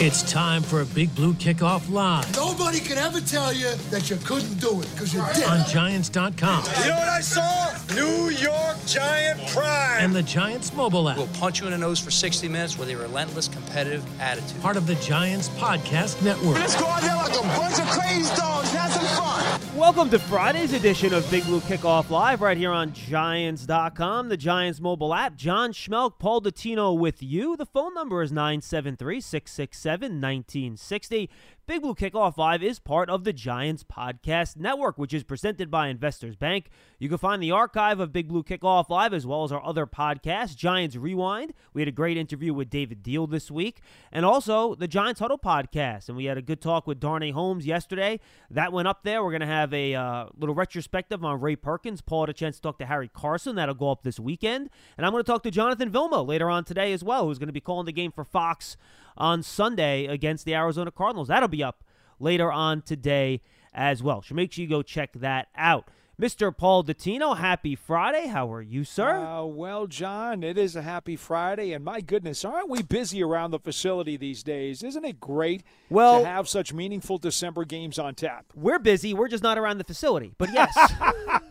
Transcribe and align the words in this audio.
It's 0.00 0.22
time 0.30 0.62
for 0.62 0.80
a 0.80 0.84
Big 0.86 1.12
Blue 1.16 1.34
Kickoff 1.34 1.90
Live 1.90 2.32
Nobody 2.36 2.78
can 2.78 2.98
ever 2.98 3.20
tell 3.20 3.52
you 3.52 3.74
that 3.90 4.08
you 4.08 4.16
couldn't 4.18 4.60
do 4.60 4.80
it 4.80 4.88
because 4.92 5.12
you 5.12 5.22
did. 5.34 5.42
on 5.44 5.66
Giants.com 5.68 6.62
You 6.82 6.88
know 6.90 6.96
what 6.96 7.08
I 7.08 7.20
saw? 7.20 7.77
New 7.94 8.28
York 8.28 8.76
Giant 8.86 9.40
Prime. 9.48 10.04
and 10.04 10.14
the 10.14 10.22
Giants 10.22 10.74
mobile 10.74 11.08
app. 11.08 11.16
We'll 11.16 11.26
punch 11.28 11.60
you 11.60 11.66
in 11.66 11.72
the 11.72 11.78
nose 11.78 11.98
for 11.98 12.10
60 12.10 12.46
minutes 12.48 12.76
with 12.78 12.90
a 12.90 12.96
relentless 12.96 13.48
competitive 13.48 14.04
attitude. 14.20 14.60
Part 14.60 14.76
of 14.76 14.86
the 14.86 14.94
Giants 14.96 15.48
Podcast 15.50 16.22
Network. 16.22 16.56
Let's 16.56 16.78
go 16.78 16.86
out 16.86 17.00
there 17.00 17.16
like 17.16 17.30
a 17.30 17.40
bunch 17.40 17.78
of 17.80 17.86
crazy 17.88 18.34
dogs. 18.36 18.70
Have 18.72 18.92
some 18.92 19.06
fun. 19.06 19.76
Welcome 19.76 20.10
to 20.10 20.18
Friday's 20.18 20.74
edition 20.74 21.14
of 21.14 21.28
Big 21.30 21.44
Blue 21.44 21.60
Kickoff 21.60 22.10
Live 22.10 22.42
right 22.42 22.58
here 22.58 22.72
on 22.72 22.92
Giants.com, 22.92 24.28
the 24.28 24.36
Giants 24.36 24.80
mobile 24.80 25.14
app. 25.14 25.34
John 25.36 25.72
Schmelk, 25.72 26.18
Paul 26.18 26.42
Dottino 26.42 26.96
with 26.98 27.22
you. 27.22 27.56
The 27.56 27.66
phone 27.66 27.94
number 27.94 28.22
is 28.22 28.30
973 28.32 29.20
667 29.20 30.12
1960. 30.12 31.30
Big 31.68 31.82
Blue 31.82 31.94
Kickoff 31.94 32.38
Live 32.38 32.62
is 32.62 32.78
part 32.78 33.10
of 33.10 33.24
the 33.24 33.32
Giants 33.34 33.84
Podcast 33.84 34.56
Network, 34.56 34.96
which 34.96 35.12
is 35.12 35.22
presented 35.22 35.70
by 35.70 35.88
Investors 35.88 36.34
Bank. 36.34 36.70
You 36.98 37.10
can 37.10 37.18
find 37.18 37.42
the 37.42 37.50
archive 37.50 38.00
of 38.00 38.10
Big 38.10 38.26
Blue 38.26 38.42
Kickoff 38.42 38.88
Live 38.88 39.12
as 39.12 39.26
well 39.26 39.44
as 39.44 39.52
our 39.52 39.62
other 39.62 39.86
podcasts, 39.86 40.56
Giants 40.56 40.96
Rewind. 40.96 41.52
We 41.74 41.82
had 41.82 41.88
a 41.88 41.92
great 41.92 42.16
interview 42.16 42.54
with 42.54 42.70
David 42.70 43.02
Diehl 43.02 43.30
this 43.30 43.50
week, 43.50 43.82
and 44.10 44.24
also 44.24 44.76
the 44.76 44.88
Giants 44.88 45.20
Huddle 45.20 45.36
podcast. 45.36 46.08
And 46.08 46.16
we 46.16 46.24
had 46.24 46.38
a 46.38 46.42
good 46.42 46.62
talk 46.62 46.86
with 46.86 47.00
Darnay 47.00 47.32
Holmes 47.32 47.66
yesterday. 47.66 48.18
That 48.50 48.72
went 48.72 48.88
up 48.88 49.02
there. 49.04 49.22
We're 49.22 49.32
going 49.32 49.42
to 49.42 49.46
have 49.46 49.74
a 49.74 49.94
uh, 49.94 50.26
little 50.38 50.54
retrospective 50.54 51.22
on 51.22 51.38
Ray 51.38 51.56
Perkins. 51.56 52.00
Paul 52.00 52.22
had 52.22 52.30
a 52.30 52.32
chance 52.32 52.56
to 52.56 52.62
talk 52.62 52.78
to 52.78 52.86
Harry 52.86 53.08
Carson. 53.08 53.56
That'll 53.56 53.74
go 53.74 53.90
up 53.90 54.04
this 54.04 54.18
weekend. 54.18 54.70
And 54.96 55.04
I'm 55.04 55.12
going 55.12 55.22
to 55.22 55.30
talk 55.30 55.42
to 55.42 55.50
Jonathan 55.50 55.90
Vilma 55.90 56.22
later 56.22 56.48
on 56.48 56.64
today 56.64 56.94
as 56.94 57.04
well, 57.04 57.26
who's 57.26 57.38
going 57.38 57.48
to 57.48 57.52
be 57.52 57.60
calling 57.60 57.84
the 57.84 57.92
game 57.92 58.10
for 58.10 58.24
Fox 58.24 58.78
on 59.18 59.42
Sunday 59.42 60.06
against 60.06 60.44
the 60.46 60.54
Arizona 60.54 60.90
Cardinals. 60.90 61.28
That'll 61.28 61.48
be 61.48 61.62
up 61.62 61.84
later 62.18 62.50
on 62.50 62.80
today 62.82 63.42
as 63.74 64.02
well. 64.02 64.22
So 64.22 64.34
make 64.34 64.52
sure 64.52 64.62
you 64.62 64.68
go 64.68 64.82
check 64.82 65.12
that 65.14 65.48
out. 65.54 65.88
Mr. 66.20 66.56
Paul 66.56 66.82
Dottino, 66.82 67.36
happy 67.36 67.76
Friday. 67.76 68.26
How 68.26 68.52
are 68.52 68.60
you, 68.60 68.82
sir? 68.82 69.18
Uh, 69.24 69.44
well, 69.44 69.86
John, 69.86 70.42
it 70.42 70.58
is 70.58 70.74
a 70.74 70.82
happy 70.82 71.14
Friday, 71.14 71.72
and 71.72 71.84
my 71.84 72.00
goodness, 72.00 72.44
aren't 72.44 72.68
we 72.68 72.82
busy 72.82 73.22
around 73.22 73.52
the 73.52 73.60
facility 73.60 74.16
these 74.16 74.42
days? 74.42 74.82
Isn't 74.82 75.04
it 75.04 75.20
great 75.20 75.62
Well- 75.88 76.22
to 76.22 76.26
have 76.26 76.48
such 76.48 76.72
meaningful 76.72 77.18
December 77.18 77.64
games 77.64 78.00
on 78.00 78.16
tap? 78.16 78.46
We're 78.56 78.80
busy. 78.80 79.14
We're 79.14 79.28
just 79.28 79.44
not 79.44 79.58
around 79.58 79.78
the 79.78 79.84
facility. 79.84 80.34
But 80.38 80.52
yes, 80.52 80.76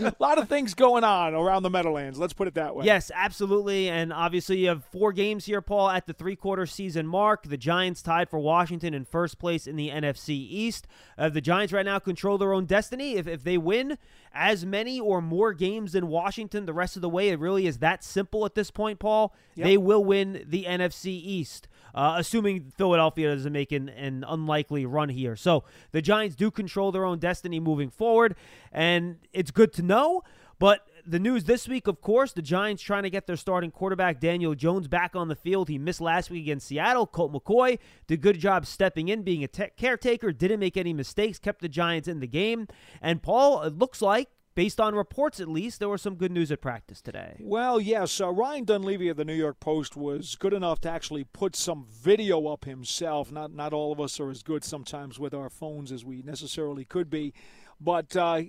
a 0.00 0.14
lot 0.20 0.38
of 0.38 0.48
things 0.48 0.74
going 0.74 1.04
on 1.04 1.34
around 1.34 1.62
the 1.62 1.70
Meadowlands. 1.70 2.18
Let's 2.18 2.32
put 2.32 2.48
it 2.48 2.54
that 2.54 2.74
way. 2.74 2.84
yes, 2.84 3.10
absolutely. 3.14 3.88
And 3.88 4.12
obviously, 4.12 4.58
you 4.58 4.68
have 4.68 4.84
four 4.84 5.12
games 5.12 5.46
here, 5.46 5.60
Paul, 5.60 5.90
at 5.90 6.06
the 6.06 6.12
three 6.12 6.36
quarter 6.36 6.66
season 6.66 7.06
mark. 7.06 7.44
The 7.44 7.56
Giants 7.56 8.02
tied 8.02 8.28
for 8.28 8.38
Washington 8.38 8.94
in 8.94 9.04
first 9.04 9.38
place 9.38 9.66
in 9.66 9.76
the 9.76 9.90
NFC 9.90 10.30
East. 10.30 10.86
Uh, 11.18 11.28
the 11.28 11.40
Giants 11.40 11.72
right 11.72 11.86
now 11.86 11.98
control 11.98 12.38
their 12.38 12.52
own 12.52 12.66
destiny. 12.66 13.16
If, 13.16 13.26
if 13.26 13.44
they 13.44 13.58
win 13.58 13.98
as 14.32 14.66
many 14.66 14.98
or 14.98 15.20
more 15.20 15.52
games 15.52 15.92
than 15.92 16.08
Washington 16.08 16.66
the 16.66 16.72
rest 16.72 16.96
of 16.96 17.02
the 17.02 17.08
way, 17.08 17.28
it 17.28 17.38
really 17.38 17.66
is 17.66 17.78
that 17.78 18.02
simple 18.02 18.44
at 18.44 18.54
this 18.54 18.70
point, 18.70 18.98
Paul. 18.98 19.34
Yep. 19.54 19.64
They 19.64 19.76
will 19.76 20.04
win 20.04 20.44
the 20.46 20.64
NFC 20.64 21.06
East. 21.06 21.68
Uh, 21.94 22.16
assuming 22.18 22.72
Philadelphia 22.76 23.32
doesn't 23.32 23.52
make 23.52 23.70
an, 23.70 23.88
an 23.88 24.24
unlikely 24.26 24.84
run 24.84 25.08
here. 25.08 25.36
So 25.36 25.64
the 25.92 26.02
Giants 26.02 26.34
do 26.34 26.50
control 26.50 26.90
their 26.90 27.04
own 27.04 27.18
destiny 27.18 27.60
moving 27.60 27.90
forward, 27.90 28.34
and 28.72 29.18
it's 29.32 29.50
good 29.50 29.72
to 29.74 29.82
know. 29.82 30.22
But 30.58 30.86
the 31.06 31.18
news 31.18 31.44
this 31.44 31.68
week, 31.68 31.86
of 31.86 32.00
course, 32.00 32.32
the 32.32 32.42
Giants 32.42 32.82
trying 32.82 33.02
to 33.02 33.10
get 33.10 33.26
their 33.26 33.36
starting 33.36 33.70
quarterback 33.70 34.20
Daniel 34.20 34.54
Jones 34.54 34.88
back 34.88 35.14
on 35.14 35.28
the 35.28 35.36
field. 35.36 35.68
He 35.68 35.78
missed 35.78 36.00
last 36.00 36.30
week 36.30 36.44
against 36.44 36.68
Seattle. 36.68 37.06
Colt 37.06 37.32
McCoy 37.32 37.78
did 38.06 38.14
a 38.14 38.22
good 38.22 38.38
job 38.38 38.64
stepping 38.64 39.08
in, 39.08 39.22
being 39.22 39.44
a 39.44 39.48
te- 39.48 39.70
caretaker, 39.76 40.32
didn't 40.32 40.60
make 40.60 40.76
any 40.76 40.92
mistakes, 40.92 41.38
kept 41.38 41.60
the 41.60 41.68
Giants 41.68 42.08
in 42.08 42.20
the 42.20 42.26
game. 42.26 42.68
And 43.02 43.22
Paul, 43.22 43.62
it 43.62 43.76
looks 43.76 44.00
like, 44.00 44.28
based 44.54 44.80
on 44.80 44.94
reports 44.94 45.40
at 45.40 45.48
least, 45.48 45.80
there 45.80 45.88
was 45.88 46.02
some 46.02 46.14
good 46.14 46.32
news 46.32 46.50
at 46.52 46.60
practice 46.60 47.00
today. 47.00 47.36
Well, 47.40 47.80
yes, 47.80 48.20
uh, 48.20 48.30
Ryan 48.30 48.64
Dunleavy 48.64 49.08
of 49.08 49.16
the 49.16 49.24
New 49.24 49.34
York 49.34 49.60
Post 49.60 49.96
was 49.96 50.36
good 50.36 50.52
enough 50.52 50.80
to 50.82 50.90
actually 50.90 51.24
put 51.24 51.56
some 51.56 51.86
video 51.90 52.46
up 52.46 52.64
himself. 52.64 53.32
Not 53.32 53.52
not 53.52 53.72
all 53.72 53.92
of 53.92 54.00
us 54.00 54.20
are 54.20 54.30
as 54.30 54.42
good 54.42 54.64
sometimes 54.64 55.18
with 55.18 55.34
our 55.34 55.50
phones 55.50 55.92
as 55.92 56.04
we 56.04 56.22
necessarily 56.22 56.84
could 56.84 57.10
be, 57.10 57.32
but 57.80 58.16
uh, 58.16 58.42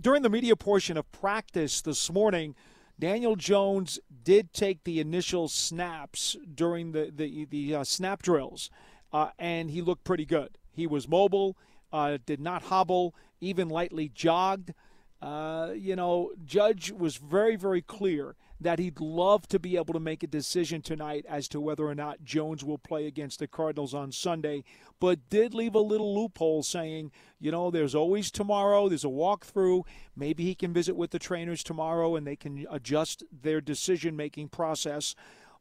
during 0.00 0.22
the 0.22 0.30
media 0.30 0.56
portion 0.56 0.96
of 0.96 1.10
practice 1.12 1.80
this 1.80 2.10
morning, 2.10 2.54
Daniel 2.98 3.36
Jones 3.36 3.98
did 4.22 4.52
take 4.52 4.84
the 4.84 5.00
initial 5.00 5.48
snaps 5.48 6.36
during 6.54 6.92
the 6.92 7.12
the, 7.14 7.44
the 7.46 7.76
uh, 7.76 7.84
snap 7.84 8.22
drills, 8.22 8.70
uh, 9.12 9.30
and 9.38 9.70
he 9.70 9.82
looked 9.82 10.04
pretty 10.04 10.26
good. 10.26 10.58
He 10.72 10.86
was 10.86 11.08
mobile, 11.08 11.56
uh, 11.92 12.18
did 12.26 12.40
not 12.40 12.64
hobble, 12.64 13.14
even 13.40 13.68
lightly 13.68 14.10
jogged. 14.12 14.74
Uh, 15.22 15.70
you 15.74 15.96
know, 15.96 16.32
Judge 16.44 16.90
was 16.92 17.16
very, 17.16 17.56
very 17.56 17.80
clear 17.80 18.36
that 18.60 18.78
he'd 18.78 19.00
love 19.00 19.46
to 19.48 19.58
be 19.58 19.76
able 19.76 19.92
to 19.94 20.00
make 20.00 20.22
a 20.22 20.28
decision 20.28 20.80
tonight 20.80 21.24
as 21.28 21.48
to 21.48 21.60
whether 21.60 21.84
or 21.84 21.94
not 21.94 22.24
Jones 22.24 22.64
will 22.64 22.78
play 22.78 23.06
against 23.06 23.38
the 23.38 23.46
Cardinals 23.46 23.94
on 23.94 24.12
Sunday, 24.12 24.64
but 25.00 25.28
did 25.28 25.54
leave 25.54 25.74
a 25.74 25.80
little 25.80 26.14
loophole 26.14 26.62
saying, 26.62 27.10
you 27.40 27.50
know, 27.50 27.70
there's 27.70 27.94
always 27.94 28.30
tomorrow, 28.30 28.88
there's 28.88 29.04
a 29.04 29.08
walkthrough. 29.08 29.82
Maybe 30.16 30.44
he 30.44 30.54
can 30.54 30.72
visit 30.72 30.96
with 30.96 31.10
the 31.10 31.18
trainers 31.18 31.62
tomorrow 31.62 32.16
and 32.16 32.26
they 32.26 32.36
can 32.36 32.66
adjust 32.70 33.24
their 33.42 33.60
decision 33.60 34.16
making 34.16 34.48
process. 34.48 35.14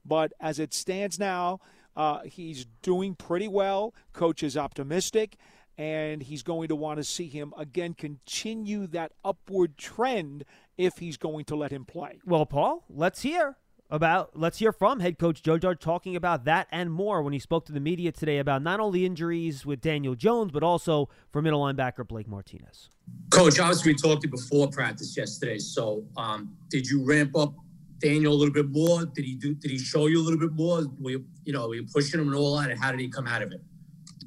But 0.06 0.34
as 0.40 0.60
it 0.60 0.74
stands 0.74 1.18
now, 1.18 1.60
uh, 1.96 2.22
he's 2.24 2.66
doing 2.82 3.16
pretty 3.16 3.48
well. 3.48 3.94
Coach 4.14 4.44
is 4.44 4.58
optimistic 4.58 5.38
and 5.78 6.24
he's 6.24 6.44
going 6.44 6.68
to 6.68 6.76
want 6.76 6.98
to 6.98 7.04
see 7.04 7.28
him 7.28 7.54
again 7.58 7.94
continue 7.94 8.88
that 8.88 9.12
upward 9.24 9.78
trend 9.78 10.46
if 10.78 10.98
he's 10.98 11.18
going 11.18 11.46
to 11.46 11.56
let 11.56 11.72
him 11.72 11.86
play. 11.86 12.20
Well, 12.26 12.46
Paul, 12.46 12.84
let's 12.90 13.22
hear 13.22 13.58
about 13.90 14.32
let's 14.34 14.58
hear 14.58 14.72
from 14.72 15.00
head 15.00 15.20
coach 15.20 15.44
Joe 15.44 15.58
Judge 15.58 15.80
talking 15.80 16.16
about 16.16 16.46
that 16.46 16.68
and 16.72 16.92
more 16.92 17.22
when 17.22 17.34
he 17.34 17.38
spoke 17.40 17.66
to 17.66 17.72
the 17.72 17.80
media 17.80 18.12
today 18.12 18.40
about 18.40 18.64
not 18.64 18.80
only 18.80 19.06
injuries 19.06 19.66
with 19.66 19.82
Daniel 19.82 20.16
Jones 20.16 20.52
but 20.52 20.64
also 20.64 21.10
for 21.32 21.42
middle 21.42 21.62
linebacker 21.62 22.08
Blake 22.08 22.28
Martinez. 22.28 22.90
Coach, 23.30 23.60
obviously 23.60 23.92
we 23.92 23.98
talked 23.98 24.22
to 24.24 24.28
before 24.28 24.68
practice 24.70 25.16
yesterday. 25.16 25.60
So, 25.60 26.06
um, 26.18 26.56
did 26.70 26.88
you 26.88 27.06
ramp 27.06 27.36
up 27.38 27.54
Daniel 28.00 28.34
a 28.34 28.36
little 28.36 28.54
bit 28.54 28.70
more? 28.70 29.06
Did 29.06 29.26
he 29.26 29.36
do? 29.36 29.54
Did 29.54 29.72
he 29.72 29.78
show 29.78 30.08
you 30.08 30.22
a 30.22 30.24
little 30.24 30.40
bit 30.40 30.54
more? 30.54 30.84
Were 31.00 31.12
you, 31.12 31.26
you 31.46 31.54
know, 31.54 31.68
were 31.68 31.76
you 31.76 31.86
pushing 31.86 32.20
him 32.20 32.28
and 32.28 32.36
all 32.36 32.58
that? 32.58 32.72
And 32.72 32.80
how 32.80 32.92
did 32.92 33.00
he 33.00 33.10
come 33.10 33.28
out 33.28 33.42
of 33.42 33.52
it? 33.52 33.62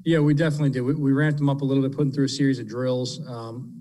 Yeah, 0.07 0.21
we 0.21 0.35
definitely 0.35 0.71
did. 0.71 0.83
We, 0.83 0.95
we 0.95 1.13
ramped 1.13 1.41
him 1.41 1.49
up 1.49 1.63
a 1.63 1.65
little 1.65 1.83
bit, 1.83 1.91
put 1.91 2.03
him 2.03 2.13
through 2.13 2.27
a 2.27 2.29
series 2.29 2.61
of 2.61 2.69
drills. 2.69 3.21
Um, 3.27 3.77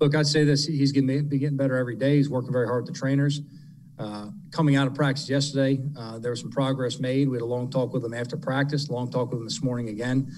look, 0.00 0.16
I'd 0.16 0.26
say 0.26 0.42
this: 0.42 0.66
he's 0.66 0.90
getting 0.90 1.28
be 1.28 1.38
getting 1.38 1.56
better 1.56 1.76
every 1.76 1.94
day. 1.94 2.16
He's 2.16 2.28
working 2.28 2.50
very 2.50 2.66
hard 2.66 2.84
with 2.84 2.92
the 2.92 2.98
trainers. 2.98 3.40
Uh, 3.96 4.30
coming 4.50 4.74
out 4.74 4.88
of 4.88 4.94
practice 4.96 5.30
yesterday, 5.30 5.80
uh, 5.96 6.18
there 6.18 6.32
was 6.32 6.40
some 6.40 6.50
progress 6.50 6.98
made. 6.98 7.28
We 7.28 7.36
had 7.36 7.42
a 7.42 7.46
long 7.46 7.70
talk 7.70 7.92
with 7.92 8.04
him 8.04 8.12
after 8.12 8.36
practice, 8.36 8.90
long 8.90 9.08
talk 9.08 9.30
with 9.30 9.38
him 9.38 9.44
this 9.44 9.62
morning 9.62 9.88
again. 9.88 10.32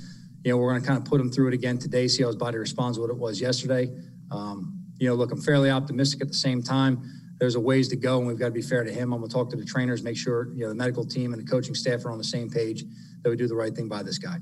You 0.44 0.50
know, 0.50 0.58
we're 0.58 0.72
going 0.72 0.82
to 0.82 0.86
kind 0.86 0.98
of 0.98 1.06
put 1.06 1.18
him 1.18 1.32
through 1.32 1.48
it 1.48 1.54
again 1.54 1.78
today, 1.78 2.06
see 2.06 2.22
how 2.22 2.26
his 2.26 2.36
body 2.36 2.58
responds 2.58 2.98
to 2.98 3.00
what 3.00 3.08
it 3.08 3.16
was 3.16 3.40
yesterday. 3.40 3.88
Um, 4.30 4.78
you 4.98 5.08
know, 5.08 5.14
look, 5.14 5.32
I'm 5.32 5.40
fairly 5.40 5.70
optimistic 5.70 6.20
at 6.20 6.28
the 6.28 6.34
same 6.34 6.62
time. 6.62 7.02
There's 7.38 7.54
a 7.54 7.60
ways 7.60 7.88
to 7.88 7.96
go, 7.96 8.18
and 8.18 8.26
we've 8.26 8.38
got 8.38 8.46
to 8.46 8.52
be 8.52 8.60
fair 8.60 8.84
to 8.84 8.92
him. 8.92 9.14
I'm 9.14 9.20
going 9.20 9.30
to 9.30 9.34
talk 9.34 9.48
to 9.50 9.56
the 9.56 9.64
trainers, 9.64 10.02
make 10.02 10.18
sure 10.18 10.52
you 10.52 10.64
know 10.64 10.68
the 10.68 10.74
medical 10.74 11.06
team 11.06 11.32
and 11.32 11.40
the 11.40 11.50
coaching 11.50 11.74
staff 11.74 12.04
are 12.04 12.10
on 12.10 12.18
the 12.18 12.24
same 12.24 12.50
page 12.50 12.84
that 13.22 13.30
we 13.30 13.36
do 13.36 13.48
the 13.48 13.56
right 13.56 13.74
thing 13.74 13.88
by 13.88 14.02
this 14.02 14.18
guy. 14.18 14.36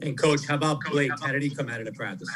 And 0.00 0.16
coach, 0.16 0.46
how 0.46 0.54
about 0.54 0.80
Blake? 0.90 1.10
How 1.20 1.32
did 1.32 1.42
he 1.42 1.50
come 1.50 1.68
out 1.68 1.80
of 1.80 1.86
the 1.86 1.92
practice? 1.92 2.28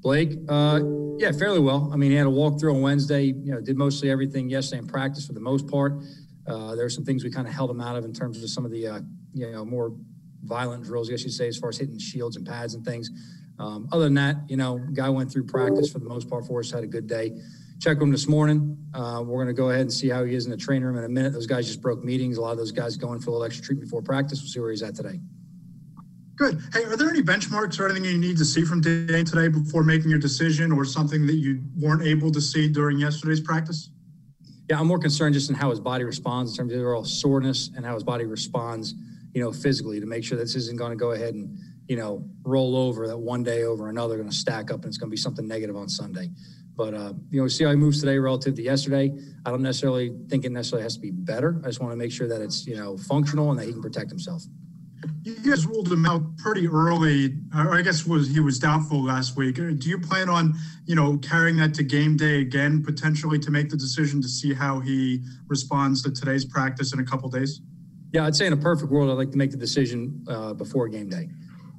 Blake, 0.00 0.38
uh, 0.48 0.80
yeah, 1.18 1.32
fairly 1.32 1.60
well. 1.60 1.90
I 1.92 1.96
mean, 1.96 2.10
he 2.10 2.16
had 2.16 2.26
a 2.26 2.30
walkthrough 2.30 2.74
on 2.74 2.82
Wednesday. 2.82 3.24
You 3.24 3.52
know, 3.52 3.60
did 3.60 3.76
mostly 3.76 4.10
everything 4.10 4.48
yesterday 4.50 4.80
in 4.80 4.86
practice 4.86 5.26
for 5.26 5.32
the 5.32 5.40
most 5.40 5.66
part. 5.66 5.94
Uh, 6.46 6.74
there 6.74 6.84
were 6.84 6.90
some 6.90 7.04
things 7.04 7.24
we 7.24 7.30
kind 7.30 7.48
of 7.48 7.54
held 7.54 7.70
him 7.70 7.80
out 7.80 7.96
of 7.96 8.04
in 8.04 8.12
terms 8.12 8.42
of 8.42 8.50
some 8.50 8.64
of 8.64 8.70
the, 8.70 8.86
uh, 8.86 9.00
you 9.32 9.50
know, 9.50 9.64
more 9.64 9.94
violent 10.42 10.84
drills, 10.84 11.08
I 11.08 11.12
guess 11.12 11.24
you'd 11.24 11.32
say, 11.32 11.48
as 11.48 11.56
far 11.56 11.70
as 11.70 11.78
hitting 11.78 11.98
shields 11.98 12.36
and 12.36 12.46
pads 12.46 12.74
and 12.74 12.84
things. 12.84 13.10
Um, 13.58 13.88
other 13.92 14.04
than 14.04 14.14
that, 14.14 14.36
you 14.48 14.56
know, 14.56 14.78
guy 14.92 15.08
went 15.08 15.32
through 15.32 15.46
practice 15.46 15.90
for 15.90 16.00
the 16.00 16.04
most 16.04 16.28
part 16.28 16.46
for 16.46 16.60
us, 16.60 16.70
had 16.70 16.84
a 16.84 16.86
good 16.86 17.06
day. 17.06 17.32
Check 17.80 17.98
with 17.98 18.04
him 18.04 18.12
this 18.12 18.28
morning. 18.28 18.76
Uh, 18.92 19.22
we're 19.24 19.42
going 19.42 19.46
to 19.46 19.54
go 19.54 19.70
ahead 19.70 19.82
and 19.82 19.92
see 19.92 20.08
how 20.08 20.22
he 20.24 20.34
is 20.34 20.44
in 20.44 20.50
the 20.50 20.56
training 20.56 20.84
room 20.84 20.98
in 20.98 21.04
a 21.04 21.08
minute. 21.08 21.32
Those 21.32 21.46
guys 21.46 21.66
just 21.66 21.80
broke 21.80 22.04
meetings. 22.04 22.36
A 22.36 22.40
lot 22.40 22.52
of 22.52 22.58
those 22.58 22.72
guys 22.72 22.96
going 22.96 23.20
for 23.20 23.30
a 23.30 23.32
little 23.32 23.44
extra 23.44 23.64
treatment 23.64 23.88
before 23.88 24.02
practice. 24.02 24.40
We'll 24.40 24.50
see 24.50 24.60
where 24.60 24.70
he's 24.70 24.82
at 24.82 24.94
today. 24.94 25.20
Good. 26.36 26.60
Hey, 26.72 26.82
are 26.84 26.96
there 26.96 27.08
any 27.08 27.22
benchmarks 27.22 27.78
or 27.78 27.88
anything 27.88 28.04
you 28.04 28.18
need 28.18 28.36
to 28.38 28.44
see 28.44 28.64
from 28.64 28.82
today 28.82 29.22
today 29.22 29.46
before 29.46 29.84
making 29.84 30.10
your 30.10 30.18
decision, 30.18 30.72
or 30.72 30.84
something 30.84 31.26
that 31.26 31.34
you 31.34 31.62
weren't 31.78 32.02
able 32.02 32.32
to 32.32 32.40
see 32.40 32.68
during 32.68 32.98
yesterday's 32.98 33.40
practice? 33.40 33.90
Yeah, 34.68 34.80
I'm 34.80 34.88
more 34.88 34.98
concerned 34.98 35.34
just 35.34 35.48
in 35.48 35.54
how 35.54 35.70
his 35.70 35.78
body 35.78 36.02
responds 36.02 36.50
in 36.52 36.56
terms 36.56 36.72
of 36.72 36.80
overall 36.80 37.04
soreness 37.04 37.70
and 37.76 37.86
how 37.86 37.94
his 37.94 38.02
body 38.02 38.24
responds, 38.24 38.94
you 39.32 39.44
know, 39.44 39.52
physically 39.52 40.00
to 40.00 40.06
make 40.06 40.24
sure 40.24 40.36
this 40.36 40.56
isn't 40.56 40.76
going 40.76 40.90
to 40.90 40.96
go 40.96 41.12
ahead 41.12 41.34
and, 41.34 41.56
you 41.86 41.96
know, 41.96 42.28
roll 42.42 42.76
over 42.76 43.06
that 43.06 43.18
one 43.18 43.44
day 43.44 43.62
over 43.62 43.88
another 43.88 44.16
going 44.16 44.28
to 44.28 44.34
stack 44.34 44.72
up 44.72 44.78
and 44.78 44.86
it's 44.86 44.96
going 44.96 45.08
to 45.08 45.12
be 45.12 45.16
something 45.16 45.46
negative 45.46 45.76
on 45.76 45.88
Sunday. 45.88 46.30
But 46.74 46.94
uh, 46.94 47.12
you 47.30 47.40
know, 47.40 47.46
see 47.46 47.62
how 47.62 47.70
he 47.70 47.76
moves 47.76 48.00
today 48.00 48.18
relative 48.18 48.56
to 48.56 48.62
yesterday. 48.62 49.16
I 49.46 49.50
don't 49.50 49.62
necessarily 49.62 50.12
think 50.28 50.44
it 50.44 50.50
necessarily 50.50 50.82
has 50.82 50.94
to 50.94 51.00
be 51.00 51.12
better. 51.12 51.60
I 51.62 51.68
just 51.68 51.80
want 51.80 51.92
to 51.92 51.96
make 51.96 52.10
sure 52.10 52.26
that 52.26 52.40
it's 52.40 52.66
you 52.66 52.74
know 52.74 52.96
functional 52.96 53.50
and 53.50 53.60
that 53.60 53.66
he 53.66 53.72
can 53.72 53.82
protect 53.82 54.10
himself. 54.10 54.42
You 55.24 55.36
guys 55.36 55.66
ruled 55.66 55.90
him 55.90 56.04
out 56.04 56.36
pretty 56.36 56.68
early. 56.68 57.38
I 57.54 57.80
guess 57.80 58.06
was 58.06 58.28
he 58.28 58.40
was 58.40 58.58
doubtful 58.58 59.02
last 59.02 59.38
week. 59.38 59.58
Uh, 59.58 59.70
do 59.70 59.88
you 59.88 59.98
plan 59.98 60.28
on 60.28 60.54
you 60.84 60.94
know 60.94 61.16
carrying 61.16 61.56
that 61.56 61.72
to 61.74 61.82
game 61.82 62.14
day 62.14 62.42
again, 62.42 62.84
potentially 62.84 63.38
to 63.38 63.50
make 63.50 63.70
the 63.70 63.76
decision 63.78 64.20
to 64.20 64.28
see 64.28 64.52
how 64.52 64.80
he 64.80 65.24
responds 65.48 66.02
to 66.02 66.10
today's 66.12 66.44
practice 66.44 66.92
in 66.92 67.00
a 67.00 67.04
couple 67.04 67.30
days? 67.30 67.62
Yeah, 68.12 68.26
I'd 68.26 68.36
say 68.36 68.46
in 68.46 68.52
a 68.52 68.56
perfect 68.58 68.92
world, 68.92 69.10
I'd 69.10 69.14
like 69.14 69.30
to 69.30 69.38
make 69.38 69.50
the 69.50 69.56
decision 69.56 70.22
uh, 70.28 70.52
before 70.52 70.88
game 70.88 71.08
day. 71.08 71.30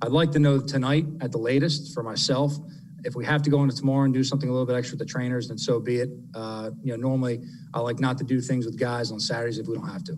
I'd 0.02 0.12
like 0.12 0.32
to 0.32 0.40
know 0.40 0.60
tonight 0.60 1.06
at 1.22 1.32
the 1.32 1.38
latest 1.38 1.94
for 1.94 2.02
myself 2.02 2.58
if 3.04 3.16
we 3.16 3.24
have 3.26 3.44
to 3.44 3.52
go 3.52 3.62
into 3.62 3.76
tomorrow 3.76 4.06
and 4.06 4.14
do 4.14 4.24
something 4.24 4.50
a 4.50 4.52
little 4.52 4.66
bit 4.66 4.76
extra 4.76 4.98
with 4.98 5.08
the 5.08 5.12
trainers, 5.12 5.48
then 5.50 5.60
so 5.60 5.80
be 5.80 5.98
it. 5.98 6.10
Uh, 6.34 6.72
you 6.82 6.92
know, 6.92 7.10
normally 7.10 7.44
I 7.76 7.80
like 7.80 8.00
not 8.00 8.18
to 8.18 8.24
do 8.24 8.42
things 8.42 8.66
with 8.66 8.80
guys 8.80 9.12
on 9.12 9.20
Saturdays 9.20 9.60
if 9.60 9.68
we 9.68 9.76
don't 9.76 9.88
have 9.88 10.04
to. 10.06 10.18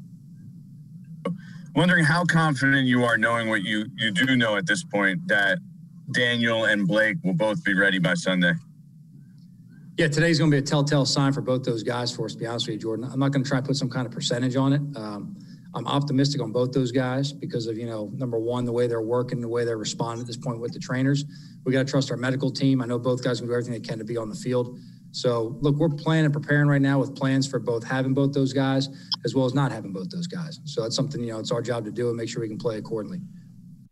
Wondering 1.77 2.05
how 2.05 2.25
confident 2.25 2.87
you 2.87 3.03
are 3.03 3.19
knowing 3.19 3.49
what 3.49 3.61
you, 3.61 3.85
you 3.97 4.09
do 4.09 4.35
know 4.35 4.55
at 4.55 4.65
this 4.65 4.83
point 4.83 5.27
that 5.27 5.59
Daniel 6.09 6.65
and 6.65 6.87
Blake 6.87 7.17
will 7.23 7.35
both 7.35 7.63
be 7.63 7.75
ready 7.75 7.99
by 7.99 8.15
Sunday. 8.15 8.53
Yeah, 9.95 10.07
today's 10.07 10.39
going 10.39 10.49
to 10.49 10.55
be 10.55 10.57
a 10.57 10.65
telltale 10.65 11.05
sign 11.05 11.33
for 11.33 11.41
both 11.41 11.63
those 11.63 11.83
guys 11.83 12.11
for 12.11 12.25
us, 12.25 12.33
to 12.33 12.39
be 12.39 12.47
honest 12.47 12.65
with 12.65 12.73
you, 12.73 12.79
Jordan. 12.79 13.07
I'm 13.13 13.19
not 13.19 13.31
going 13.31 13.43
to 13.43 13.47
try 13.47 13.59
and 13.59 13.67
put 13.67 13.75
some 13.75 13.91
kind 13.91 14.07
of 14.07 14.11
percentage 14.11 14.55
on 14.55 14.73
it. 14.73 14.81
Um, 14.97 15.37
I'm 15.75 15.85
optimistic 15.85 16.41
on 16.41 16.51
both 16.51 16.71
those 16.71 16.91
guys 16.91 17.31
because 17.31 17.67
of, 17.67 17.77
you 17.77 17.85
know, 17.85 18.09
number 18.15 18.39
one, 18.39 18.65
the 18.65 18.71
way 18.71 18.87
they're 18.87 19.03
working, 19.03 19.39
the 19.39 19.47
way 19.47 19.63
they're 19.63 19.77
responding 19.77 20.21
at 20.21 20.25
this 20.25 20.37
point 20.37 20.59
with 20.59 20.73
the 20.73 20.79
trainers. 20.79 21.25
We 21.63 21.73
got 21.73 21.85
to 21.85 21.91
trust 21.91 22.09
our 22.09 22.17
medical 22.17 22.49
team. 22.49 22.81
I 22.81 22.87
know 22.87 22.97
both 22.97 23.23
guys 23.23 23.37
can 23.37 23.47
do 23.47 23.53
everything 23.53 23.73
they 23.73 23.87
can 23.87 23.99
to 23.99 24.03
be 24.03 24.17
on 24.17 24.29
the 24.29 24.35
field. 24.35 24.79
So, 25.11 25.57
look, 25.61 25.75
we're 25.75 25.89
planning 25.89 26.25
and 26.25 26.33
preparing 26.33 26.67
right 26.67 26.81
now 26.81 26.99
with 26.99 27.15
plans 27.15 27.47
for 27.47 27.59
both 27.59 27.83
having 27.83 28.13
both 28.13 28.33
those 28.33 28.53
guys 28.53 28.89
as 29.25 29.33
well 29.33 29.45
as 29.45 29.53
not 29.53 29.71
having 29.71 29.91
both 29.91 30.09
those 30.09 30.27
guys. 30.27 30.59
So, 30.65 30.81
that's 30.81 30.95
something, 30.95 31.21
you 31.21 31.33
know, 31.33 31.39
it's 31.39 31.51
our 31.51 31.61
job 31.61 31.85
to 31.85 31.91
do 31.91 32.09
and 32.09 32.17
make 32.17 32.29
sure 32.29 32.41
we 32.41 32.47
can 32.47 32.57
play 32.57 32.77
accordingly. 32.77 33.21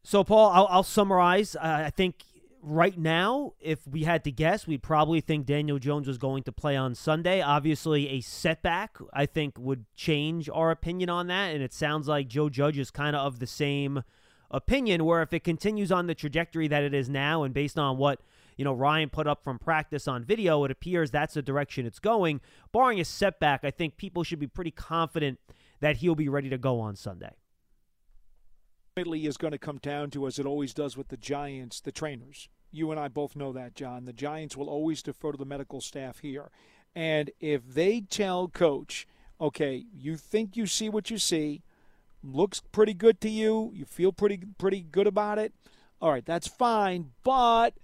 So, 0.03 0.23
Paul, 0.23 0.51
I'll, 0.51 0.67
I'll 0.69 0.83
summarize. 0.83 1.55
Uh, 1.55 1.83
I 1.85 1.89
think 1.89 2.23
right 2.61 2.97
now, 2.97 3.53
if 3.59 3.87
we 3.87 4.03
had 4.03 4.23
to 4.23 4.31
guess, 4.31 4.67
we'd 4.67 4.83
probably 4.83 5.21
think 5.21 5.45
Daniel 5.45 5.79
Jones 5.79 6.07
was 6.07 6.17
going 6.17 6.43
to 6.43 6.51
play 6.51 6.75
on 6.75 6.95
Sunday. 6.95 7.41
Obviously, 7.41 8.09
a 8.09 8.21
setback, 8.21 8.97
I 9.13 9.25
think, 9.25 9.57
would 9.57 9.85
change 9.95 10.49
our 10.49 10.71
opinion 10.71 11.09
on 11.09 11.27
that. 11.27 11.53
And 11.53 11.63
it 11.63 11.73
sounds 11.73 12.07
like 12.07 12.27
Joe 12.27 12.49
Judge 12.49 12.77
is 12.77 12.91
kind 12.91 13.15
of 13.15 13.25
of 13.25 13.39
the 13.39 13.47
same 13.47 14.03
opinion, 14.51 15.05
where 15.05 15.21
if 15.21 15.33
it 15.33 15.43
continues 15.43 15.91
on 15.91 16.07
the 16.07 16.15
trajectory 16.15 16.67
that 16.67 16.83
it 16.83 16.93
is 16.93 17.09
now, 17.09 17.43
and 17.43 17.53
based 17.53 17.79
on 17.79 17.97
what 17.97 18.19
you 18.55 18.65
know 18.65 18.73
Ryan 18.73 19.09
put 19.09 19.27
up 19.27 19.43
from 19.43 19.59
practice 19.59 20.07
on 20.07 20.23
video, 20.23 20.63
it 20.63 20.71
appears 20.71 21.11
that's 21.11 21.33
the 21.33 21.41
direction 21.41 21.85
it's 21.85 21.99
going. 21.99 22.41
Barring 22.71 22.99
a 22.99 23.05
setback, 23.05 23.63
I 23.63 23.71
think 23.71 23.97
people 23.97 24.23
should 24.23 24.39
be 24.39 24.47
pretty 24.47 24.71
confident 24.71 25.39
that 25.79 25.97
he'll 25.97 26.15
be 26.15 26.29
ready 26.29 26.49
to 26.49 26.57
go 26.57 26.79
on 26.79 26.95
Sunday. 26.95 27.33
Ultimately, 28.97 29.25
is 29.25 29.37
going 29.37 29.51
to 29.51 29.57
come 29.57 29.77
down 29.77 30.09
to, 30.11 30.25
as 30.25 30.39
it 30.39 30.45
always 30.45 30.73
does 30.73 30.95
with 30.95 31.09
the 31.09 31.17
Giants, 31.17 31.81
the 31.81 31.91
trainers 31.91 32.47
you 32.75 32.91
and 32.91 32.99
I 32.99 33.07
both 33.07 33.35
know 33.35 33.53
that, 33.53 33.75
John. 33.75 34.05
The 34.05 34.13
Giants 34.13 34.57
will 34.57 34.69
always 34.69 35.01
defer 35.01 35.31
to 35.31 35.37
the 35.37 35.45
medical 35.45 35.81
staff 35.81 36.19
here. 36.19 36.51
And 36.93 37.31
if 37.39 37.61
they 37.65 38.01
tell 38.01 38.47
coach, 38.47 39.07
okay, 39.39 39.85
you 39.93 40.17
think 40.17 40.55
you 40.55 40.65
see 40.65 40.89
what 40.89 41.09
you 41.09 41.17
see, 41.17 41.63
looks 42.23 42.61
pretty 42.71 42.93
good 42.93 43.21
to 43.21 43.29
you, 43.29 43.71
you 43.73 43.85
feel 43.85 44.11
pretty 44.11 44.41
pretty 44.57 44.81
good 44.81 45.07
about 45.07 45.37
it, 45.37 45.53
all 46.01 46.11
right, 46.11 46.25
that's 46.25 46.47
fine, 46.47 47.11
but 47.23 47.75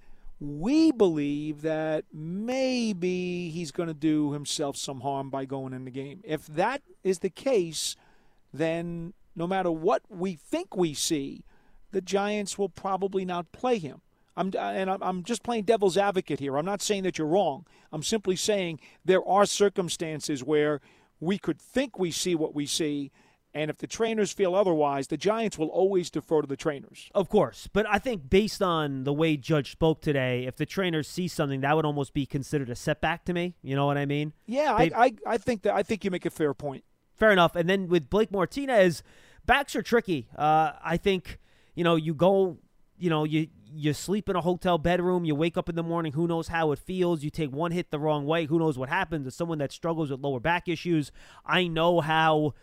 we 0.42 0.92
believe 0.92 1.62
that 1.62 2.04
maybe 2.12 3.50
he's 3.50 3.72
going 3.72 3.88
to 3.88 3.94
do 3.94 4.34
himself 4.34 4.76
some 4.76 5.02
harm 5.02 5.30
by 5.30 5.46
going 5.46 5.72
in 5.72 5.86
the 5.86 5.92
game. 5.92 6.20
If 6.24 6.48
that 6.48 6.82
is 7.04 7.20
the 7.20 7.30
case, 7.30 7.96
then 8.52 9.14
no 9.36 9.46
matter 9.46 9.72
what 9.72 10.02
we 10.10 10.34
think 10.34 10.76
we 10.76 10.96
see, 10.96 11.44
the 11.92 12.02
Giants 12.02 12.58
will 12.58 12.70
probably 12.70 13.24
not 13.24 13.52
play 13.52 13.78
him. 13.78 14.02
I'm, 14.36 14.52
and 14.58 14.90
I'm 14.90 15.24
just 15.24 15.44
playing 15.44 15.66
devil's 15.66 15.98
advocate 15.98 16.40
here. 16.40 16.58
I'm 16.58 16.66
not 16.66 16.82
saying 16.82 17.04
that 17.04 17.20
you're 17.20 17.28
wrong. 17.28 17.68
I'm 17.92 18.02
simply 18.02 18.36
saying 18.36 18.80
there 19.06 19.24
are 19.28 19.46
circumstances 19.46 20.44
where 20.44 20.82
we 21.20 21.38
could 21.38 21.62
think 21.62 22.00
we 22.00 22.10
see 22.10 22.34
what 22.34 22.56
we 22.56 22.66
see, 22.66 23.12
and 23.54 23.70
if 23.70 23.78
the 23.78 23.88
trainers 23.88 24.32
feel 24.32 24.56
otherwise, 24.56 25.08
the 25.08 25.18
Giants 25.18 25.58
will 25.58 25.68
always 25.68 26.10
defer 26.10 26.42
to 26.42 26.48
the 26.48 26.56
trainers. 26.56 27.10
Of 27.14 27.30
course. 27.30 27.68
But 27.72 27.86
I 27.90 28.00
think 28.00 28.30
based 28.30 28.62
on 28.62 29.04
the 29.04 29.14
way 29.14 29.36
Judge 29.36 29.72
spoke 29.72 30.02
today, 30.02 30.46
if 30.46 30.56
the 30.56 30.66
trainers 30.66 31.08
see 31.08 31.28
something, 31.28 31.62
that 31.62 31.76
would 31.76 31.86
almost 31.86 32.14
be 32.14 32.26
considered 32.26 32.70
a 32.70 32.76
setback 32.76 33.26
to 33.26 33.34
me. 33.34 33.56
You 33.62 33.76
know 33.76 33.86
what 33.86 33.98
I 33.98 34.06
mean? 34.06 34.34
Yeah, 34.46 34.74
I, 34.74 34.92
I, 34.96 35.14
I, 35.26 35.38
think 35.38 35.64
that 35.64 35.74
I 35.74 35.84
think 35.84 36.06
you 36.06 36.12
make 36.12 36.26
a 36.26 36.30
fair 36.30 36.54
point. 36.54 36.86
Fair 37.14 37.32
enough. 37.32 37.56
And 37.56 37.70
then 37.70 37.90
with 37.90 38.10
Blake 38.10 38.32
Martinez, 38.32 39.04
backs 39.46 39.76
are 39.76 39.82
tricky. 39.82 40.30
Uh, 40.36 40.72
I 40.84 40.96
think, 40.98 41.40
you 41.76 41.84
know, 41.84 41.96
you 41.96 42.14
go, 42.14 42.58
you 42.98 43.10
know, 43.10 43.26
you 43.26 43.48
you 43.74 43.94
sleep 43.94 44.28
in 44.28 44.36
a 44.36 44.42
hotel 44.42 44.78
bedroom, 44.78 45.24
you 45.24 45.34
wake 45.34 45.58
up 45.58 45.70
in 45.70 45.76
the 45.76 45.84
morning, 45.84 46.14
who 46.14 46.28
knows 46.28 46.50
how 46.50 46.72
it 46.72 46.80
feels. 46.80 47.24
You 47.24 47.30
take 47.30 47.52
one 47.52 47.72
hit 47.72 47.90
the 47.90 48.00
wrong 48.00 48.26
way, 48.26 48.46
who 48.46 48.60
knows 48.60 48.78
what 48.78 48.90
happens. 48.90 49.26
As 49.26 49.36
someone 49.36 49.60
that 49.60 49.72
struggles 49.72 50.12
with 50.12 50.20
lower 50.20 50.40
back 50.40 50.68
issues, 50.68 51.12
I 51.46 51.68
know 51.68 52.02
how 52.02 52.54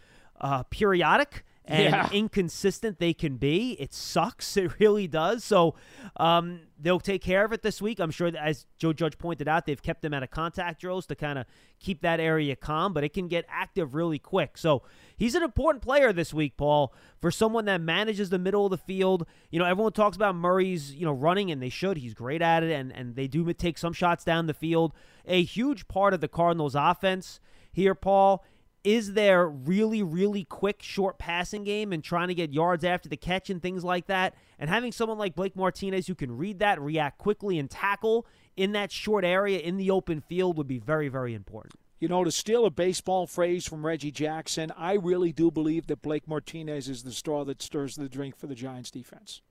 uh, 0.40 0.62
periodic 0.64 1.44
and 1.68 1.84
yeah. 1.84 2.08
inconsistent 2.12 2.98
they 2.98 3.12
can 3.12 3.36
be. 3.36 3.76
It 3.78 3.92
sucks. 3.92 4.56
It 4.68 4.72
really 4.80 5.06
does. 5.06 5.44
So 5.44 5.76
um, 6.16 6.60
they'll 6.80 6.98
take 6.98 7.22
care 7.22 7.44
of 7.44 7.52
it 7.52 7.62
this 7.62 7.80
week. 7.80 8.00
I'm 8.00 8.10
sure, 8.10 8.30
that, 8.30 8.44
as 8.44 8.66
Joe 8.76 8.92
Judge 8.92 9.16
pointed 9.18 9.46
out, 9.46 9.66
they've 9.66 9.80
kept 9.80 10.02
them 10.02 10.12
out 10.12 10.22
of 10.22 10.30
contact 10.30 10.80
drills 10.80 11.06
to 11.06 11.14
kind 11.14 11.38
of 11.38 11.46
keep 11.78 12.00
that 12.02 12.18
area 12.18 12.56
calm, 12.56 12.92
but 12.92 13.04
it 13.04 13.12
can 13.12 13.28
get 13.28 13.44
active 13.48 13.94
really 13.94 14.18
quick. 14.18 14.58
So 14.58 14.82
he's 15.16 15.34
an 15.34 15.42
important 15.42 15.82
player 15.82 16.12
this 16.12 16.34
week, 16.34 16.56
Paul, 16.56 16.92
for 17.20 17.30
someone 17.30 17.66
that 17.66 17.80
manages 17.80 18.30
the 18.30 18.38
middle 18.38 18.64
of 18.64 18.70
the 18.70 18.78
field. 18.78 19.26
You 19.50 19.58
know, 19.58 19.64
everyone 19.64 19.92
talks 19.92 20.16
about 20.16 20.34
Murray's, 20.34 20.92
you 20.94 21.04
know, 21.04 21.12
running, 21.12 21.50
and 21.50 21.62
they 21.62 21.70
should. 21.70 21.98
He's 21.98 22.14
great 22.14 22.42
at 22.42 22.62
it, 22.62 22.72
and, 22.72 22.92
and 22.92 23.14
they 23.14 23.28
do 23.28 23.50
take 23.52 23.78
some 23.78 23.92
shots 23.92 24.24
down 24.24 24.46
the 24.46 24.54
field. 24.54 24.92
A 25.26 25.42
huge 25.42 25.86
part 25.86 26.14
of 26.14 26.20
the 26.20 26.28
Cardinals' 26.28 26.74
offense 26.74 27.38
here, 27.70 27.94
Paul, 27.94 28.44
is 28.88 29.12
there 29.12 29.46
really, 29.46 30.02
really 30.02 30.44
quick, 30.44 30.80
short 30.80 31.18
passing 31.18 31.62
game 31.62 31.92
and 31.92 32.02
trying 32.02 32.28
to 32.28 32.34
get 32.34 32.54
yards 32.54 32.84
after 32.84 33.06
the 33.06 33.18
catch 33.18 33.50
and 33.50 33.60
things 33.60 33.84
like 33.84 34.06
that? 34.06 34.34
And 34.58 34.70
having 34.70 34.92
someone 34.92 35.18
like 35.18 35.34
Blake 35.34 35.54
Martinez 35.54 36.06
who 36.06 36.14
can 36.14 36.34
read 36.38 36.60
that, 36.60 36.80
react 36.80 37.18
quickly, 37.18 37.58
and 37.58 37.70
tackle 37.70 38.26
in 38.56 38.72
that 38.72 38.90
short 38.90 39.26
area 39.26 39.58
in 39.58 39.76
the 39.76 39.90
open 39.90 40.22
field 40.22 40.56
would 40.56 40.66
be 40.66 40.78
very, 40.78 41.08
very 41.08 41.34
important. 41.34 41.74
You 42.00 42.08
know, 42.08 42.24
to 42.24 42.30
steal 42.30 42.64
a 42.64 42.70
baseball 42.70 43.26
phrase 43.26 43.68
from 43.68 43.84
Reggie 43.84 44.10
Jackson, 44.10 44.72
I 44.74 44.94
really 44.94 45.32
do 45.32 45.50
believe 45.50 45.86
that 45.88 46.00
Blake 46.00 46.26
Martinez 46.26 46.88
is 46.88 47.02
the 47.02 47.12
straw 47.12 47.44
that 47.44 47.60
stirs 47.60 47.94
the 47.94 48.08
drink 48.08 48.38
for 48.38 48.46
the 48.46 48.54
Giants 48.54 48.90
defense. 48.90 49.42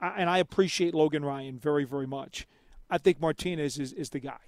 and 0.00 0.30
I 0.30 0.38
appreciate 0.38 0.94
Logan 0.94 1.24
Ryan 1.24 1.58
very, 1.58 1.82
very 1.82 2.06
much. 2.06 2.46
I 2.88 2.98
think 2.98 3.20
Martinez 3.20 3.80
is, 3.80 3.92
is 3.92 4.10
the 4.10 4.20
guy. 4.20 4.38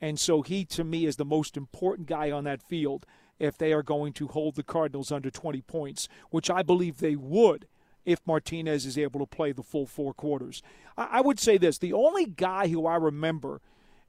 And 0.00 0.18
so 0.18 0.40
he, 0.40 0.64
to 0.66 0.84
me, 0.84 1.04
is 1.04 1.16
the 1.16 1.26
most 1.26 1.58
important 1.58 2.08
guy 2.08 2.30
on 2.30 2.44
that 2.44 2.62
field 2.62 3.04
if 3.38 3.58
they 3.58 3.72
are 3.72 3.82
going 3.82 4.12
to 4.14 4.28
hold 4.28 4.54
the 4.54 4.62
Cardinals 4.62 5.12
under 5.12 5.30
20 5.30 5.62
points, 5.62 6.08
which 6.30 6.50
I 6.50 6.62
believe 6.62 6.98
they 6.98 7.16
would 7.16 7.66
if 8.04 8.20
Martinez 8.26 8.86
is 8.86 8.96
able 8.96 9.20
to 9.20 9.26
play 9.26 9.52
the 9.52 9.62
full 9.62 9.86
four 9.86 10.14
quarters. 10.14 10.62
I, 10.96 11.20
would 11.20 11.40
say 11.40 11.58
this 11.58 11.78
the 11.78 11.92
only 11.92 12.24
guy 12.24 12.68
who 12.68 12.86
I 12.86 12.96
remember, 12.96 13.60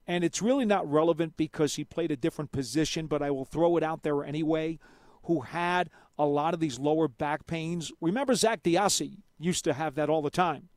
and 0.06 0.24
it's 0.24 0.42
really 0.42 0.66
not 0.66 0.90
relevant 0.90 1.36
because 1.36 1.76
he 1.76 1.84
played 1.84 2.12
a 2.12 2.16
different 2.16 2.52
position, 2.52 3.08
but 3.08 3.22
I 3.22 3.32
will 3.32 3.44
throw 3.44 3.76
it 3.76 3.84
out 3.84 4.04
there 4.04 4.24
anyway, 4.24 4.80
who 5.24 5.42
had 5.42 5.90
a 6.18 6.26
lot 6.26 6.54
of 6.54 6.60
these 6.60 6.80
lower 6.80 7.08
back 7.08 7.48
pains. 7.48 7.92
Remember, 8.00 8.36
Zach 8.36 8.64
DeOssie 8.64 9.18
used 9.40 9.64
to 9.66 9.74
have 9.74 9.96
that 9.96 10.10
all 10.10 10.22
the 10.22 10.30
time. 10.30 10.70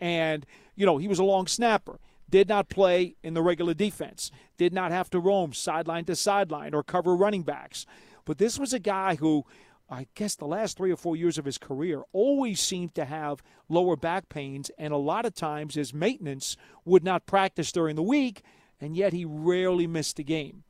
And, 0.00 0.44
you 0.74 0.84
know, 0.84 0.98
he 0.98 1.06
was 1.06 1.20
a 1.20 1.24
long 1.24 1.46
snapper 1.46 2.00
did 2.32 2.48
not 2.48 2.70
play 2.70 3.14
in 3.22 3.34
the 3.34 3.42
regular 3.42 3.74
defense, 3.74 4.30
did 4.56 4.72
not 4.72 4.90
have 4.90 5.10
to 5.10 5.20
roam 5.20 5.52
sideline 5.52 6.06
to 6.06 6.16
sideline 6.16 6.74
or 6.74 6.82
cover 6.82 7.14
running 7.14 7.42
backs. 7.42 7.84
But 8.24 8.38
this 8.38 8.58
was 8.58 8.72
a 8.72 8.78
guy 8.78 9.16
who, 9.16 9.44
I 9.90 10.06
guess, 10.14 10.34
the 10.34 10.46
last 10.46 10.78
three 10.78 10.90
or 10.90 10.96
four 10.96 11.14
years 11.14 11.36
of 11.36 11.44
his 11.44 11.58
career 11.58 12.02
always 12.12 12.58
seemed 12.58 12.94
to 12.94 13.04
have 13.04 13.42
lower 13.68 13.96
back 13.96 14.30
pains, 14.30 14.70
and 14.78 14.94
a 14.94 14.96
lot 14.96 15.26
of 15.26 15.34
times 15.34 15.74
his 15.74 15.92
maintenance 15.92 16.56
would 16.86 17.04
not 17.04 17.26
practice 17.26 17.70
during 17.70 17.96
the 17.96 18.02
week, 18.02 18.42
and 18.80 18.96
yet 18.96 19.12
he 19.12 19.26
rarely 19.26 19.86
missed 19.86 20.18
a 20.18 20.22
game. 20.22 20.64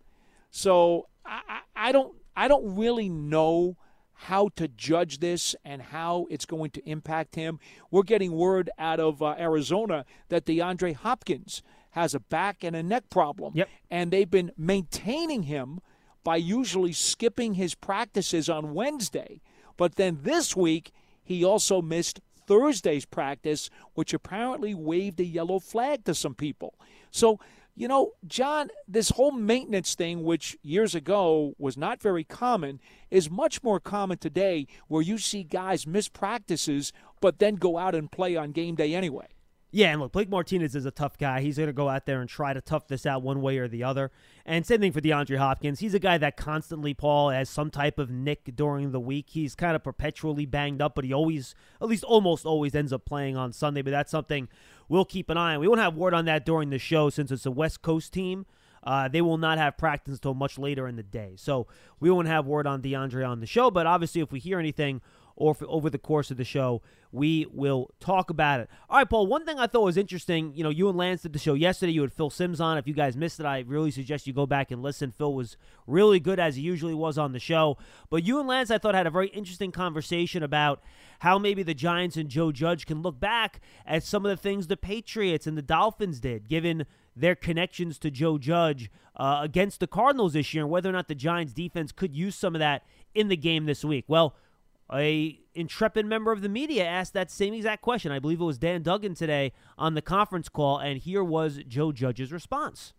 So 0.50 1.06
I, 1.24 1.60
I 1.76 1.92
don't, 1.92 2.16
I 2.36 2.48
don't 2.48 2.74
really 2.74 3.08
know 3.08 3.76
how 4.26 4.48
to 4.54 4.68
judge 4.68 5.18
this 5.18 5.56
and 5.64 5.82
how 5.82 6.26
it's 6.30 6.46
going 6.46 6.70
to 6.70 6.88
impact 6.88 7.34
him. 7.34 7.58
We're 7.90 8.04
getting 8.04 8.32
word 8.32 8.70
out 8.78 9.00
of 9.00 9.20
uh, 9.20 9.34
Arizona 9.38 10.04
that 10.28 10.44
DeAndre 10.44 10.94
Hopkins 10.94 11.62
has 11.90 12.14
a 12.14 12.20
back 12.20 12.62
and 12.62 12.76
a 12.76 12.82
neck 12.82 13.10
problem. 13.10 13.52
Yep. 13.56 13.68
And 13.90 14.10
they've 14.10 14.30
been 14.30 14.52
maintaining 14.56 15.44
him 15.44 15.80
by 16.22 16.36
usually 16.36 16.92
skipping 16.92 17.54
his 17.54 17.74
practices 17.74 18.48
on 18.48 18.74
Wednesday. 18.74 19.40
But 19.76 19.96
then 19.96 20.20
this 20.22 20.54
week, 20.54 20.92
he 21.24 21.44
also 21.44 21.82
missed 21.82 22.20
Thursday's 22.46 23.04
practice, 23.04 23.70
which 23.94 24.14
apparently 24.14 24.72
waved 24.72 25.18
a 25.18 25.24
yellow 25.24 25.58
flag 25.58 26.04
to 26.04 26.14
some 26.14 26.34
people. 26.34 26.74
So 27.10 27.40
you 27.74 27.88
know, 27.88 28.12
John, 28.26 28.68
this 28.86 29.10
whole 29.10 29.32
maintenance 29.32 29.94
thing, 29.94 30.22
which 30.22 30.56
years 30.62 30.94
ago 30.94 31.54
was 31.58 31.76
not 31.76 32.02
very 32.02 32.24
common, 32.24 32.80
is 33.10 33.30
much 33.30 33.62
more 33.62 33.80
common 33.80 34.18
today 34.18 34.66
where 34.88 35.02
you 35.02 35.18
see 35.18 35.42
guys 35.42 35.86
miss 35.86 36.08
practices 36.08 36.92
but 37.20 37.38
then 37.38 37.54
go 37.54 37.78
out 37.78 37.94
and 37.94 38.10
play 38.10 38.36
on 38.36 38.52
game 38.52 38.74
day 38.74 38.94
anyway. 38.94 39.28
Yeah, 39.74 39.92
and 39.92 40.02
look, 40.02 40.12
Blake 40.12 40.28
Martinez 40.28 40.76
is 40.76 40.84
a 40.84 40.90
tough 40.90 41.16
guy. 41.16 41.40
He's 41.40 41.56
going 41.56 41.68
to 41.68 41.72
go 41.72 41.88
out 41.88 42.04
there 42.04 42.20
and 42.20 42.28
try 42.28 42.52
to 42.52 42.60
tough 42.60 42.88
this 42.88 43.06
out 43.06 43.22
one 43.22 43.40
way 43.40 43.56
or 43.56 43.68
the 43.68 43.84
other. 43.84 44.10
And 44.44 44.66
same 44.66 44.80
thing 44.80 44.92
for 44.92 45.00
DeAndre 45.00 45.38
Hopkins. 45.38 45.80
He's 45.80 45.94
a 45.94 45.98
guy 45.98 46.18
that 46.18 46.36
constantly, 46.36 46.92
Paul, 46.92 47.30
has 47.30 47.48
some 47.48 47.70
type 47.70 47.98
of 47.98 48.10
nick 48.10 48.54
during 48.54 48.92
the 48.92 49.00
week. 49.00 49.30
He's 49.30 49.54
kind 49.54 49.74
of 49.74 49.82
perpetually 49.82 50.44
banged 50.44 50.82
up, 50.82 50.94
but 50.94 51.06
he 51.06 51.14
always, 51.14 51.54
at 51.80 51.88
least 51.88 52.04
almost 52.04 52.44
always, 52.44 52.74
ends 52.74 52.92
up 52.92 53.06
playing 53.06 53.38
on 53.38 53.50
Sunday. 53.54 53.80
But 53.80 53.92
that's 53.92 54.10
something 54.10 54.46
we'll 54.92 55.06
keep 55.06 55.30
an 55.30 55.38
eye 55.38 55.54
on. 55.54 55.60
We 55.60 55.68
won't 55.68 55.80
have 55.80 55.96
word 55.96 56.12
on 56.12 56.26
that 56.26 56.44
during 56.44 56.68
the 56.68 56.78
show 56.78 57.08
since 57.08 57.32
it's 57.32 57.46
a 57.46 57.50
West 57.50 57.80
Coast 57.80 58.12
team. 58.12 58.44
Uh, 58.84 59.08
they 59.08 59.22
will 59.22 59.38
not 59.38 59.56
have 59.56 59.78
practice 59.78 60.14
until 60.14 60.34
much 60.34 60.58
later 60.58 60.86
in 60.86 60.96
the 60.96 61.02
day. 61.02 61.32
So 61.36 61.66
we 61.98 62.10
won't 62.10 62.28
have 62.28 62.46
word 62.46 62.66
on 62.66 62.82
DeAndre 62.82 63.26
on 63.26 63.40
the 63.40 63.46
show. 63.46 63.70
But 63.70 63.86
obviously, 63.86 64.20
if 64.20 64.30
we 64.30 64.38
hear 64.38 64.58
anything, 64.58 65.00
or 65.36 65.56
over 65.66 65.90
the 65.90 65.98
course 65.98 66.30
of 66.30 66.36
the 66.36 66.44
show, 66.44 66.82
we 67.10 67.46
will 67.52 67.90
talk 68.00 68.30
about 68.30 68.60
it. 68.60 68.70
All 68.88 68.98
right, 68.98 69.08
Paul, 69.08 69.26
one 69.26 69.44
thing 69.44 69.58
I 69.58 69.66
thought 69.66 69.84
was 69.84 69.98
interesting, 69.98 70.52
you 70.54 70.64
know, 70.64 70.70
you 70.70 70.88
and 70.88 70.96
Lance 70.96 71.22
did 71.22 71.34
the 71.34 71.38
show 71.38 71.52
yesterday. 71.54 71.92
You 71.92 72.02
had 72.02 72.12
Phil 72.12 72.30
Simms 72.30 72.60
on. 72.60 72.78
If 72.78 72.86
you 72.86 72.94
guys 72.94 73.16
missed 73.16 73.38
it, 73.38 73.44
I 73.44 73.60
really 73.60 73.90
suggest 73.90 74.26
you 74.26 74.32
go 74.32 74.46
back 74.46 74.70
and 74.70 74.82
listen. 74.82 75.12
Phil 75.12 75.34
was 75.34 75.56
really 75.86 76.20
good 76.20 76.40
as 76.40 76.56
he 76.56 76.62
usually 76.62 76.94
was 76.94 77.18
on 77.18 77.32
the 77.32 77.38
show. 77.38 77.76
But 78.08 78.24
you 78.24 78.38
and 78.38 78.48
Lance, 78.48 78.70
I 78.70 78.78
thought, 78.78 78.94
had 78.94 79.06
a 79.06 79.10
very 79.10 79.28
interesting 79.28 79.72
conversation 79.72 80.42
about 80.42 80.82
how 81.20 81.38
maybe 81.38 81.62
the 81.62 81.74
Giants 81.74 82.16
and 82.16 82.30
Joe 82.30 82.50
Judge 82.50 82.86
can 82.86 83.02
look 83.02 83.20
back 83.20 83.60
at 83.86 84.02
some 84.02 84.24
of 84.24 84.30
the 84.30 84.36
things 84.36 84.66
the 84.66 84.76
Patriots 84.76 85.46
and 85.46 85.56
the 85.56 85.62
Dolphins 85.62 86.18
did, 86.18 86.48
given 86.48 86.86
their 87.14 87.34
connections 87.34 87.98
to 87.98 88.10
Joe 88.10 88.38
Judge 88.38 88.90
uh, 89.16 89.40
against 89.42 89.80
the 89.80 89.86
Cardinals 89.86 90.32
this 90.32 90.54
year, 90.54 90.64
and 90.64 90.70
whether 90.70 90.88
or 90.88 90.92
not 90.92 91.08
the 91.08 91.14
Giants 91.14 91.52
defense 91.52 91.92
could 91.92 92.16
use 92.16 92.34
some 92.34 92.54
of 92.54 92.60
that 92.60 92.84
in 93.14 93.28
the 93.28 93.36
game 93.36 93.66
this 93.66 93.84
week. 93.84 94.06
Well, 94.08 94.34
a 94.92 95.38
intrepid 95.54 96.06
member 96.06 96.32
of 96.32 96.40
the 96.42 96.48
media 96.48 96.84
asked 96.84 97.12
that 97.14 97.30
same 97.30 97.54
exact 97.54 97.82
question. 97.82 98.12
I 98.12 98.18
believe 98.18 98.40
it 98.40 98.44
was 98.44 98.58
Dan 98.58 98.82
Duggan 98.82 99.14
today 99.14 99.52
on 99.78 99.94
the 99.94 100.02
conference 100.02 100.48
call, 100.48 100.78
and 100.78 100.98
here 100.98 101.22
was 101.24 101.60
Joe 101.68 101.92
Judge's 101.92 102.32
response. 102.32 102.92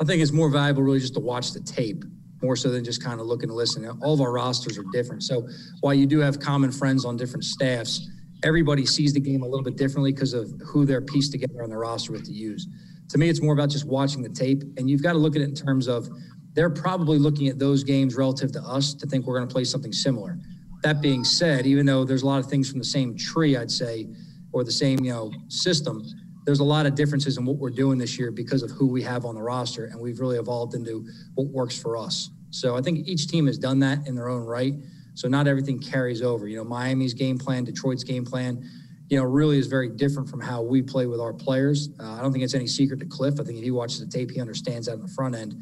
I 0.00 0.04
think 0.04 0.22
it's 0.22 0.32
more 0.32 0.50
valuable 0.50 0.82
really 0.82 1.00
just 1.00 1.14
to 1.14 1.20
watch 1.20 1.52
the 1.52 1.60
tape 1.60 2.04
more 2.42 2.56
so 2.56 2.68
than 2.70 2.84
just 2.84 3.02
kind 3.02 3.20
of 3.20 3.26
looking 3.26 3.48
and 3.48 3.56
listening. 3.56 3.90
All 4.02 4.12
of 4.12 4.20
our 4.20 4.32
rosters 4.32 4.76
are 4.76 4.84
different. 4.92 5.22
So 5.22 5.48
while 5.80 5.94
you 5.94 6.06
do 6.06 6.18
have 6.18 6.38
common 6.38 6.70
friends 6.70 7.04
on 7.04 7.16
different 7.16 7.44
staffs, 7.44 8.06
everybody 8.42 8.84
sees 8.84 9.14
the 9.14 9.20
game 9.20 9.42
a 9.42 9.46
little 9.46 9.62
bit 9.62 9.76
differently 9.76 10.12
because 10.12 10.34
of 10.34 10.52
who 10.66 10.84
they're 10.84 11.00
pieced 11.00 11.32
together 11.32 11.62
on 11.62 11.70
their 11.70 11.78
roster 11.78 12.12
with 12.12 12.26
to 12.26 12.32
use. 12.32 12.68
To 13.08 13.18
me, 13.18 13.28
it's 13.28 13.40
more 13.40 13.54
about 13.54 13.70
just 13.70 13.86
watching 13.86 14.22
the 14.22 14.28
tape, 14.28 14.62
and 14.76 14.90
you've 14.90 15.02
got 15.02 15.12
to 15.12 15.18
look 15.18 15.36
at 15.36 15.42
it 15.42 15.48
in 15.48 15.54
terms 15.54 15.88
of 15.88 16.08
they're 16.52 16.70
probably 16.70 17.18
looking 17.18 17.48
at 17.48 17.58
those 17.58 17.82
games 17.82 18.14
relative 18.16 18.52
to 18.52 18.60
us 18.62 18.94
to 18.94 19.06
think 19.06 19.26
we're 19.26 19.36
going 19.36 19.48
to 19.48 19.52
play 19.52 19.64
something 19.64 19.92
similar. 19.92 20.38
That 20.84 21.00
being 21.00 21.24
said, 21.24 21.66
even 21.66 21.86
though 21.86 22.04
there's 22.04 22.22
a 22.22 22.26
lot 22.26 22.40
of 22.40 22.46
things 22.46 22.68
from 22.68 22.78
the 22.78 22.84
same 22.84 23.16
tree, 23.16 23.56
I'd 23.56 23.70
say, 23.70 24.06
or 24.52 24.64
the 24.64 24.70
same, 24.70 25.00
you 25.00 25.12
know, 25.12 25.32
system, 25.48 26.04
there's 26.44 26.60
a 26.60 26.64
lot 26.64 26.84
of 26.84 26.94
differences 26.94 27.38
in 27.38 27.46
what 27.46 27.56
we're 27.56 27.70
doing 27.70 27.96
this 27.96 28.18
year 28.18 28.30
because 28.30 28.62
of 28.62 28.70
who 28.70 28.86
we 28.86 29.02
have 29.02 29.24
on 29.24 29.34
the 29.34 29.40
roster, 29.40 29.86
and 29.86 29.98
we've 29.98 30.20
really 30.20 30.36
evolved 30.36 30.74
into 30.74 31.06
what 31.36 31.46
works 31.46 31.80
for 31.80 31.96
us. 31.96 32.28
So 32.50 32.76
I 32.76 32.82
think 32.82 33.08
each 33.08 33.28
team 33.28 33.46
has 33.46 33.56
done 33.56 33.80
that 33.80 34.06
in 34.06 34.14
their 34.14 34.28
own 34.28 34.44
right. 34.44 34.74
So 35.14 35.26
not 35.26 35.46
everything 35.46 35.80
carries 35.80 36.20
over. 36.20 36.46
You 36.46 36.58
know, 36.58 36.64
Miami's 36.64 37.14
game 37.14 37.38
plan, 37.38 37.64
Detroit's 37.64 38.04
game 38.04 38.26
plan, 38.26 38.62
you 39.08 39.16
know, 39.18 39.24
really 39.24 39.58
is 39.58 39.68
very 39.68 39.88
different 39.88 40.28
from 40.28 40.42
how 40.42 40.60
we 40.60 40.82
play 40.82 41.06
with 41.06 41.18
our 41.18 41.32
players. 41.32 41.88
Uh, 41.98 42.12
I 42.12 42.20
don't 42.20 42.30
think 42.30 42.44
it's 42.44 42.54
any 42.54 42.66
secret 42.66 43.00
to 43.00 43.06
Kliff. 43.06 43.40
I 43.40 43.44
think 43.44 43.56
if 43.56 43.64
he 43.64 43.70
watches 43.70 44.00
the 44.00 44.06
tape, 44.06 44.30
he 44.30 44.40
understands 44.40 44.86
that 44.86 44.92
on 44.92 45.00
the 45.00 45.08
front 45.08 45.34
end 45.34 45.56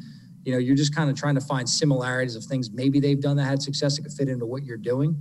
you 0.45 0.53
know, 0.53 0.59
you're 0.59 0.77
just 0.77 0.95
kind 0.95 1.09
of 1.09 1.17
trying 1.17 1.35
to 1.35 1.41
find 1.41 1.69
similarities 1.69 2.37
of 2.37 2.45
things 2.45 2.71
maybe 2.71 3.01
they've 3.01 3.21
done 3.21 3.37
that 3.37 3.45
had 3.45 3.63
success 3.63 3.97
that 3.97 4.03
could 4.03 4.13
fit 4.13 4.29
into 4.29 4.47
what 4.47 4.65
you're 4.65 4.77
doing. 4.77 5.17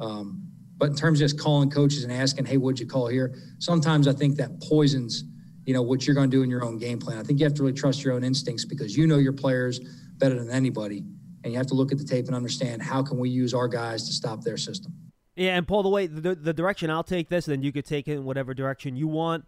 Um, 0.00 0.42
but 0.76 0.90
in 0.90 0.96
terms 0.96 1.20
of 1.20 1.30
just 1.30 1.40
calling 1.40 1.70
coaches 1.70 2.04
and 2.04 2.12
asking, 2.12 2.46
hey, 2.46 2.58
what'd 2.58 2.78
you 2.78 2.86
call 2.86 3.06
here? 3.06 3.34
Sometimes 3.58 4.06
I 4.08 4.12
think 4.12 4.36
that 4.36 4.60
poisons, 4.60 5.24
you 5.64 5.72
know, 5.72 5.82
what 5.82 6.06
you're 6.06 6.14
going 6.14 6.30
to 6.30 6.36
do 6.36 6.42
in 6.42 6.50
your 6.50 6.64
own 6.64 6.78
game 6.78 6.98
plan. 6.98 7.18
I 7.18 7.22
think 7.22 7.38
you 7.38 7.46
have 7.46 7.54
to 7.54 7.62
really 7.62 7.72
trust 7.72 8.04
your 8.04 8.12
own 8.12 8.24
instincts 8.24 8.64
because 8.64 8.96
you 8.96 9.06
know 9.06 9.16
your 9.16 9.32
players 9.32 9.80
better 10.18 10.34
than 10.34 10.50
anybody. 10.50 11.04
And 11.44 11.52
you 11.52 11.58
have 11.58 11.66
to 11.68 11.74
look 11.74 11.92
at 11.92 11.98
the 11.98 12.04
tape 12.04 12.26
and 12.26 12.34
understand 12.34 12.82
how 12.82 13.02
can 13.02 13.18
we 13.18 13.30
use 13.30 13.54
our 13.54 13.68
guys 13.68 14.06
to 14.08 14.12
stop 14.12 14.42
their 14.42 14.56
system. 14.56 14.92
Yeah, 15.36 15.56
and 15.56 15.68
Paul, 15.68 15.82
the 15.82 15.88
way 15.90 16.06
the, 16.06 16.34
the 16.34 16.52
direction 16.52 16.90
I'll 16.90 17.04
take 17.04 17.28
this, 17.28 17.46
and 17.46 17.56
then 17.56 17.62
you 17.62 17.70
could 17.70 17.84
take 17.84 18.08
it 18.08 18.12
in 18.12 18.24
whatever 18.24 18.52
direction 18.52 18.96
you 18.96 19.06
want, 19.06 19.44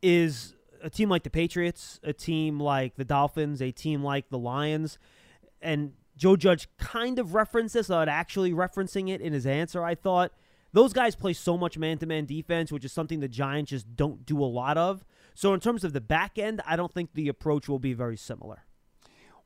is 0.00 0.54
a 0.82 0.90
team 0.90 1.08
like 1.08 1.22
the 1.22 1.30
Patriots, 1.30 2.00
a 2.02 2.12
team 2.12 2.60
like 2.60 2.96
the 2.96 3.04
Dolphins, 3.04 3.62
a 3.62 3.70
team 3.70 4.02
like 4.02 4.28
the 4.28 4.38
Lions, 4.38 4.98
and 5.60 5.92
Joe 6.16 6.36
Judge 6.36 6.68
kind 6.78 7.18
of 7.18 7.34
referenced 7.34 7.74
this 7.74 7.90
actually 7.90 8.52
referencing 8.52 9.08
it 9.08 9.20
in 9.20 9.32
his 9.32 9.46
answer. 9.46 9.82
I 9.82 9.94
thought 9.94 10.32
those 10.72 10.92
guys 10.92 11.14
play 11.14 11.32
so 11.32 11.56
much 11.56 11.78
man-to-man 11.78 12.26
defense, 12.26 12.72
which 12.72 12.84
is 12.84 12.92
something 12.92 13.20
the 13.20 13.28
Giants 13.28 13.70
just 13.70 13.96
don't 13.96 14.24
do 14.26 14.38
a 14.42 14.46
lot 14.46 14.76
of. 14.76 15.04
So 15.34 15.54
in 15.54 15.60
terms 15.60 15.84
of 15.84 15.92
the 15.92 16.00
back 16.00 16.38
end, 16.38 16.60
I 16.66 16.76
don't 16.76 16.92
think 16.92 17.10
the 17.14 17.28
approach 17.28 17.68
will 17.68 17.78
be 17.78 17.94
very 17.94 18.16
similar. 18.16 18.64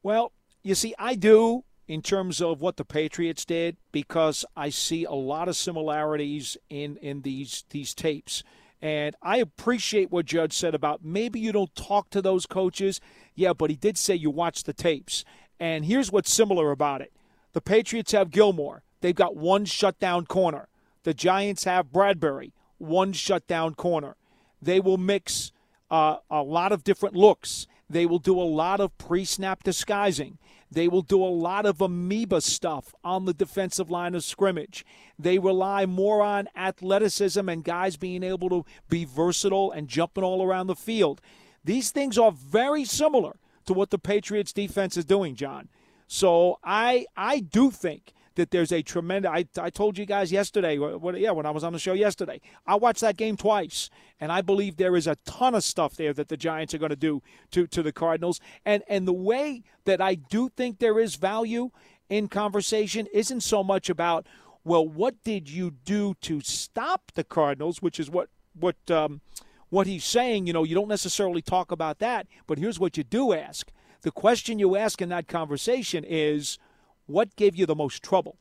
Well, 0.02 0.32
you 0.62 0.74
see, 0.74 0.94
I 0.98 1.14
do 1.14 1.64
in 1.88 2.02
terms 2.02 2.40
of 2.40 2.60
what 2.60 2.76
the 2.76 2.84
Patriots 2.84 3.44
did 3.44 3.76
because 3.92 4.44
I 4.56 4.70
see 4.70 5.04
a 5.04 5.12
lot 5.12 5.48
of 5.48 5.56
similarities 5.56 6.56
in 6.68 6.96
in 6.98 7.22
these 7.22 7.64
these 7.70 7.94
tapes. 7.94 8.42
And 8.82 9.16
I 9.22 9.38
appreciate 9.38 10.10
what 10.10 10.26
Judge 10.26 10.52
said 10.52 10.74
about 10.74 11.04
maybe 11.04 11.40
you 11.40 11.52
don't 11.52 11.74
talk 11.74 12.10
to 12.10 12.22
those 12.22 12.46
coaches. 12.46 13.00
Yeah, 13.34 13.52
but 13.52 13.70
he 13.70 13.76
did 13.76 13.96
say 13.96 14.14
you 14.14 14.30
watch 14.30 14.64
the 14.64 14.72
tapes. 14.72 15.24
And 15.58 15.84
here's 15.84 16.12
what's 16.12 16.32
similar 16.32 16.70
about 16.70 17.00
it 17.00 17.12
the 17.52 17.60
Patriots 17.60 18.12
have 18.12 18.30
Gilmore, 18.30 18.82
they've 19.00 19.14
got 19.14 19.36
one 19.36 19.64
shutdown 19.64 20.26
corner. 20.26 20.68
The 21.04 21.14
Giants 21.14 21.64
have 21.64 21.92
Bradberry, 21.92 22.52
one 22.78 23.12
shutdown 23.12 23.74
corner. 23.74 24.16
They 24.60 24.80
will 24.80 24.98
mix 24.98 25.52
uh, 25.90 26.16
a 26.30 26.42
lot 26.42 26.72
of 26.72 26.84
different 26.84 27.14
looks. 27.14 27.66
They 27.88 28.06
will 28.06 28.18
do 28.18 28.40
a 28.40 28.42
lot 28.42 28.80
of 28.80 28.96
pre 28.98 29.24
snap 29.24 29.62
disguising. 29.62 30.38
They 30.70 30.88
will 30.88 31.02
do 31.02 31.22
a 31.22 31.26
lot 31.26 31.64
of 31.64 31.80
amoeba 31.80 32.40
stuff 32.40 32.94
on 33.04 33.24
the 33.24 33.34
defensive 33.34 33.90
line 33.90 34.14
of 34.14 34.24
scrimmage. 34.24 34.84
They 35.18 35.38
rely 35.38 35.86
more 35.86 36.22
on 36.22 36.48
athleticism 36.56 37.48
and 37.48 37.62
guys 37.64 37.96
being 37.96 38.22
able 38.22 38.48
to 38.50 38.64
be 38.88 39.04
versatile 39.04 39.70
and 39.70 39.88
jumping 39.88 40.24
all 40.24 40.42
around 40.42 40.66
the 40.66 40.74
field. 40.74 41.20
These 41.64 41.90
things 41.90 42.18
are 42.18 42.32
very 42.32 42.84
similar 42.84 43.36
to 43.66 43.72
what 43.72 43.90
the 43.90 43.98
Patriots 43.98 44.52
defense 44.52 44.96
is 44.96 45.04
doing, 45.04 45.34
John. 45.34 45.68
So 46.06 46.58
I 46.62 47.06
I 47.16 47.40
do 47.40 47.70
think 47.70 48.12
that 48.36 48.50
there's 48.50 48.72
a 48.72 48.82
tremendous. 48.82 49.30
I, 49.30 49.44
I 49.60 49.70
told 49.70 49.98
you 49.98 50.06
guys 50.06 50.32
yesterday, 50.32 50.78
what, 50.78 51.18
yeah, 51.18 51.32
when 51.32 51.44
I 51.44 51.50
was 51.50 51.64
on 51.64 51.72
the 51.72 51.78
show 51.78 51.92
yesterday, 51.92 52.40
I 52.66 52.76
watched 52.76 53.00
that 53.00 53.16
game 53.16 53.36
twice, 53.36 53.90
and 54.20 54.32
I 54.32 54.40
believe 54.40 54.76
there 54.76 54.96
is 54.96 55.06
a 55.06 55.16
ton 55.26 55.54
of 55.54 55.64
stuff 55.64 55.96
there 55.96 56.12
that 56.14 56.28
the 56.28 56.36
Giants 56.36 56.72
are 56.74 56.78
going 56.78 56.90
to 56.90 56.96
do 56.96 57.22
to 57.50 57.66
to 57.66 57.82
the 57.82 57.92
Cardinals, 57.92 58.40
and 58.64 58.82
and 58.88 59.06
the 59.06 59.12
way 59.12 59.62
that 59.84 60.00
I 60.00 60.14
do 60.14 60.48
think 60.48 60.78
there 60.78 60.98
is 60.98 61.16
value 61.16 61.70
in 62.08 62.28
conversation 62.28 63.06
isn't 63.12 63.40
so 63.40 63.64
much 63.64 63.90
about 63.90 64.26
well, 64.64 64.86
what 64.86 65.22
did 65.22 65.48
you 65.48 65.70
do 65.70 66.14
to 66.22 66.40
stop 66.40 67.12
the 67.14 67.22
Cardinals, 67.22 67.80
which 67.80 68.00
is 68.00 68.10
what 68.10 68.28
what 68.58 68.76
um, 68.90 69.20
what 69.68 69.86
he's 69.86 70.04
saying. 70.04 70.46
You 70.46 70.52
know, 70.52 70.64
you 70.64 70.74
don't 70.74 70.88
necessarily 70.88 71.42
talk 71.42 71.70
about 71.70 71.98
that, 71.98 72.26
but 72.46 72.58
here's 72.58 72.78
what 72.78 72.96
you 72.96 73.04
do 73.04 73.32
ask. 73.32 73.70
The 74.02 74.10
question 74.10 74.58
you 74.58 74.76
ask 74.76 75.02
in 75.02 75.08
that 75.08 75.26
conversation 75.26 76.04
is 76.06 76.58
what 77.06 77.36
gave 77.36 77.56
you 77.56 77.66
the 77.66 77.74
most 77.74 78.02
trouble? 78.02 78.38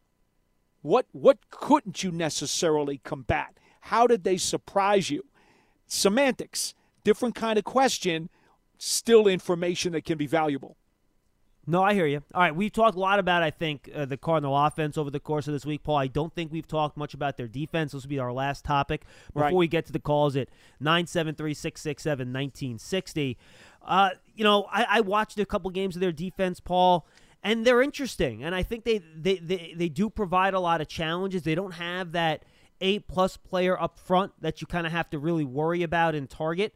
What 0.82 1.08
what 1.12 1.50
couldn't 1.50 2.04
you 2.04 2.12
necessarily 2.12 3.00
combat? 3.00 3.58
How 3.82 4.08
did 4.08 4.24
they 4.24 4.38
surprise 4.38 5.10
you? 5.10 5.26
Semantics, 5.88 6.74
different 7.04 7.36
kind 7.36 7.58
of 7.58 7.64
question, 7.64 8.30
still 8.78 9.28
information 9.28 9.94
that 9.94 10.06
can 10.06 10.18
be 10.18 10.28
valuable. 10.28 10.78
No, 11.68 11.82
I 11.82 11.96
hear 11.96 12.06
you. 12.06 12.22
All 12.34 12.42
right, 12.42 12.56
we've 12.56 12.72
talked 12.72 12.96
a 12.96 13.00
lot 13.00 13.18
about, 13.18 13.42
I 13.42 13.50
think, 13.50 13.90
uh, 13.94 14.06
the 14.06 14.18
Cardinal 14.18 14.56
offense 14.56 15.00
over 15.00 15.10
the 15.10 15.20
course 15.20 15.48
of 15.48 15.54
this 15.54 15.66
week, 15.66 15.84
Paul. 15.84 15.98
I 15.98 16.08
don't 16.08 16.34
think 16.34 16.52
we've 16.52 16.68
talked 16.68 16.96
much 16.96 17.16
about 17.16 17.38
their 17.38 17.48
defense. 17.48 17.92
This 17.92 18.04
will 18.04 18.10
be 18.10 18.20
our 18.20 18.32
last 18.32 18.64
topic 18.64 19.04
before 19.28 19.42
right. 19.44 19.54
we 19.54 19.68
get 19.68 19.88
to 19.88 19.92
the 19.92 20.00
calls 20.00 20.36
at 20.36 20.50
973 20.80 21.56
667 21.56 22.28
1960. 22.28 23.38
Uh, 23.84 24.10
you 24.36 24.44
know, 24.44 24.68
I, 24.72 24.86
I 24.90 25.02
watched 25.02 25.40
a 25.40 25.46
couple 25.46 25.72
games 25.72 25.96
of 25.96 26.02
their 26.02 26.12
defense, 26.12 26.60
Paul 26.60 27.08
and 27.46 27.64
they're 27.64 27.84
interesting. 27.84 28.44
And 28.44 28.56
I 28.56 28.64
think 28.64 28.84
they, 28.86 28.98
they, 29.16 29.36
they, 29.36 29.74
they 29.78 29.88
do 29.88 30.10
provide 30.10 30.56
a 30.56 30.60
lot 30.60 30.82
of 30.82 30.88
challenges. 30.88 31.44
They 31.44 31.54
don't 31.54 31.74
have 31.74 32.14
that 32.14 32.44
A 32.82 33.00
plus 33.00 33.38
player 33.38 33.80
up 33.80 34.00
front 34.00 34.34
that 34.42 34.62
you 34.62 34.68
kind 34.68 34.88
of 34.88 34.92
have 34.92 35.12
to 35.12 35.20
really 35.20 35.46
worry 35.46 35.84
about 35.84 36.16
and 36.16 36.28
target. 36.28 36.74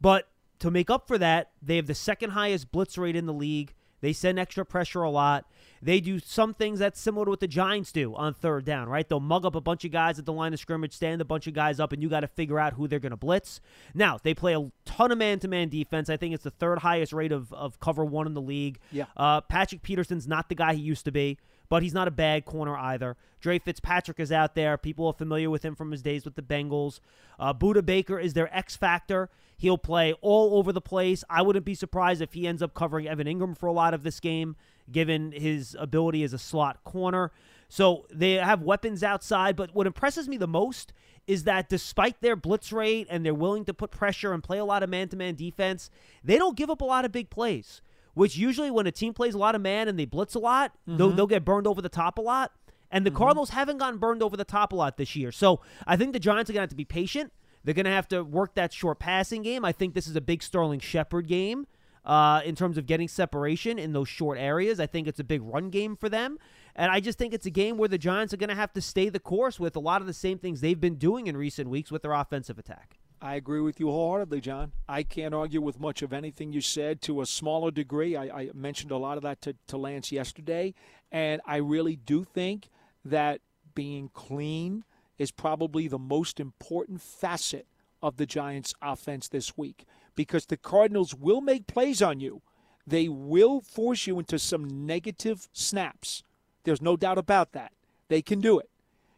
But 0.00 0.28
to 0.60 0.70
make 0.70 0.90
up 0.90 1.08
for 1.08 1.18
that, 1.18 1.50
they 1.60 1.74
have 1.74 1.88
the 1.88 1.94
second 1.94 2.30
highest 2.30 2.70
blitz 2.70 2.96
rate 2.96 3.16
in 3.16 3.26
the 3.26 3.32
league. 3.32 3.74
They 4.00 4.12
send 4.12 4.38
extra 4.38 4.64
pressure 4.64 5.02
a 5.02 5.10
lot. 5.10 5.44
They 5.84 6.00
do 6.00 6.20
some 6.20 6.54
things 6.54 6.78
that's 6.78 7.00
similar 7.00 7.24
to 7.24 7.30
what 7.30 7.40
the 7.40 7.48
Giants 7.48 7.90
do 7.90 8.14
on 8.14 8.34
third 8.34 8.64
down, 8.64 8.88
right? 8.88 9.08
They'll 9.08 9.18
mug 9.18 9.44
up 9.44 9.56
a 9.56 9.60
bunch 9.60 9.84
of 9.84 9.90
guys 9.90 10.18
at 10.18 10.24
the 10.24 10.32
line 10.32 10.52
of 10.52 10.60
scrimmage, 10.60 10.92
stand 10.92 11.20
a 11.20 11.24
bunch 11.24 11.48
of 11.48 11.54
guys 11.54 11.80
up, 11.80 11.92
and 11.92 12.00
you 12.00 12.08
got 12.08 12.20
to 12.20 12.28
figure 12.28 12.60
out 12.60 12.74
who 12.74 12.86
they're 12.86 13.00
going 13.00 13.10
to 13.10 13.16
blitz. 13.16 13.60
Now, 13.92 14.18
they 14.22 14.32
play 14.32 14.54
a 14.54 14.70
ton 14.84 15.10
of 15.10 15.18
man 15.18 15.40
to 15.40 15.48
man 15.48 15.68
defense. 15.68 16.08
I 16.08 16.16
think 16.16 16.34
it's 16.34 16.44
the 16.44 16.50
third 16.50 16.78
highest 16.78 17.12
rate 17.12 17.32
of, 17.32 17.52
of 17.52 17.80
cover 17.80 18.04
one 18.04 18.28
in 18.28 18.34
the 18.34 18.40
league. 18.40 18.78
Yeah. 18.92 19.06
Uh, 19.16 19.40
Patrick 19.40 19.82
Peterson's 19.82 20.28
not 20.28 20.48
the 20.48 20.54
guy 20.54 20.74
he 20.74 20.82
used 20.82 21.04
to 21.06 21.12
be 21.12 21.38
but 21.72 21.82
he's 21.82 21.94
not 21.94 22.06
a 22.06 22.10
bad 22.10 22.44
corner 22.44 22.76
either. 22.76 23.16
Dre 23.40 23.58
Kirkpatrick 23.58 24.20
is 24.20 24.30
out 24.30 24.54
there. 24.54 24.76
People 24.76 25.06
are 25.06 25.14
familiar 25.14 25.48
with 25.48 25.64
him 25.64 25.74
from 25.74 25.90
his 25.90 26.02
days 26.02 26.26
with 26.26 26.34
the 26.34 26.42
Bengals. 26.42 27.00
Uh, 27.38 27.54
Budda 27.54 27.82
Baker 27.82 28.18
is 28.18 28.34
their 28.34 28.54
X 28.54 28.76
factor. 28.76 29.30
He'll 29.56 29.78
play 29.78 30.12
all 30.20 30.58
over 30.58 30.70
the 30.70 30.82
place. 30.82 31.24
I 31.30 31.40
wouldn't 31.40 31.64
be 31.64 31.74
surprised 31.74 32.20
if 32.20 32.34
he 32.34 32.46
ends 32.46 32.60
up 32.60 32.74
covering 32.74 33.08
Evan 33.08 33.26
Engram 33.26 33.56
for 33.56 33.68
a 33.68 33.72
lot 33.72 33.94
of 33.94 34.02
this 34.02 34.20
game, 34.20 34.54
given 34.90 35.32
his 35.32 35.76
ability 35.78 36.22
as 36.22 36.32
a 36.32 36.38
slot 36.38 36.82
corner. 36.84 37.32
So 37.68 38.06
they 38.12 38.32
have 38.32 38.62
weapons 38.62 39.02
outside, 39.02 39.56
but 39.56 39.74
what 39.74 39.86
impresses 39.86 40.28
me 40.28 40.36
the 40.36 40.46
most 40.46 40.92
is 41.26 41.44
that 41.44 41.68
despite 41.68 42.20
their 42.20 42.36
blitz 42.36 42.72
rate 42.72 43.06
and 43.08 43.24
they're 43.24 43.32
willing 43.32 43.64
to 43.64 43.72
put 43.72 43.90
pressure 43.90 44.32
and 44.32 44.42
play 44.42 44.58
a 44.58 44.64
lot 44.64 44.82
of 44.82 44.90
man 44.90 45.08
to 45.08 45.16
man 45.16 45.36
defense, 45.36 45.88
they 46.22 46.36
don't 46.36 46.56
give 46.56 46.68
up 46.68 46.80
a 46.80 46.84
lot 46.84 47.04
of 47.04 47.12
big 47.12 47.30
plays 47.30 47.80
which 48.14 48.36
usually 48.36 48.70
when 48.70 48.86
a 48.86 48.92
team 48.92 49.14
plays 49.14 49.34
a 49.34 49.38
lot 49.38 49.54
of 49.54 49.60
man 49.60 49.88
and 49.88 49.98
they 49.98 50.04
blitz 50.04 50.34
a 50.34 50.38
lot, 50.38 50.72
mm-hmm. 50.86 50.96
they'll, 50.96 51.10
they'll 51.10 51.26
get 51.26 51.44
burned 51.44 51.66
over 51.66 51.80
the 51.80 51.88
top 51.88 52.18
a 52.18 52.20
lot. 52.20 52.52
And 52.90 53.06
the 53.06 53.10
mm-hmm. 53.10 53.18
Cardinals 53.18 53.50
haven't 53.50 53.78
gotten 53.78 53.98
burned 53.98 54.22
over 54.22 54.36
the 54.36 54.44
top 54.44 54.72
a 54.72 54.76
lot 54.76 54.96
this 54.96 55.16
year. 55.16 55.32
So 55.32 55.60
I 55.86 55.96
think 55.96 56.12
the 56.12 56.18
Giants 56.18 56.50
are 56.50 56.52
going 56.52 56.60
to 56.60 56.64
have 56.64 56.70
to 56.70 56.76
be 56.76 56.84
patient. 56.84 57.32
They're 57.64 57.74
going 57.74 57.86
to 57.86 57.90
have 57.90 58.08
to 58.08 58.22
work 58.22 58.54
that 58.56 58.72
short 58.72 58.98
passing 58.98 59.42
game. 59.42 59.64
I 59.64 59.72
think 59.72 59.94
this 59.94 60.06
is 60.06 60.16
a 60.16 60.20
big 60.20 60.42
Sterling 60.42 60.80
Shepard 60.80 61.26
game 61.26 61.66
uh, 62.04 62.40
in 62.44 62.54
terms 62.54 62.78
of 62.78 62.86
getting 62.86 63.08
separation 63.08 63.78
in 63.78 63.92
those 63.92 64.08
short 64.08 64.38
areas. 64.38 64.80
I 64.80 64.86
think 64.86 65.06
it's 65.06 65.20
a 65.20 65.24
big 65.24 65.42
run 65.42 65.70
game 65.70 65.96
for 65.96 66.08
them. 66.08 66.38
And 66.74 66.90
I 66.90 67.00
just 67.00 67.18
think 67.18 67.34
it's 67.34 67.46
a 67.46 67.50
game 67.50 67.76
where 67.76 67.88
the 67.88 67.98
Giants 67.98 68.32
are 68.32 68.38
going 68.38 68.48
to 68.48 68.54
have 68.54 68.72
to 68.72 68.80
stay 68.80 69.08
the 69.08 69.20
course 69.20 69.60
with 69.60 69.76
a 69.76 69.80
lot 69.80 70.00
of 70.00 70.06
the 70.06 70.14
same 70.14 70.38
things 70.38 70.60
they've 70.60 70.80
been 70.80 70.96
doing 70.96 71.26
in 71.26 71.36
recent 71.36 71.68
weeks 71.68 71.92
with 71.92 72.02
their 72.02 72.12
offensive 72.12 72.58
attack. 72.58 72.98
I 73.20 73.36
agree 73.36 73.60
with 73.60 73.78
you 73.78 73.88
wholeheartedly, 73.88 74.40
John. 74.40 74.72
I 74.88 75.04
can't 75.04 75.32
argue 75.32 75.60
with 75.60 75.78
much 75.78 76.02
of 76.02 76.12
anything 76.12 76.52
you 76.52 76.60
said 76.60 77.00
to 77.02 77.20
a 77.20 77.26
smaller 77.26 77.70
degree. 77.70 78.16
I, 78.16 78.24
I 78.24 78.50
mentioned 78.52 78.90
a 78.90 78.96
lot 78.96 79.16
of 79.16 79.22
that 79.22 79.40
to, 79.42 79.54
to 79.68 79.76
Lance 79.76 80.10
yesterday, 80.10 80.74
and 81.12 81.40
I 81.46 81.56
really 81.58 81.94
do 81.94 82.24
think 82.24 82.68
that 83.04 83.40
being 83.74 84.10
clean 84.12 84.84
is 85.18 85.30
probably 85.30 85.86
the 85.86 85.98
most 85.98 86.40
important 86.40 87.00
facet 87.00 87.68
of 88.02 88.16
the 88.16 88.26
Giants' 88.26 88.74
offense 88.82 89.28
this 89.28 89.56
week 89.56 89.84
because 90.14 90.46
the 90.46 90.56
Cardinals 90.56 91.14
will 91.14 91.40
make 91.40 91.66
plays 91.66 92.02
on 92.02 92.20
you. 92.20 92.42
They 92.86 93.08
will 93.08 93.60
force 93.60 94.06
you 94.06 94.18
into 94.18 94.38
some 94.38 94.86
negative 94.86 95.48
snaps. 95.52 96.22
There's 96.64 96.82
no 96.82 96.96
doubt 96.96 97.18
about 97.18 97.52
that. 97.52 97.72
They 98.08 98.22
can 98.22 98.40
do 98.40 98.58
it. 98.58 98.68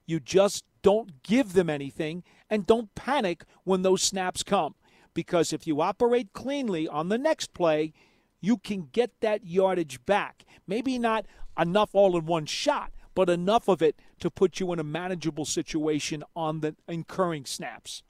You 0.07 0.21
just 0.21 0.65
don't 0.83 1.23
give 1.23 1.55
them 1.55 1.71
anything 1.71 2.23
and 2.51 2.67
don't 2.67 2.95
panic 2.95 3.45
when 3.65 3.83
those 3.83 4.03
snaps 4.03 4.43
come. 4.43 4.75
Because 5.15 5.53
if 5.53 5.67
you 5.67 5.81
operate 5.81 6.33
cleanly 6.33 6.87
on 6.87 7.09
the 7.09 7.19
next 7.19 7.55
play, 7.55 7.93
you 8.41 8.59
can 8.59 8.89
get 8.93 9.21
that 9.21 9.47
yardage 9.47 10.05
back. 10.05 10.45
Maybe 10.67 10.99
not 10.99 11.25
enough 11.59 11.95
all 11.95 12.17
in 12.17 12.27
one 12.27 12.47
shot, 12.47 12.93
but 13.15 13.31
enough 13.31 13.69
of 13.69 13.81
it 13.81 13.97
to 14.21 14.31
put 14.31 14.61
you 14.61 14.73
in 14.73 14.79
a 14.79 14.85
manageable 14.85 15.45
situation 15.45 16.25
on 16.35 16.61
the 16.61 16.75
incurring 16.89 17.47
snaps. 17.47 18.03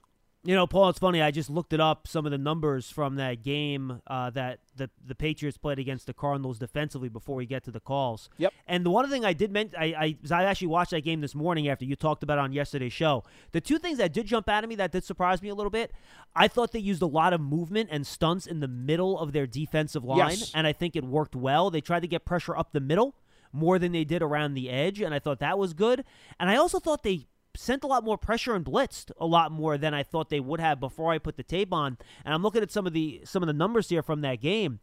You 0.45 0.53
know, 0.53 0.67
Paul, 0.67 0.89
it's 0.89 0.99
funny. 0.99 1.23
I 1.23 1.31
just 1.31 1.49
looked 1.49 1.73
it 1.73 1.79
up, 1.79 2.07
some 2.07 2.27
of 2.27 2.31
the 2.31 2.37
numbers 2.37 2.91
from 2.91 3.15
that 3.15 3.41
game 3.41 4.03
uh, 4.05 4.29
that 4.29 4.59
the 4.75 4.91
the 5.03 5.15
Patriots 5.15 5.57
played 5.57 5.79
against 5.79 6.05
the 6.05 6.13
Cardinals 6.13 6.59
defensively 6.59 7.09
before 7.09 7.35
we 7.35 7.47
get 7.47 7.63
to 7.63 7.71
the 7.71 7.79
calls. 7.79 8.29
Yep. 8.37 8.53
And 8.67 8.85
the 8.85 8.91
one 8.91 9.09
thing 9.09 9.25
I 9.25 9.33
did 9.33 9.51
mention, 9.51 9.75
I, 9.79 9.85
I, 9.85 10.17
I 10.29 10.43
actually 10.43 10.67
watched 10.67 10.91
that 10.91 11.01
game 11.01 11.19
this 11.19 11.33
morning 11.33 11.67
after 11.67 11.83
you 11.83 11.95
talked 11.95 12.21
about 12.21 12.37
it 12.37 12.41
on 12.41 12.53
yesterday's 12.53 12.93
show. 12.93 13.23
The 13.53 13.61
two 13.61 13.79
things 13.79 13.97
that 13.97 14.13
did 14.13 14.27
jump 14.27 14.47
out 14.47 14.63
at 14.63 14.69
me 14.69 14.75
that 14.75 14.91
did 14.91 15.03
surprise 15.03 15.41
me 15.41 15.49
a 15.49 15.55
little 15.55 15.71
bit, 15.71 15.91
I 16.35 16.47
thought 16.47 16.73
they 16.73 16.79
used 16.79 17.01
a 17.01 17.07
lot 17.07 17.33
of 17.33 17.41
movement 17.41 17.89
and 17.91 18.05
stunts 18.05 18.45
in 18.45 18.59
the 18.59 18.67
middle 18.67 19.17
of 19.17 19.33
their 19.33 19.47
defensive 19.47 20.03
line, 20.03 20.29
yes. 20.29 20.51
and 20.53 20.67
I 20.67 20.73
think 20.73 20.95
it 20.95 21.03
worked 21.03 21.35
well. 21.35 21.71
They 21.71 21.81
tried 21.81 22.01
to 22.01 22.07
get 22.07 22.23
pressure 22.23 22.55
up 22.55 22.71
the 22.71 22.79
middle 22.79 23.15
more 23.51 23.79
than 23.79 23.93
they 23.93 24.03
did 24.03 24.21
around 24.21 24.53
the 24.53 24.69
edge, 24.69 25.01
and 25.01 25.13
I 25.13 25.19
thought 25.19 25.39
that 25.39 25.57
was 25.57 25.73
good. 25.73 26.03
And 26.39 26.51
I 26.51 26.57
also 26.57 26.79
thought 26.79 27.01
they 27.03 27.25
sent 27.55 27.83
a 27.83 27.87
lot 27.87 28.03
more 28.03 28.17
pressure 28.17 28.55
and 28.55 28.65
blitzed 28.65 29.11
a 29.17 29.25
lot 29.25 29.51
more 29.51 29.77
than 29.77 29.93
I 29.93 30.03
thought 30.03 30.29
they 30.29 30.39
would 30.39 30.59
have 30.59 30.79
before 30.79 31.11
I 31.11 31.17
put 31.17 31.37
the 31.37 31.43
tape 31.43 31.73
on. 31.73 31.97
And 32.23 32.33
I'm 32.33 32.43
looking 32.43 32.61
at 32.61 32.71
some 32.71 32.87
of 32.87 32.93
the 32.93 33.21
some 33.23 33.43
of 33.43 33.47
the 33.47 33.53
numbers 33.53 33.89
here 33.89 34.03
from 34.03 34.21
that 34.21 34.41
game. 34.41 34.79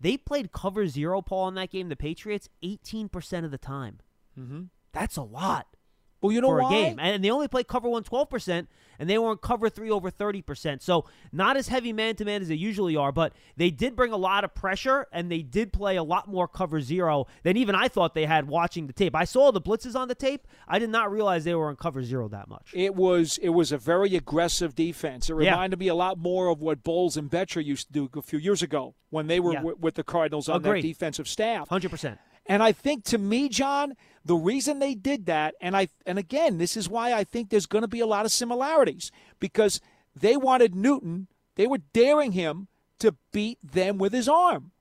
They 0.00 0.16
played 0.16 0.52
cover 0.52 0.86
zero, 0.86 1.20
Paul, 1.20 1.48
in 1.48 1.54
that 1.56 1.70
game. 1.70 1.90
The 1.90 1.96
Patriots, 1.96 2.48
18% 2.64 3.44
of 3.44 3.50
the 3.50 3.58
time. 3.58 3.98
Mm-hmm. 4.38 4.62
That's 4.92 5.16
a 5.16 5.22
lot. 5.22 5.76
Well, 6.20 6.32
you 6.32 6.40
know 6.40 6.48
for 6.48 6.62
why? 6.62 6.68
a 6.68 6.70
game, 6.70 6.98
and 6.98 7.24
they 7.24 7.30
only 7.30 7.48
played 7.48 7.66
cover 7.66 7.88
one 7.88 8.04
12%, 8.04 8.66
and 8.98 9.08
they 9.08 9.16
were 9.16 9.32
in 9.32 9.38
cover 9.38 9.70
three 9.70 9.90
over 9.90 10.10
30%. 10.10 10.82
So 10.82 11.06
not 11.32 11.56
as 11.56 11.68
heavy 11.68 11.92
man 11.92 12.16
to 12.16 12.24
man 12.24 12.42
as 12.42 12.48
they 12.48 12.54
usually 12.54 12.94
are, 12.96 13.10
but 13.10 13.32
they 13.56 13.70
did 13.70 13.96
bring 13.96 14.12
a 14.12 14.16
lot 14.18 14.44
of 14.44 14.54
pressure, 14.54 15.06
and 15.12 15.32
they 15.32 15.40
did 15.40 15.72
play 15.72 15.96
a 15.96 16.02
lot 16.02 16.28
more 16.28 16.46
cover 16.46 16.80
zero 16.82 17.26
than 17.42 17.56
even 17.56 17.74
I 17.74 17.88
thought 17.88 18.14
they 18.14 18.26
had 18.26 18.48
watching 18.48 18.86
the 18.86 18.92
tape. 18.92 19.16
I 19.16 19.24
saw 19.24 19.50
the 19.50 19.60
blitzes 19.60 19.96
on 19.96 20.08
the 20.08 20.14
tape. 20.14 20.46
I 20.68 20.78
did 20.78 20.90
not 20.90 21.10
realize 21.10 21.44
they 21.44 21.54
were 21.54 21.68
on 21.68 21.76
cover 21.76 22.02
zero 22.02 22.28
that 22.28 22.48
much. 22.48 22.70
It 22.74 22.94
was 22.94 23.38
it 23.38 23.50
was 23.50 23.72
a 23.72 23.78
very 23.78 24.14
aggressive 24.14 24.74
defense. 24.74 25.30
It 25.30 25.34
reminded 25.34 25.78
yeah. 25.78 25.84
me 25.84 25.88
a 25.88 25.94
lot 25.94 26.18
more 26.18 26.48
of 26.48 26.60
what 26.60 26.82
Bowles 26.82 27.16
and 27.16 27.30
Bettcher 27.30 27.64
used 27.64 27.86
to 27.86 27.92
do 27.92 28.10
a 28.18 28.22
few 28.22 28.38
years 28.38 28.62
ago 28.62 28.94
when 29.08 29.26
they 29.26 29.40
were 29.40 29.52
yeah. 29.52 29.60
w- 29.60 29.76
with 29.80 29.94
the 29.94 30.04
Cardinals 30.04 30.48
on 30.48 30.56
Agreed. 30.56 30.84
their 30.84 30.90
defensive 30.90 31.26
staff. 31.26 31.68
100%. 31.70 32.18
And 32.50 32.64
I 32.64 32.72
think 32.72 33.04
to 33.04 33.16
me, 33.16 33.48
John, 33.48 33.94
the 34.24 34.34
reason 34.34 34.80
they 34.80 34.96
did 34.96 35.26
that, 35.26 35.54
and 35.60 35.76
I 35.76 35.86
and 36.04 36.18
again, 36.18 36.58
this 36.58 36.76
is 36.76 36.88
why 36.88 37.12
I 37.12 37.22
think 37.22 37.48
there's 37.48 37.66
going 37.66 37.82
to 37.82 37.88
be 37.88 38.00
a 38.00 38.06
lot 38.06 38.26
of 38.26 38.32
similarities 38.32 39.12
because 39.38 39.80
they 40.16 40.36
wanted 40.36 40.74
Newton, 40.74 41.28
they 41.54 41.68
were 41.68 41.78
daring 41.92 42.32
him 42.32 42.66
to 42.98 43.14
beat 43.30 43.58
them 43.62 43.98
with 43.98 44.12
his 44.12 44.28
arm. 44.28 44.72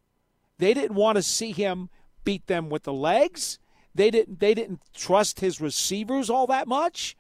They 0.58 0.74
didn't 0.74 0.96
want 0.96 1.18
to 1.18 1.22
see 1.22 1.52
him 1.52 1.90
beat 2.24 2.48
them 2.48 2.70
with 2.70 2.84
the 2.84 2.92
legs. 2.92 3.60
They 3.94 4.10
didn't 4.10 4.40
they 4.40 4.56
didn't 4.56 4.82
trust 4.96 5.40
his 5.40 5.62
receivers 5.62 6.28
all 6.28 6.48
that 6.48 6.68
much. 6.68 7.16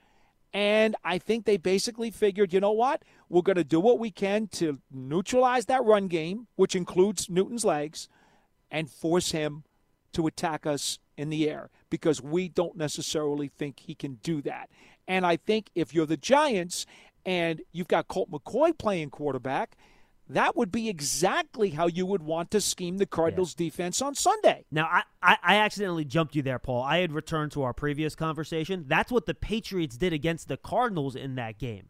And 0.52 0.96
I 1.04 1.20
think 1.20 1.46
they 1.46 1.58
basically 1.58 2.10
figured, 2.10 2.54
you 2.54 2.60
know 2.60 2.72
what? 2.72 3.04
We're 3.30 3.44
going 3.44 3.58
to 3.58 3.64
do 3.64 3.80
what 3.80 4.00
we 4.00 4.10
can 4.10 4.48
to 4.54 4.80
neutralize 4.90 5.68
that 5.68 5.86
run 5.86 6.08
game, 6.08 6.48
which 6.56 6.76
includes 6.76 7.30
Newton's 7.30 7.64
legs, 7.64 8.10
and 8.72 8.90
force 8.90 9.30
him 9.30 9.64
to 10.14 10.28
attack 10.28 10.66
us 10.66 11.00
in 11.18 11.30
the 11.30 11.50
air 11.50 11.70
because 11.90 12.22
we 12.22 12.48
don't 12.48 12.78
necessarily 12.78 13.48
think 13.48 13.80
he 13.80 13.96
can 13.96 14.16
do 14.24 14.42
that. 14.42 14.70
And 15.08 15.26
I 15.26 15.38
think 15.38 15.70
if 15.76 15.94
you're 15.94 16.06
the 16.06 16.18
Giants 16.18 16.86
and 17.26 17.62
you've 17.72 17.88
got 17.88 18.08
Colt 18.08 18.32
McCoy 18.32 18.78
playing 18.78 19.10
quarterback, 19.10 19.76
that 20.30 20.56
would 20.56 20.72
be 20.72 20.88
exactly 20.88 21.72
how 21.72 21.88
you 21.88 22.06
would 22.06 22.22
want 22.22 22.52
to 22.52 22.62
scheme 22.62 23.00
the 23.00 23.08
Cardinals' 23.08 23.56
yeah. 23.58 23.66
defense 23.66 24.02
on 24.02 24.14
Sunday. 24.14 24.66
Now, 24.72 24.86
I, 24.86 25.04
I, 25.24 25.38
I, 25.42 25.56
accidentally 25.56 26.06
jumped 26.06 26.36
you 26.36 26.44
there, 26.44 26.60
Paul. 26.60 26.84
I 26.84 27.00
had 27.00 27.12
returned 27.12 27.52
to 27.54 27.64
our 27.64 27.74
previous 27.74 28.16
conversation. 28.16 28.86
That's 28.88 29.12
what 29.12 29.26
the 29.26 29.34
Patriots 29.34 29.98
did 29.98 30.14
against 30.14 30.48
the 30.48 30.58
Cardinals 30.58 31.16
in 31.16 31.34
that 31.36 31.58
game. 31.58 31.88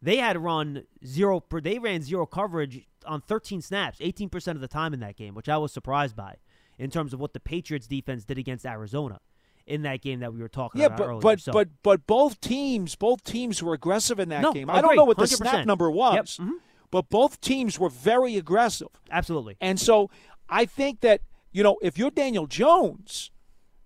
They 0.00 0.18
had 0.18 0.38
run 0.38 0.84
zero. 1.04 1.42
They 1.50 1.80
ran 1.80 2.02
zero 2.02 2.26
coverage 2.26 2.86
on 3.06 3.20
13 3.22 3.60
snaps, 3.60 3.98
18% 3.98 4.48
of 4.48 4.60
the 4.60 4.68
time 4.68 4.94
in 4.94 5.00
that 5.00 5.16
game, 5.16 5.34
which 5.34 5.48
I 5.48 5.56
was 5.56 5.72
surprised 5.72 6.14
by 6.14 6.36
in 6.78 6.90
terms 6.90 7.12
of 7.12 7.20
what 7.20 7.32
the 7.32 7.40
Patriots 7.40 7.86
defense 7.86 8.24
did 8.24 8.38
against 8.38 8.66
Arizona 8.66 9.20
in 9.66 9.82
that 9.82 10.02
game 10.02 10.20
that 10.20 10.32
we 10.32 10.40
were 10.40 10.48
talking 10.48 10.80
yeah, 10.80 10.88
about 10.88 10.98
but, 10.98 11.06
earlier. 11.08 11.20
but 11.20 11.40
so. 11.40 11.52
but 11.52 11.68
but 11.82 12.06
both 12.06 12.40
teams 12.40 12.96
both 12.96 13.24
teams 13.24 13.62
were 13.62 13.72
aggressive 13.72 14.20
in 14.20 14.28
that 14.28 14.42
no, 14.42 14.52
game. 14.52 14.68
I, 14.68 14.74
I 14.74 14.80
don't 14.80 14.96
know 14.96 15.04
what 15.04 15.16
the 15.16 15.24
100%. 15.24 15.36
snap 15.36 15.66
number 15.66 15.90
was, 15.90 16.14
yep. 16.14 16.24
mm-hmm. 16.46 16.56
but 16.90 17.08
both 17.08 17.40
teams 17.40 17.78
were 17.78 17.88
very 17.88 18.36
aggressive. 18.36 18.88
Absolutely. 19.10 19.56
And 19.60 19.80
so 19.80 20.10
I 20.48 20.64
think 20.66 21.00
that 21.00 21.22
you 21.52 21.62
know 21.62 21.78
if 21.82 21.96
you're 21.98 22.10
Daniel 22.10 22.46
Jones 22.46 23.30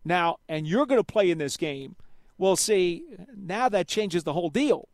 now 0.05 0.38
and 0.48 0.66
you're 0.66 0.87
going 0.87 1.01
to 1.01 1.05
play 1.05 1.31
in 1.31 1.38
this 1.38 1.57
game, 1.57 1.96
well, 2.38 2.57
see 2.57 3.05
now 3.37 3.68
that 3.68 3.87
changes 3.87 4.24
the 4.24 4.33
whole 4.33 4.51
deal 4.51 4.88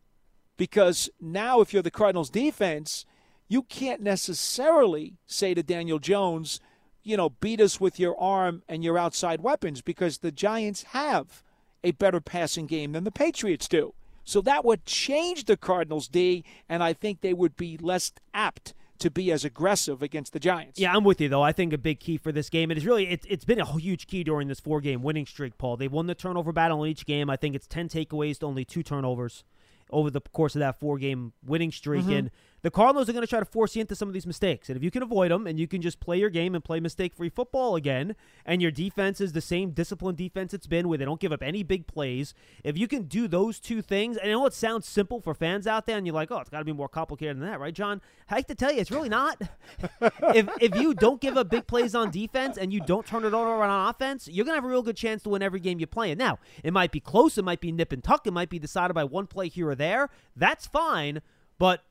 because 0.57 1.09
now 1.19 1.61
if 1.61 1.73
you're 1.73 1.83
the 1.83 1.91
Cardinals 1.91 2.29
defense, 2.29 3.05
you 3.47 3.63
can't 3.63 4.01
necessarily 4.01 5.15
say 5.25 5.53
to 5.53 5.63
Daniel 5.63 5.99
Jones 5.99 6.59
you 7.05 7.15
know, 7.15 7.29
beat 7.29 7.61
us 7.61 7.79
with 7.79 7.99
your 7.99 8.19
arm 8.19 8.63
and 8.67 8.83
your 8.83 8.97
outside 8.97 9.41
weapons 9.41 9.81
because 9.81 10.17
the 10.17 10.31
Giants 10.31 10.83
have 10.89 11.43
a 11.83 11.91
better 11.91 12.19
passing 12.19 12.65
game 12.65 12.91
than 12.93 13.03
the 13.03 13.11
Patriots 13.11 13.67
do. 13.67 13.93
So 14.23 14.41
that 14.41 14.65
would 14.65 14.85
change 14.85 15.45
the 15.45 15.55
Cardinals' 15.55 16.07
D, 16.07 16.43
and 16.67 16.81
I 16.83 16.93
think 16.93 17.21
they 17.21 17.33
would 17.33 17.55
be 17.55 17.77
less 17.77 18.11
apt 18.33 18.73
to 18.97 19.11
be 19.11 19.31
as 19.31 19.45
aggressive 19.45 20.01
against 20.01 20.33
the 20.33 20.39
Giants. 20.39 20.79
Yeah, 20.79 20.95
I'm 20.95 21.03
with 21.03 21.21
you 21.21 21.29
though. 21.29 21.43
I 21.43 21.51
think 21.51 21.73
a 21.73 21.77
big 21.77 21.99
key 21.99 22.17
for 22.17 22.31
this 22.31 22.49
game, 22.49 22.71
and 22.71 22.77
it 22.77 22.81
is 22.81 22.87
really 22.87 23.07
it's 23.07 23.25
it's 23.29 23.45
been 23.45 23.59
a 23.59 23.65
huge 23.77 24.07
key 24.07 24.23
during 24.23 24.47
this 24.47 24.59
four 24.59 24.81
game 24.81 25.03
winning 25.03 25.27
streak. 25.27 25.59
Paul, 25.59 25.77
they 25.77 25.87
won 25.87 26.07
the 26.07 26.15
turnover 26.15 26.51
battle 26.51 26.83
in 26.83 26.89
each 26.89 27.05
game. 27.05 27.29
I 27.29 27.35
think 27.35 27.55
it's 27.55 27.67
ten 27.67 27.87
takeaways 27.87 28.39
to 28.39 28.47
only 28.47 28.65
two 28.65 28.81
turnovers 28.81 29.43
over 29.91 30.09
the 30.09 30.21
course 30.21 30.55
of 30.55 30.59
that 30.59 30.79
four 30.79 30.97
game 30.97 31.33
winning 31.45 31.71
streak. 31.71 32.03
Mm-hmm. 32.03 32.13
And 32.13 32.31
the 32.65 32.71
Cardinals 32.71 33.07
are 33.07 33.13
going 33.13 33.21
to 33.21 33.27
try 33.27 33.37
to 33.37 33.45
force 33.45 33.75
you 33.75 33.81
into 33.81 33.95
some 33.95 34.07
of 34.07 34.15
these 34.15 34.25
mistakes. 34.25 34.69
And 34.69 34.75
if 34.75 34.83
you 34.83 34.89
can 34.89 35.03
avoid 35.03 35.29
them 35.29 35.45
and 35.45 35.59
you 35.59 35.67
can 35.67 35.83
just 35.83 35.99
play 35.99 36.17
your 36.17 36.31
game 36.31 36.55
and 36.55 36.63
play 36.63 36.79
mistake 36.79 37.13
free 37.13 37.29
football 37.29 37.75
again, 37.75 38.15
and 38.43 38.59
your 38.59 38.71
defense 38.71 39.21
is 39.21 39.33
the 39.33 39.39
same 39.39 39.69
disciplined 39.69 40.17
defense 40.17 40.51
it's 40.51 40.65
been 40.65 40.89
where 40.89 40.97
they 40.97 41.05
don't 41.05 41.19
give 41.19 41.31
up 41.31 41.43
any 41.43 41.61
big 41.61 41.85
plays, 41.85 42.33
if 42.63 42.75
you 42.75 42.87
can 42.87 43.03
do 43.03 43.27
those 43.27 43.59
two 43.59 43.83
things, 43.83 44.17
and 44.17 44.31
I 44.31 44.33
know 44.33 44.47
it 44.47 44.53
sounds 44.55 44.87
simple 44.87 45.21
for 45.21 45.35
fans 45.35 45.67
out 45.67 45.85
there, 45.85 45.95
and 45.95 46.07
you're 46.07 46.15
like, 46.15 46.31
oh, 46.31 46.39
it's 46.39 46.49
got 46.49 46.57
to 46.57 46.65
be 46.65 46.73
more 46.73 46.89
complicated 46.89 47.37
than 47.37 47.47
that, 47.47 47.59
right, 47.59 47.71
John? 47.71 48.01
I 48.31 48.37
hate 48.37 48.47
to 48.47 48.55
tell 48.55 48.71
you, 48.71 48.79
it's 48.79 48.89
really 48.89 49.09
not. 49.09 49.39
if, 50.33 50.49
if 50.59 50.75
you 50.75 50.95
don't 50.95 51.21
give 51.21 51.37
up 51.37 51.51
big 51.51 51.67
plays 51.67 51.93
on 51.93 52.09
defense 52.09 52.57
and 52.57 52.73
you 52.73 52.79
don't 52.79 53.05
turn 53.05 53.25
it 53.25 53.33
over 53.35 53.61
on 53.61 53.89
offense, 53.89 54.27
you're 54.27 54.43
going 54.43 54.53
to 54.53 54.61
have 54.63 54.65
a 54.65 54.73
real 54.73 54.81
good 54.81 54.97
chance 54.97 55.21
to 55.21 55.29
win 55.29 55.43
every 55.43 55.59
game 55.59 55.79
you 55.79 55.85
play 55.85 56.09
in. 56.09 56.17
Now, 56.17 56.39
it 56.63 56.73
might 56.73 56.91
be 56.91 56.99
close, 56.99 57.37
it 57.37 57.45
might 57.45 57.61
be 57.61 57.71
nip 57.71 57.91
and 57.91 58.03
tuck, 58.03 58.25
it 58.25 58.33
might 58.33 58.49
be 58.49 58.57
decided 58.57 58.95
by 58.95 59.03
one 59.03 59.27
play 59.27 59.49
here 59.49 59.69
or 59.69 59.75
there. 59.75 60.09
That's 60.35 60.65
fine, 60.65 61.21
but 61.59 61.83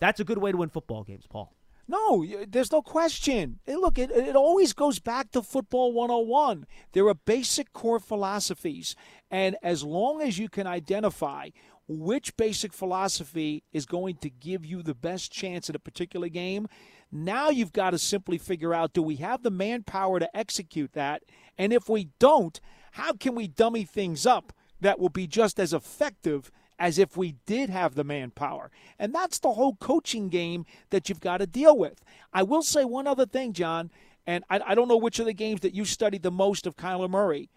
that's 0.00 0.20
a 0.20 0.24
good 0.24 0.38
way 0.38 0.52
to 0.52 0.58
win 0.58 0.68
football 0.68 1.04
games, 1.04 1.26
Paul. 1.28 1.54
No, 1.88 2.24
there's 2.48 2.72
no 2.72 2.80
question. 2.80 3.58
Look, 3.66 3.98
it, 3.98 4.10
it 4.10 4.36
always 4.36 4.72
goes 4.72 4.98
back 4.98 5.30
to 5.32 5.42
football 5.42 5.92
101. 5.92 6.66
There 6.92 7.06
are 7.08 7.14
basic 7.14 7.72
core 7.72 7.98
philosophies. 7.98 8.94
And 9.30 9.56
as 9.62 9.82
long 9.82 10.22
as 10.22 10.38
you 10.38 10.48
can 10.48 10.66
identify 10.66 11.50
which 11.88 12.36
basic 12.36 12.72
philosophy 12.72 13.64
is 13.72 13.84
going 13.84 14.16
to 14.16 14.30
give 14.30 14.64
you 14.64 14.82
the 14.82 14.94
best 14.94 15.32
chance 15.32 15.68
at 15.68 15.76
a 15.76 15.80
particular 15.80 16.28
game, 16.28 16.68
now 17.10 17.50
you've 17.50 17.72
got 17.72 17.90
to 17.90 17.98
simply 17.98 18.38
figure 18.38 18.72
out 18.72 18.94
do 18.94 19.02
we 19.02 19.16
have 19.16 19.42
the 19.42 19.50
manpower 19.50 20.18
to 20.20 20.36
execute 20.36 20.92
that? 20.92 21.22
And 21.58 21.72
if 21.72 21.88
we 21.88 22.08
don't, 22.18 22.60
how 22.92 23.12
can 23.12 23.34
we 23.34 23.48
dummy 23.48 23.84
things 23.84 24.24
up 24.24 24.52
that 24.80 24.98
will 24.98 25.10
be 25.10 25.26
just 25.26 25.60
as 25.60 25.72
effective 25.72 26.50
as 26.82 26.98
if 26.98 27.16
we 27.16 27.36
did 27.46 27.70
have 27.70 27.94
the 27.94 28.02
manpower. 28.02 28.68
And 28.98 29.14
that's 29.14 29.38
the 29.38 29.52
whole 29.52 29.76
coaching 29.76 30.28
game 30.28 30.66
that 30.90 31.08
you've 31.08 31.20
got 31.20 31.38
to 31.38 31.46
deal 31.46 31.78
with. 31.78 32.02
I 32.32 32.42
will 32.42 32.62
say 32.62 32.84
one 32.84 33.06
other 33.06 33.24
thing, 33.24 33.52
John, 33.52 33.92
and 34.26 34.42
I, 34.50 34.60
I 34.66 34.74
don't 34.74 34.88
know 34.88 34.96
which 34.96 35.20
of 35.20 35.26
the 35.26 35.32
games 35.32 35.60
that 35.60 35.76
you 35.76 35.84
studied 35.84 36.24
the 36.24 36.32
most 36.32 36.66
of 36.66 36.76
Kyler 36.76 37.08
Murray. 37.08 37.50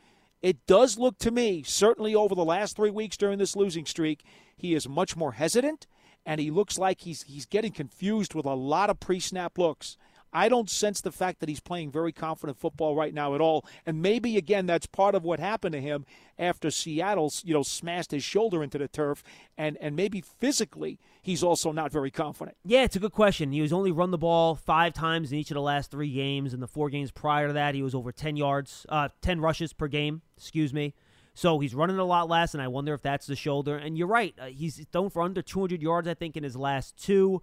It 0.43 0.67
does 0.67 0.99
look 0.99 1.17
to 1.17 1.31
me, 1.31 1.63
certainly 1.63 2.13
over 2.13 2.35
the 2.35 2.45
last 2.45 2.75
three 2.75 2.91
weeks 2.91 3.17
during 3.17 3.39
this 3.39 3.55
losing 3.55 3.88
streak, 3.88 4.23
he 4.55 4.75
is 4.75 4.88
much 4.88 5.15
more 5.17 5.31
hesitant, 5.31 5.88
and 6.23 6.39
he 6.39 6.51
looks 6.51 6.77
like 6.77 7.01
he's 7.01 7.23
he's 7.23 7.47
getting 7.47 7.71
confused 7.71 8.35
with 8.35 8.45
a 8.45 8.53
lot 8.53 8.91
of 8.91 8.99
pre-snap 8.99 9.57
looks. 9.57 9.97
I 10.36 10.50
don't 10.50 10.69
sense 10.69 11.00
the 11.00 11.13
fact 11.13 11.39
that 11.39 11.48
he's 11.48 11.62
playing 11.62 11.91
very 11.91 12.12
confident 12.12 12.60
football 12.60 12.93
right 12.93 13.13
now 13.13 13.36
at 13.36 13.41
all. 13.41 13.65
And 13.86 14.02
maybe 14.02 14.36
again 14.36 14.65
that's 14.65 14.86
part 14.86 15.15
of 15.15 15.24
what 15.24 15.39
happened 15.39 15.74
to 15.74 15.82
him 15.82 16.06
after 16.38 16.69
Seattle, 16.69 17.32
you 17.43 17.54
know, 17.54 17.63
smashed 17.63 18.12
his 18.12 18.24
shoulder 18.24 18.62
into 18.62 18.78
the 18.78 18.89
turf 18.89 19.24
and 19.58 19.78
and 19.80 19.95
maybe 19.95 20.19
physically 20.19 21.00
he's 21.21 21.41
also 21.41 21.71
not 21.71 21.91
very 21.91 22.12
confident. 22.12 22.58
Yeah, 22.65 22.84
it's 22.84 22.98
a 22.98 23.00
good 23.00 23.13
question. 23.13 23.54
He 23.54 23.62
was 23.62 23.71
only 23.71 23.93
run 23.93 24.12
the 24.12 24.17
ball 24.17 24.56
5 24.56 24.93
times 24.93 25.32
in 25.32 25.38
each 25.39 25.52
of 25.52 25.56
the 25.56 25.62
last 25.62 25.89
3 25.89 26.12
games 26.12 26.54
and 26.54 26.62
the 26.62 26.67
4 26.67 26.89
games 26.89 27.12
prior 27.12 27.48
to 27.48 27.54
that 27.54 27.74
he 27.74 27.82
was 27.82 27.95
over 27.95 28.12
10 28.12 28.36
yards, 28.36 28.86
uh 28.89 29.08
10 29.21 29.39
rushes 29.39 29.71
per 29.71 29.88
game, 29.88 30.21
excuse 30.36 30.74
me. 30.74 30.93
So 31.34 31.60
he's 31.60 31.76
running 31.76 31.98
a 31.98 32.06
lot 32.06 32.30
less, 32.30 32.54
and 32.54 32.63
I 32.63 32.69
wonder 32.69 32.93
if 32.93 33.02
that's 33.02 33.28
the 33.28 33.36
shoulder. 33.36 33.76
And 33.76 33.98
you're 33.98 34.08
right, 34.08 34.34
uh, 34.39 34.45
he's 34.45 34.86
thrown 34.91 35.10
for 35.10 35.21
under 35.21 35.41
200 35.41 35.82
yards, 35.82 36.08
I 36.08 36.13
think, 36.13 36.38
in 36.38 36.43
his 36.43 36.56
last 36.56 36.95
two. 36.98 37.41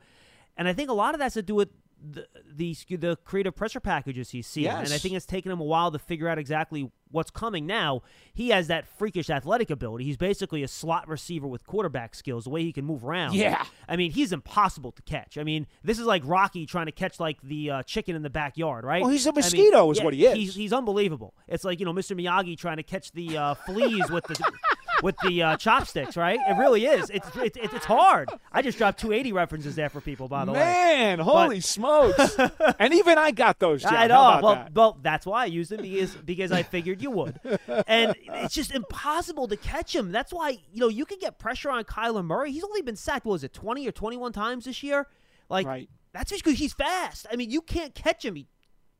And 0.56 0.66
I 0.66 0.72
think 0.72 0.88
a 0.88 0.94
lot 0.94 1.14
of 1.14 1.20
that's 1.20 1.34
to 1.34 1.42
do 1.42 1.54
with 1.54 1.68
the, 2.02 2.26
the 2.54 2.76
the 2.96 3.16
creative 3.24 3.54
pressure 3.54 3.80
packages 3.80 4.30
he's 4.30 4.46
seeing, 4.46 4.64
yes. 4.64 4.84
and 4.84 4.94
I 4.94 4.98
think 4.98 5.14
it's 5.14 5.26
taken 5.26 5.52
him 5.52 5.60
a 5.60 5.64
while 5.64 5.90
to 5.90 5.98
figure 5.98 6.28
out 6.28 6.38
exactly 6.38 6.90
what's 7.10 7.30
coming. 7.30 7.66
Now 7.66 8.02
he 8.34 8.48
has 8.48 8.68
that 8.68 8.86
freakish 8.86 9.30
athletic 9.30 9.70
ability. 9.70 10.04
He's 10.04 10.16
basically 10.16 10.62
a 10.62 10.68
slot 10.68 11.08
receiver 11.08 11.46
with 11.46 11.66
quarterback 11.66 12.14
skills. 12.14 12.44
The 12.44 12.50
way 12.50 12.62
he 12.62 12.72
can 12.72 12.84
move 12.84 13.04
around. 13.04 13.34
Yeah, 13.34 13.64
I 13.88 13.96
mean 13.96 14.10
he's 14.10 14.32
impossible 14.32 14.92
to 14.92 15.02
catch. 15.02 15.38
I 15.38 15.44
mean 15.44 15.66
this 15.82 15.98
is 15.98 16.06
like 16.06 16.22
Rocky 16.24 16.66
trying 16.66 16.86
to 16.86 16.92
catch 16.92 17.20
like 17.20 17.40
the 17.42 17.70
uh, 17.70 17.82
chicken 17.84 18.16
in 18.16 18.22
the 18.22 18.30
backyard, 18.30 18.84
right? 18.84 19.02
Well, 19.02 19.10
he's 19.10 19.26
a 19.26 19.32
mosquito, 19.32 19.78
I 19.78 19.82
mean, 19.82 19.92
is 19.92 19.98
yeah, 19.98 20.04
what 20.04 20.14
he 20.14 20.26
is. 20.26 20.34
He's, 20.34 20.54
he's 20.54 20.72
unbelievable. 20.72 21.34
It's 21.48 21.64
like 21.64 21.78
you 21.78 21.86
know 21.86 21.92
Mr. 21.92 22.18
Miyagi 22.18 22.58
trying 22.58 22.78
to 22.78 22.82
catch 22.82 23.12
the 23.12 23.36
uh, 23.36 23.54
fleas 23.54 24.10
with 24.10 24.24
the. 24.24 24.52
with 25.02 25.16
the 25.24 25.42
uh, 25.42 25.56
chopsticks, 25.56 26.16
right? 26.16 26.38
It 26.48 26.56
really 26.56 26.86
is. 26.86 27.10
It's, 27.10 27.28
it's 27.36 27.56
it's 27.60 27.84
hard. 27.84 28.30
I 28.52 28.62
just 28.62 28.78
dropped 28.78 29.00
280 29.00 29.32
references 29.32 29.74
there 29.74 29.88
for 29.88 30.00
people, 30.00 30.28
by 30.28 30.44
the 30.44 30.52
Man, 30.52 30.60
way. 30.60 30.64
Man, 30.64 31.18
holy 31.18 31.56
But- 31.56 31.64
smokes! 31.64 32.36
and 32.78 32.94
even 32.94 33.18
I 33.18 33.32
got 33.32 33.58
those. 33.58 33.82
John. 33.82 33.94
I 33.94 34.06
know. 34.06 34.40
Well, 34.42 34.54
that? 34.54 34.72
well, 34.74 34.98
that's 35.02 35.26
why 35.26 35.42
I 35.42 35.46
used 35.46 35.70
them 35.70 35.82
because 35.82 36.14
because 36.14 36.52
I 36.52 36.62
figured 36.62 37.02
you 37.02 37.10
would, 37.10 37.38
and 37.86 38.14
it's 38.28 38.54
just 38.54 38.72
impossible 38.72 39.48
to 39.48 39.56
catch 39.56 39.94
him. 39.94 40.12
That's 40.12 40.32
why 40.32 40.58
you 40.72 40.80
know 40.80 40.88
you 40.88 41.04
can 41.04 41.18
get 41.18 41.38
pressure 41.38 41.70
on 41.70 41.84
Kyler 41.84 42.24
Murray. 42.24 42.52
He's 42.52 42.64
only 42.64 42.82
been 42.82 42.96
sacked. 42.96 43.26
What 43.26 43.32
was 43.32 43.44
it, 43.44 43.52
20 43.52 43.86
or 43.88 43.92
21 43.92 44.32
times 44.32 44.64
this 44.66 44.82
year? 44.82 45.06
Like 45.48 45.66
Right. 45.66 45.88
that's 46.12 46.30
just 46.30 46.44
because 46.44 46.58
he's 46.58 46.72
fast. 46.72 47.26
I 47.30 47.36
mean, 47.36 47.50
you 47.50 47.60
can't 47.60 47.94
catch 47.94 48.24
him. 48.24 48.36
He 48.36 48.46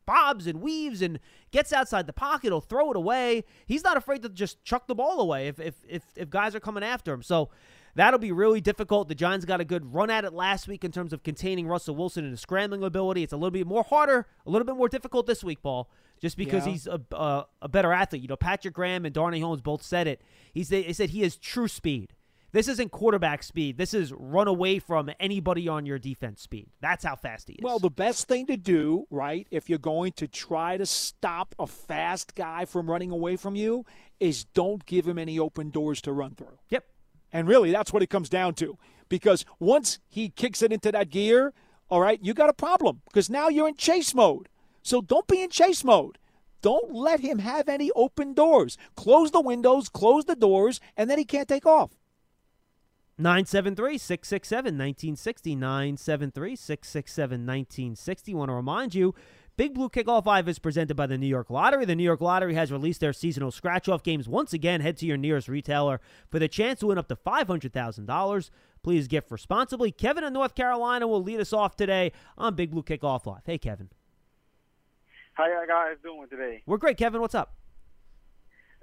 bobs 0.07 0.47
and 0.47 0.61
weaves 0.61 1.03
and 1.03 1.19
gets 1.51 1.73
outside 1.73 2.07
the 2.07 2.13
pocket. 2.13 2.49
He'll 2.49 2.61
throw 2.61 2.91
it 2.91 2.97
away. 2.97 3.45
He's 3.67 3.85
not 3.85 3.97
afraid 3.97 4.23
to 4.23 4.29
just 4.29 4.63
chuck 4.65 4.87
the 4.87 4.95
ball 4.95 5.21
away 5.21 5.49
if 5.49 5.59
if 5.61 5.75
if, 5.89 6.03
if 6.17 6.31
guys 6.31 6.55
are 6.55 6.61
coming 6.61 6.83
after 6.85 7.13
him. 7.13 7.23
So. 7.23 7.51
That'll 7.95 8.19
be 8.19 8.33
really 8.33 8.63
difficult. 8.63 9.09
The 9.09 9.15
Giants 9.15 9.45
got 9.45 9.61
a 9.61 9.67
good 9.67 9.93
run 9.93 10.09
at 10.09 10.25
it 10.25 10.33
last 10.33 10.67
week 10.67 10.83
in 10.83 10.91
terms 10.93 11.13
of 11.13 11.23
containing 11.23 11.69
Russell 11.69 11.95
Wilson 11.95 12.25
and 12.25 12.31
his 12.31 12.41
scrambling 12.41 12.83
ability. 12.83 13.23
It's 13.23 13.35
a 13.35 13.37
little 13.37 13.51
bit 13.51 13.67
more 13.67 13.83
harder, 13.83 14.27
a 14.47 14.51
little 14.51 14.65
bit 14.65 14.77
more 14.77 14.89
difficult 14.89 15.27
this 15.27 15.45
week, 15.45 15.63
Paul, 15.63 15.91
just 16.19 16.39
because 16.39 16.65
Yeah. 16.65 16.73
he's 16.73 16.87
a, 16.87 16.99
a, 17.13 17.45
a 17.61 17.69
better 17.69 17.93
athlete. 17.93 18.23
You 18.23 18.29
know, 18.29 18.37
Patrick 18.37 18.73
Graham 18.73 19.05
and 19.05 19.13
Darnay 19.15 19.41
Holmes 19.41 19.61
both 19.61 19.83
said 19.83 20.07
it. 20.07 20.23
He 20.55 20.65
said, 20.65 20.87
he 20.87 20.95
said 20.95 21.11
he 21.11 21.21
has 21.21 21.37
true 21.37 21.69
speed. 21.69 22.15
This 22.53 22.69
isn't 22.69 22.91
quarterback 22.91 23.43
speed. 23.43 23.79
This 23.79 23.95
is 23.95 24.13
run 24.13 24.47
away 24.47 24.79
from 24.79 25.11
anybody 25.19 25.69
on 25.69 25.87
your 25.87 25.99
defense 25.99 26.43
speed. 26.43 26.69
That's 26.83 27.03
how 27.03 27.17
fast 27.17 27.49
he 27.49 27.55
is. 27.55 27.61
Well, 27.63 27.79
the 27.79 27.89
best 27.89 28.29
thing 28.29 28.47
to 28.49 28.59
do, 28.59 29.07
right, 29.11 29.47
if 29.51 29.71
you're 29.71 29.79
going 29.79 30.13
to 30.13 30.29
try 30.29 30.77
to 30.77 30.85
stop 30.85 31.55
a 31.59 31.67
fast 31.67 32.35
guy 32.35 32.67
from 32.67 32.91
running 32.91 33.11
away 33.11 33.37
from 33.37 33.57
you, 33.57 33.87
is 34.21 34.45
don't 34.45 34.85
give 34.85 35.09
him 35.09 35.19
any 35.19 35.39
open 35.39 35.71
doors 35.71 36.03
to 36.03 36.13
run 36.13 36.35
through. 36.35 36.59
Yep. 36.69 36.85
And 37.33 37.49
really, 37.49 37.73
that's 37.73 37.91
what 37.91 38.03
it 38.03 38.11
comes 38.11 38.29
down 38.29 38.53
to. 38.57 38.77
Because 39.09 39.47
once 39.59 39.99
he 40.09 40.29
kicks 40.29 40.61
it 40.61 40.73
into 40.73 40.93
that 40.93 41.09
gear, 41.09 41.55
all 41.89 42.03
right, 42.03 42.21
you 42.23 42.35
got 42.35 42.51
a 42.51 42.55
problem 42.55 43.01
because 43.07 43.31
now 43.31 43.49
you're 43.49 43.69
in 43.69 43.77
chase 43.77 44.15
mode. 44.15 44.51
So 44.83 45.01
don't 45.01 45.27
be 45.27 45.41
in 45.41 45.49
chase 45.49 45.85
mode. 45.85 46.19
Don't 46.61 46.93
let 46.93 47.21
him 47.21 47.39
have 47.39 47.69
any 47.69 47.91
open 47.97 48.35
doors. 48.35 48.77
Close 48.95 49.31
the 49.31 49.41
windows, 49.41 49.89
close 49.89 50.27
the 50.27 50.37
doors, 50.37 50.81
and 50.99 51.09
then 51.09 51.19
he 51.19 51.25
can't 51.25 51.49
take 51.49 51.65
off. 51.65 51.91
973 53.19 53.99
667 53.99 54.65
1960. 54.75 55.57
973 55.57 56.57
667 56.57 57.41
1960. 57.41 58.35
Want 58.35 58.49
to 58.49 58.55
remind 58.55 58.95
you, 58.95 59.15
Big 59.57 59.75
Blue 59.75 59.91
Kickoff 59.91 60.25
Live 60.25 60.49
is 60.49 60.59
presented 60.59 60.97
by 60.97 61.07
the 61.07 61.19
New 61.19 61.27
York 61.27 61.51
Lottery. 61.51 61.85
The 61.85 61.95
New 61.95 62.03
York 62.03 62.23
Lottery 62.23 62.55
has 62.55 62.73
released 62.73 63.01
their 63.01 63.13
seasonal 63.13 63.51
scratch 63.51 63.89
off 63.89 64.03
games. 64.03 64.29
Once 64.29 64.55
again, 64.55 64.81
head 64.81 64.97
to 64.99 65.07
your 65.07 65.19
nearest 65.19 65.47
retailer 65.47 66.01
for 66.31 66.39
the 66.39 66.49
chance 66.49 66.81
to 66.81 66.87
win 66.87 66.97
up 66.97 67.09
to 67.09 67.17
$500,000. 67.17 68.51
Please 68.83 69.09
gift 69.09 69.31
responsibly. 69.31 69.93
Kevin 69.93 70.25
in 70.25 70.33
North 70.33 70.55
Carolina 70.55 71.07
will 71.07 71.23
lead 71.23 71.39
us 71.39 71.53
off 71.53 71.77
today 71.77 72.13
on 72.39 72.55
Big 72.55 72.71
Blue 72.71 72.83
Kickoff 72.83 73.27
Live. 73.27 73.43
Hey, 73.45 73.59
Kevin. 73.59 73.91
How 75.35 75.47
y'all 75.47 75.67
guys 75.67 75.97
doing 76.03 76.29
today? 76.29 76.63
We're 76.67 76.79
great, 76.79 76.97
Kevin. 76.97 77.21
What's 77.21 77.35
up? 77.35 77.55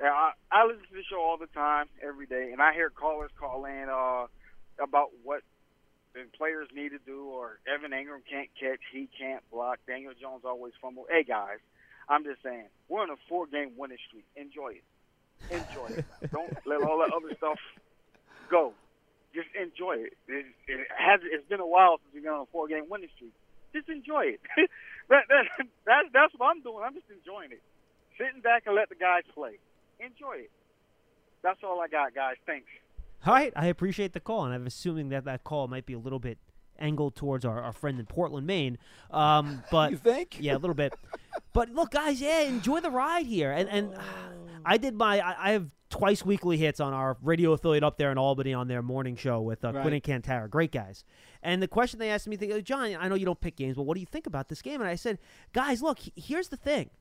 Yeah, 0.02 0.12
I, 0.12 0.32
I 0.52 0.66
listen 0.66 0.84
to 0.90 0.96
the 0.96 1.04
show 1.10 1.20
all 1.20 1.38
the 1.38 1.52
time, 1.52 1.88
every 2.02 2.26
day, 2.26 2.52
and 2.54 2.62
I 2.62 2.74
hear 2.74 2.90
callers 2.90 3.32
call 3.38 3.66
in 3.66 3.88
uh, 3.92 4.28
about 4.82 5.10
what 5.24 5.42
the 6.14 6.24
players 6.38 6.70
need 6.74 6.90
to 6.90 7.00
do, 7.06 7.26
or 7.28 7.60
Evan 7.68 7.92
Engram 7.92 8.24
can't 8.30 8.50
catch, 8.60 8.80
he 8.94 9.10
can't 9.20 9.44
block, 9.52 9.80
Daniel 9.88 10.14
Jones 10.20 10.44
always 10.46 10.74
fumble. 10.82 11.06
Hey 11.10 11.24
guys, 11.24 11.60
I'm 12.08 12.24
just 12.24 12.42
saying, 12.42 12.66
we're 12.88 13.02
on 13.02 13.10
a 13.10 13.20
four-game 13.28 13.74
winning 13.78 13.98
streak. 14.08 14.26
Enjoy 14.36 14.80
it. 14.80 14.86
Enjoy 15.52 16.00
it. 16.00 16.06
Don't 16.32 16.52
let 16.66 16.82
all 16.82 17.00
that 17.00 17.12
other 17.12 17.36
stuff 17.36 17.60
go. 18.50 18.74
Just 19.36 19.50
enjoy 19.54 20.08
it. 20.08 20.18
It, 20.28 20.46
it 20.68 20.88
has. 20.98 21.20
It's 21.24 21.48
been 21.48 21.60
a 21.60 21.68
while 21.68 22.00
since 22.02 22.16
we've 22.16 22.24
been 22.24 22.34
on 22.34 22.42
a 22.42 22.52
four-game 22.52 22.86
winning 22.90 23.10
streak. 23.16 23.34
Just 23.76 23.90
enjoy 23.90 24.40
it. 24.40 24.42
that, 25.10 25.28
that, 25.30 25.46
that, 25.86 26.04
that's 26.14 26.34
what 26.38 26.48
I'm 26.50 26.62
doing. 26.62 26.82
I'm 26.82 26.96
just 26.96 27.12
enjoying 27.12 27.52
it. 27.52 27.62
Sitting 28.18 28.42
back 28.42 28.64
and 28.66 28.76
let 28.76 28.90
the 28.90 28.96
guys 28.96 29.22
play. 29.36 29.60
Enjoy 30.00 30.36
it. 30.36 30.52
That's 31.44 31.60
all 31.64 31.80
I 31.82 31.88
got, 31.88 32.14
guys. 32.14 32.36
Thanks. 32.46 32.68
All 33.26 33.34
right, 33.34 33.52
I 33.56 33.68
appreciate 33.68 34.14
the 34.14 34.20
call, 34.20 34.46
and 34.46 34.54
I'm 34.54 34.66
assuming 34.66 35.10
that 35.10 35.26
that 35.26 35.44
call 35.44 35.68
might 35.68 35.86
be 35.86 35.94
a 35.94 36.00
little 36.00 36.20
bit 36.20 36.38
angled 36.80 37.16
towards 37.16 37.44
our, 37.44 37.62
our 37.62 37.74
friend 37.74 38.00
in 38.00 38.06
Portland, 38.06 38.48
Maine. 38.48 38.78
Um, 39.12 39.64
but 39.72 39.92
You 39.92 39.98
think? 39.98 40.38
Yeah, 40.40 40.56
a 40.56 40.60
little 40.60 40.74
bit. 40.74 40.94
but 41.54 41.70
look, 41.70 41.92
guys, 41.92 42.22
yeah, 42.22 42.42
enjoy 42.42 42.80
the 42.80 42.90
ride 42.90 43.26
here. 43.26 43.52
And 43.52 43.70
and 43.70 43.96
I 44.66 44.78
did 44.78 44.96
my 44.96 45.20
I, 45.20 45.50
I 45.50 45.52
have 45.52 45.70
twice 45.90 46.24
weekly 46.24 46.56
hits 46.58 46.80
on 46.80 46.94
our 46.94 47.18
radio 47.22 47.52
affiliate 47.54 47.84
up 47.84 47.98
there 47.98 48.12
in 48.12 48.18
Albany 48.18 48.54
on 48.54 48.68
their 48.68 48.82
morning 48.82 49.16
show 49.16 49.42
with 49.42 49.66
uh, 49.66 49.72
Quinn 49.72 49.94
and 49.94 50.04
Cantara, 50.04 50.50
great 50.50 50.72
guys. 50.72 51.04
And 51.42 51.62
the 51.62 51.68
question 51.68 52.00
they 52.00 52.10
asked 52.10 52.28
me, 52.28 52.36
they 52.36 52.48
go, 52.48 52.62
John, 52.62 52.96
I 53.00 53.08
know 53.08 53.16
you 53.16 53.26
don't 53.26 53.40
pick 53.40 53.56
games, 53.56 53.76
but 53.76 53.84
what 53.84 53.96
do 53.96 54.00
you 54.00 54.06
think 54.06 54.28
about 54.28 54.50
this 54.50 54.62
game? 54.62 54.82
And 54.82 54.90
I 54.90 54.96
said, 54.96 55.18
guys, 55.52 55.82
look, 55.82 56.00
here's 56.16 56.50
the 56.50 56.58
thing. 56.58 56.92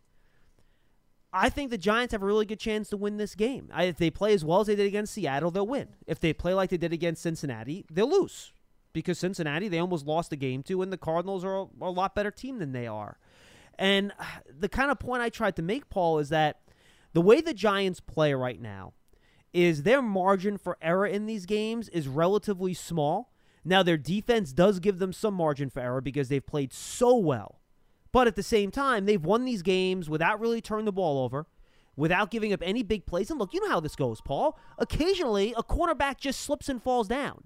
I 1.33 1.51
think 1.51 1.71
the 1.71 1.79
Giants 1.79 2.13
have 2.13 2.23
a 2.23 2.27
really 2.27 2.47
good 2.47 2.59
chance 2.59 2.89
to 2.89 2.97
win 2.97 3.17
this 3.19 3.35
game. 3.35 3.69
I, 3.73 3.85
if 3.85 3.99
they 3.99 4.11
play 4.11 4.33
as 4.33 4.45
well 4.45 4.61
as 4.61 4.67
they 4.67 4.77
did 4.77 4.87
against 4.87 5.13
Seattle, 5.13 5.51
they'll 5.51 5.67
win. 5.67 5.89
If 6.07 6.21
they 6.21 6.33
play 6.33 6.55
like 6.55 6.71
they 6.71 6.79
did 6.79 6.93
against 6.93 7.23
Cincinnati, 7.23 7.85
they'll 7.91 8.11
lose. 8.11 8.53
because 8.93 9.19
Cincinnati 9.19 9.69
they 9.69 9.79
almost 9.79 10.07
lost 10.07 10.31
the 10.31 10.37
game 10.37 10.63
to, 10.65 10.83
and 10.83 10.93
the 10.93 10.97
Cardinals 10.99 11.45
are 11.45 11.57
a, 11.63 11.67
a 11.83 11.91
lot 11.91 12.15
better 12.15 12.31
team 12.31 12.59
than 12.59 12.73
they 12.73 12.87
are. 12.87 13.19
And 13.79 14.13
uh, 14.19 14.25
the 14.59 14.69
kind 14.69 14.91
of 14.91 14.99
point 14.99 15.23
I 15.23 15.29
tried 15.29 15.57
to 15.57 15.63
make, 15.63 15.89
Paul, 15.89 16.19
is 16.19 16.31
that 16.31 16.61
the 17.13 17.21
way 17.21 17.41
the 17.41 17.55
Giants 17.55 18.01
play 18.01 18.35
right 18.35 18.61
now 18.61 18.95
is 19.53 19.83
their 19.85 20.03
margin 20.03 20.59
for 20.59 20.77
error 20.83 21.07
in 21.07 21.27
these 21.27 21.47
games 21.47 21.89
is 21.91 22.09
relatively 22.09 22.75
small. 22.75 23.33
Now 23.65 23.83
their 23.83 23.97
defense 23.97 24.53
does 24.53 24.81
give 24.81 24.99
them 24.99 25.13
some 25.13 25.35
margin 25.35 25.71
for 25.71 25.81
error 25.81 26.01
because 26.01 26.29
they've 26.29 26.45
played 26.45 26.73
so 26.73 27.17
well. 27.17 27.58
But 28.13 28.27
at 28.27 28.37
the 28.37 28.43
same 28.43 28.71
time, 28.71 29.05
they've 29.07 29.23
won 29.25 29.45
these 29.45 29.63
games 29.63 30.09
without 30.09 30.41
really 30.41 30.61
turning 30.61 30.87
the 30.87 30.93
ball 30.93 31.23
over, 31.25 31.47
without 31.97 32.31
giving 32.31 32.53
up 32.53 32.61
any 32.63 32.83
big 32.83 33.05
plays. 33.07 33.31
And 33.31 33.39
look, 33.39 33.53
you 33.53 33.61
know 33.61 33.69
how 33.71 33.81
this 33.81 33.97
goes, 33.97 34.21
Paul. 34.21 34.59
Occasionally, 34.79 35.53
a 35.57 35.63
cornerback 35.63 36.19
just 36.19 36.41
slips 36.41 36.69
and 36.69 36.83
falls 36.83 37.09
down. 37.09 37.45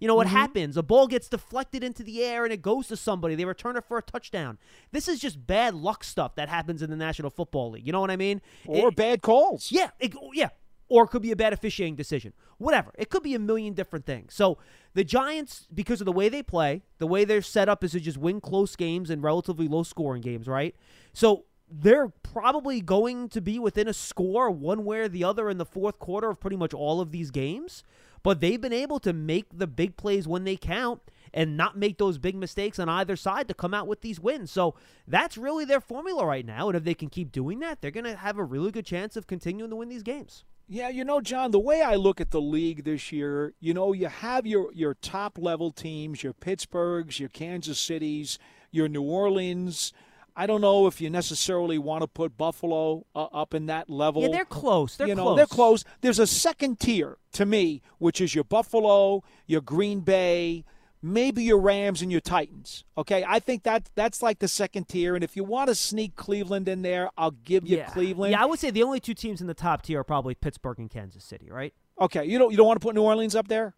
You 0.00 0.06
know 0.06 0.14
what 0.14 0.28
Mm-hmm. 0.28 0.36
happens? 0.36 0.76
A 0.76 0.82
ball 0.82 1.08
gets 1.08 1.28
deflected 1.28 1.82
into 1.82 2.04
the 2.04 2.22
air 2.22 2.44
and 2.44 2.52
it 2.52 2.62
goes 2.62 2.86
to 2.86 2.96
somebody. 2.96 3.34
They 3.34 3.44
return 3.44 3.76
it 3.76 3.84
for 3.84 3.98
a 3.98 4.02
touchdown. 4.02 4.56
This 4.92 5.08
is 5.08 5.18
just 5.18 5.44
bad 5.44 5.74
luck 5.74 6.04
stuff 6.04 6.36
that 6.36 6.48
happens 6.48 6.82
in 6.82 6.88
the 6.90 6.96
National 6.96 7.30
Football 7.30 7.72
League. 7.72 7.84
You 7.84 7.92
know 7.92 8.00
what 8.00 8.10
I 8.12 8.16
mean? 8.16 8.40
Or 8.64 8.88
It- 8.88 8.96
bad 8.96 9.22
calls. 9.22 9.72
yeah, 9.72 9.90
it, 9.98 10.14
yeah. 10.32 10.50
Or 10.88 11.04
it 11.04 11.08
could 11.08 11.22
be 11.22 11.32
a 11.32 11.36
bad 11.36 11.52
officiating 11.52 11.96
decision. 11.96 12.32
Whatever. 12.56 12.92
It 12.96 13.10
could 13.10 13.22
be 13.22 13.34
a 13.34 13.38
million 13.38 13.74
different 13.74 14.06
things. 14.06 14.34
So 14.34 14.58
the 14.94 15.04
Giants, 15.04 15.66
because 15.72 16.00
of 16.00 16.06
the 16.06 16.12
way 16.12 16.28
they 16.28 16.42
play, 16.42 16.82
the 16.98 17.06
way 17.06 17.24
they're 17.24 17.42
set 17.42 17.68
up 17.68 17.84
is 17.84 17.92
to 17.92 18.00
just 18.00 18.16
win 18.16 18.40
close 18.40 18.74
games 18.74 19.10
and 19.10 19.22
relatively 19.22 19.68
low 19.68 19.82
scoring 19.82 20.22
games, 20.22 20.48
right? 20.48 20.74
So 21.12 21.44
they're 21.70 22.08
probably 22.22 22.80
going 22.80 23.28
to 23.28 23.40
be 23.40 23.58
within 23.58 23.88
a 23.88 23.92
score 23.92 24.50
one 24.50 24.84
way 24.84 25.00
or 25.00 25.08
the 25.08 25.24
other 25.24 25.50
in 25.50 25.58
the 25.58 25.66
fourth 25.66 25.98
quarter 25.98 26.30
of 26.30 26.40
pretty 26.40 26.56
much 26.56 26.72
all 26.72 27.00
of 27.00 27.12
these 27.12 27.30
games. 27.30 27.84
But 28.22 28.40
they've 28.40 28.60
been 28.60 28.72
able 28.72 28.98
to 29.00 29.12
make 29.12 29.46
the 29.52 29.66
big 29.66 29.96
plays 29.96 30.26
when 30.26 30.44
they 30.44 30.56
count 30.56 31.02
and 31.32 31.56
not 31.56 31.76
make 31.76 31.98
those 31.98 32.18
big 32.18 32.34
mistakes 32.34 32.78
on 32.78 32.88
either 32.88 33.14
side 33.14 33.48
to 33.48 33.54
come 33.54 33.74
out 33.74 33.86
with 33.86 34.00
these 34.00 34.18
wins. 34.18 34.50
So 34.50 34.74
that's 35.06 35.36
really 35.36 35.64
their 35.64 35.80
formula 35.80 36.26
right 36.26 36.44
now. 36.44 36.68
And 36.68 36.76
if 36.76 36.84
they 36.84 36.94
can 36.94 37.10
keep 37.10 37.30
doing 37.30 37.60
that, 37.60 37.80
they're 37.80 37.90
going 37.90 38.04
to 38.04 38.16
have 38.16 38.38
a 38.38 38.44
really 38.44 38.70
good 38.70 38.86
chance 38.86 39.16
of 39.16 39.26
continuing 39.26 39.70
to 39.70 39.76
win 39.76 39.88
these 39.88 40.02
games. 40.02 40.44
Yeah, 40.70 40.90
you 40.90 41.02
know, 41.02 41.22
John, 41.22 41.50
the 41.50 41.58
way 41.58 41.80
I 41.80 41.94
look 41.94 42.20
at 42.20 42.30
the 42.30 42.42
league 42.42 42.84
this 42.84 43.10
year, 43.10 43.54
you 43.58 43.72
know, 43.72 43.94
you 43.94 44.08
have 44.08 44.46
your 44.46 44.70
your 44.74 44.94
top 44.94 45.38
level 45.38 45.70
teams, 45.70 46.22
your 46.22 46.34
Pittsburghs, 46.34 47.18
your 47.18 47.30
Kansas 47.30 47.78
Cities, 47.78 48.38
your 48.70 48.86
New 48.86 49.02
Orleans. 49.02 49.94
I 50.36 50.46
don't 50.46 50.60
know 50.60 50.86
if 50.86 51.00
you 51.00 51.08
necessarily 51.08 51.78
want 51.78 52.02
to 52.02 52.06
put 52.06 52.36
Buffalo 52.36 53.06
uh, 53.14 53.24
up 53.24 53.54
in 53.54 53.66
that 53.66 53.88
level. 53.88 54.22
Yeah, 54.22 54.28
they're 54.28 54.44
close. 54.44 54.96
They're 54.96 55.08
you 55.08 55.14
know, 55.14 55.22
close. 55.22 55.36
they're 55.36 55.46
close. 55.46 55.84
There's 56.02 56.18
a 56.18 56.26
second 56.26 56.78
tier 56.78 57.16
to 57.32 57.46
me, 57.46 57.82
which 57.96 58.20
is 58.20 58.34
your 58.34 58.44
Buffalo, 58.44 59.24
your 59.46 59.62
Green 59.62 60.00
Bay, 60.00 60.64
maybe 61.02 61.44
your 61.44 61.58
Rams 61.58 62.02
and 62.02 62.10
your 62.10 62.20
Titans. 62.20 62.84
Okay, 62.96 63.24
I 63.26 63.38
think 63.38 63.62
that 63.64 63.90
that's 63.94 64.22
like 64.22 64.38
the 64.38 64.48
second 64.48 64.88
tier. 64.88 65.14
And 65.14 65.24
if 65.24 65.36
you 65.36 65.44
want 65.44 65.68
to 65.68 65.74
sneak 65.74 66.16
Cleveland 66.16 66.68
in 66.68 66.82
there, 66.82 67.10
I'll 67.16 67.30
give 67.30 67.66
you 67.66 67.78
yeah. 67.78 67.86
Cleveland. 67.86 68.32
Yeah, 68.32 68.42
I 68.42 68.46
would 68.46 68.58
say 68.58 68.70
the 68.70 68.82
only 68.82 69.00
two 69.00 69.14
teams 69.14 69.40
in 69.40 69.46
the 69.46 69.54
top 69.54 69.82
tier 69.82 70.00
are 70.00 70.04
probably 70.04 70.34
Pittsburgh 70.34 70.78
and 70.78 70.90
Kansas 70.90 71.24
City, 71.24 71.50
right? 71.50 71.74
Okay, 72.00 72.24
you 72.24 72.38
don't 72.38 72.50
you 72.50 72.56
don't 72.56 72.66
want 72.66 72.80
to 72.80 72.84
put 72.84 72.94
New 72.94 73.02
Orleans 73.02 73.34
up 73.34 73.48
there? 73.48 73.74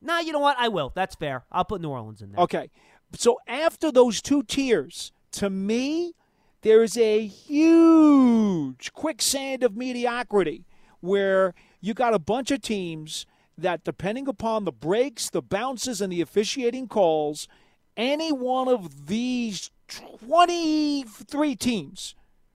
Nah, 0.00 0.20
you 0.20 0.32
know 0.32 0.38
what? 0.38 0.56
I 0.58 0.68
will. 0.68 0.92
That's 0.94 1.14
fair. 1.14 1.44
I'll 1.50 1.64
put 1.64 1.80
New 1.80 1.90
Orleans 1.90 2.22
in 2.22 2.32
there. 2.32 2.40
Okay. 2.40 2.70
So 3.14 3.38
after 3.46 3.90
those 3.90 4.20
two 4.20 4.42
tiers, 4.42 5.12
to 5.32 5.50
me, 5.50 6.14
there 6.62 6.82
is 6.82 6.96
a 6.96 7.26
huge 7.26 8.92
quicksand 8.92 9.62
of 9.62 9.76
mediocrity 9.76 10.66
where 11.00 11.54
you 11.80 11.94
got 11.94 12.14
a 12.14 12.18
bunch 12.18 12.50
of 12.50 12.60
teams 12.60 13.26
that, 13.58 13.84
depending 13.84 14.28
upon 14.28 14.64
the 14.64 14.72
breaks, 14.72 15.28
the 15.28 15.42
bounces, 15.42 16.00
and 16.00 16.12
the 16.12 16.20
officiating 16.20 16.88
calls, 16.88 17.48
any 17.96 18.32
one 18.32 18.68
of 18.68 19.08
these 19.08 19.70
23 19.88 21.56
teams 21.56 22.14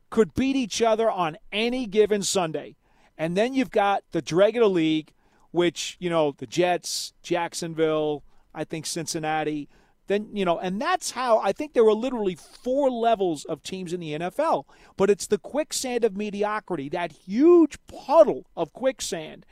could 0.10 0.34
beat 0.34 0.56
each 0.56 0.82
other 0.82 1.10
on 1.10 1.38
any 1.52 1.86
given 1.86 2.24
Sunday. 2.24 2.76
And 3.18 3.36
then 3.36 3.54
you've 3.54 3.72
got 3.72 4.04
the 4.12 4.22
drag 4.22 4.56
of 4.56 4.62
the 4.62 4.70
league, 4.70 5.12
which, 5.52 5.98
you 6.00 6.10
know, 6.10 6.34
the 6.38 6.48
Jets, 6.48 7.14
Jacksonville, 7.22 8.24
I 8.54 8.64
think 8.64 8.86
Cincinnati. 8.86 9.70
Then, 10.08 10.30
you 10.34 10.46
know, 10.46 10.60
and 10.60 10.82
that's 10.82 11.12
how 11.12 11.40
I 11.40 11.52
think 11.52 11.74
there 11.74 11.86
are 11.86 11.94
literally 11.94 12.36
four 12.36 12.90
levels 12.90 13.46
of 13.46 13.64
teams 13.64 13.94
in 13.94 14.00
the 14.00 14.14
NFL. 14.14 14.66
But 14.98 15.10
it's 15.10 15.28
the 15.28 15.38
quicksand 15.38 16.04
of 16.04 16.18
mediocrity, 16.18 16.90
that 16.90 17.12
huge 17.12 17.78
puddle 17.88 18.46
of 18.56 18.74
quicksand 18.74 19.46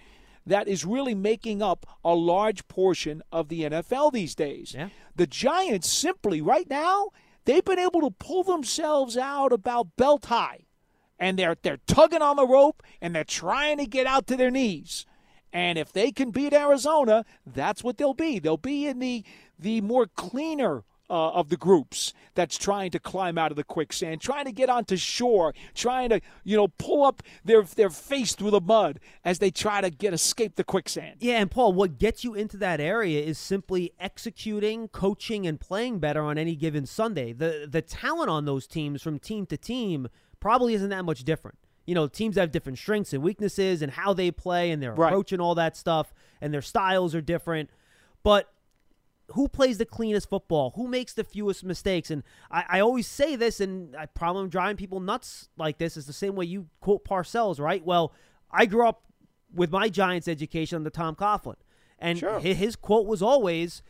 that 0.45 0.67
is 0.67 0.85
really 0.85 1.15
making 1.15 1.61
up 1.61 1.85
a 2.03 2.13
large 2.13 2.67
portion 2.67 3.21
of 3.31 3.49
the 3.49 3.61
NFL 3.63 4.11
these 4.11 4.35
days. 4.35 4.73
Yeah. 4.75 4.89
The 5.15 5.27
Giants 5.27 5.89
simply, 5.91 6.41
right 6.41 6.69
now, 6.69 7.09
they've 7.45 7.63
been 7.63 7.79
able 7.79 8.01
to 8.01 8.11
pull 8.11 8.43
themselves 8.43 9.17
out 9.17 9.53
about 9.53 9.95
belt 9.97 10.25
high 10.25 10.65
and 11.21 11.37
they're 11.37 11.55
they're 11.61 11.79
tugging 11.87 12.23
on 12.23 12.35
the 12.35 12.47
rope 12.47 12.83
and 12.99 13.15
they're 13.15 13.23
trying 13.23 13.77
to 13.77 13.85
get 13.85 14.07
out 14.07 14.27
to 14.27 14.35
their 14.35 14.51
knees. 14.51 15.05
And 15.53 15.77
if 15.77 15.93
they 15.93 16.11
can 16.11 16.31
beat 16.31 16.53
Arizona, 16.53 17.25
that's 17.45 17.83
what 17.83 17.97
they'll 17.97 18.13
be. 18.13 18.39
They'll 18.39 18.57
be 18.57 18.87
in 18.87 18.99
the 18.99 19.23
the 19.57 19.79
more 19.81 20.07
cleaner 20.07 20.83
uh, 21.11 21.31
of 21.31 21.49
the 21.49 21.57
groups 21.57 22.13
that's 22.33 22.57
trying 22.57 22.89
to 22.89 22.99
climb 22.99 23.37
out 23.37 23.51
of 23.51 23.57
the 23.57 23.63
quicksand, 23.65 24.21
trying 24.21 24.45
to 24.45 24.51
get 24.53 24.69
onto 24.69 24.95
shore, 24.95 25.53
trying 25.75 26.07
to 26.09 26.21
you 26.45 26.55
know 26.55 26.69
pull 26.69 27.03
up 27.03 27.21
their 27.43 27.63
their 27.63 27.89
face 27.89 28.33
through 28.33 28.51
the 28.51 28.61
mud 28.61 28.99
as 29.25 29.39
they 29.39 29.51
try 29.51 29.81
to 29.81 29.89
get 29.89 30.13
escape 30.13 30.55
the 30.55 30.63
quicksand. 30.63 31.17
Yeah, 31.19 31.39
and 31.41 31.51
Paul, 31.51 31.73
what 31.73 31.99
gets 31.99 32.23
you 32.23 32.33
into 32.33 32.55
that 32.57 32.79
area 32.79 33.21
is 33.21 33.37
simply 33.37 33.91
executing, 33.99 34.87
coaching, 34.87 35.45
and 35.45 35.59
playing 35.59 35.99
better 35.99 36.21
on 36.23 36.37
any 36.37 36.55
given 36.55 36.85
Sunday. 36.85 37.33
The 37.33 37.67
the 37.69 37.81
talent 37.81 38.29
on 38.29 38.45
those 38.45 38.65
teams 38.65 39.01
from 39.01 39.19
team 39.19 39.45
to 39.47 39.57
team 39.57 40.07
probably 40.39 40.73
isn't 40.73 40.89
that 40.89 41.03
much 41.03 41.23
different. 41.25 41.57
You 41.85 41.95
know, 41.95 42.07
teams 42.07 42.37
have 42.37 42.51
different 42.51 42.77
strengths 42.77 43.11
and 43.11 43.21
weaknesses 43.21 43.81
and 43.81 43.91
how 43.91 44.13
they 44.13 44.31
play 44.31 44.71
and 44.71 44.81
their 44.81 44.93
Right. 44.93 45.07
approach 45.09 45.33
and 45.33 45.41
all 45.41 45.55
that 45.55 45.75
stuff, 45.75 46.13
and 46.39 46.53
their 46.53 46.61
styles 46.61 47.13
are 47.13 47.21
different. 47.21 47.69
But 48.23 48.51
who 49.33 49.47
plays 49.47 49.77
the 49.77 49.85
cleanest 49.85 50.29
football? 50.29 50.71
Who 50.75 50.87
makes 50.87 51.13
the 51.13 51.23
fewest 51.23 51.63
mistakes? 51.63 52.11
And 52.11 52.23
I, 52.49 52.65
I 52.69 52.79
always 52.79 53.07
say 53.07 53.35
this, 53.35 53.59
and 53.59 53.95
I 53.95 54.05
probably 54.05 54.43
am 54.43 54.49
driving 54.49 54.77
people 54.77 54.99
nuts 54.99 55.49
like 55.57 55.77
this. 55.77 55.97
Is 55.97 56.05
the 56.05 56.13
same 56.13 56.35
way 56.35 56.45
you 56.45 56.67
quote 56.79 57.05
Parcells, 57.05 57.59
right? 57.59 57.83
Well, 57.85 58.13
I 58.51 58.65
grew 58.65 58.87
up 58.87 59.03
with 59.53 59.71
my 59.71 59.89
Giants 59.89 60.27
education 60.27 60.77
under 60.77 60.89
Tom 60.89 61.15
Coughlin, 61.15 61.55
and 61.99 62.19
Sure. 62.19 62.39
hi- 62.39 62.53
his 62.53 62.75
quote 62.75 63.05
was 63.07 63.21
always, 63.21 63.81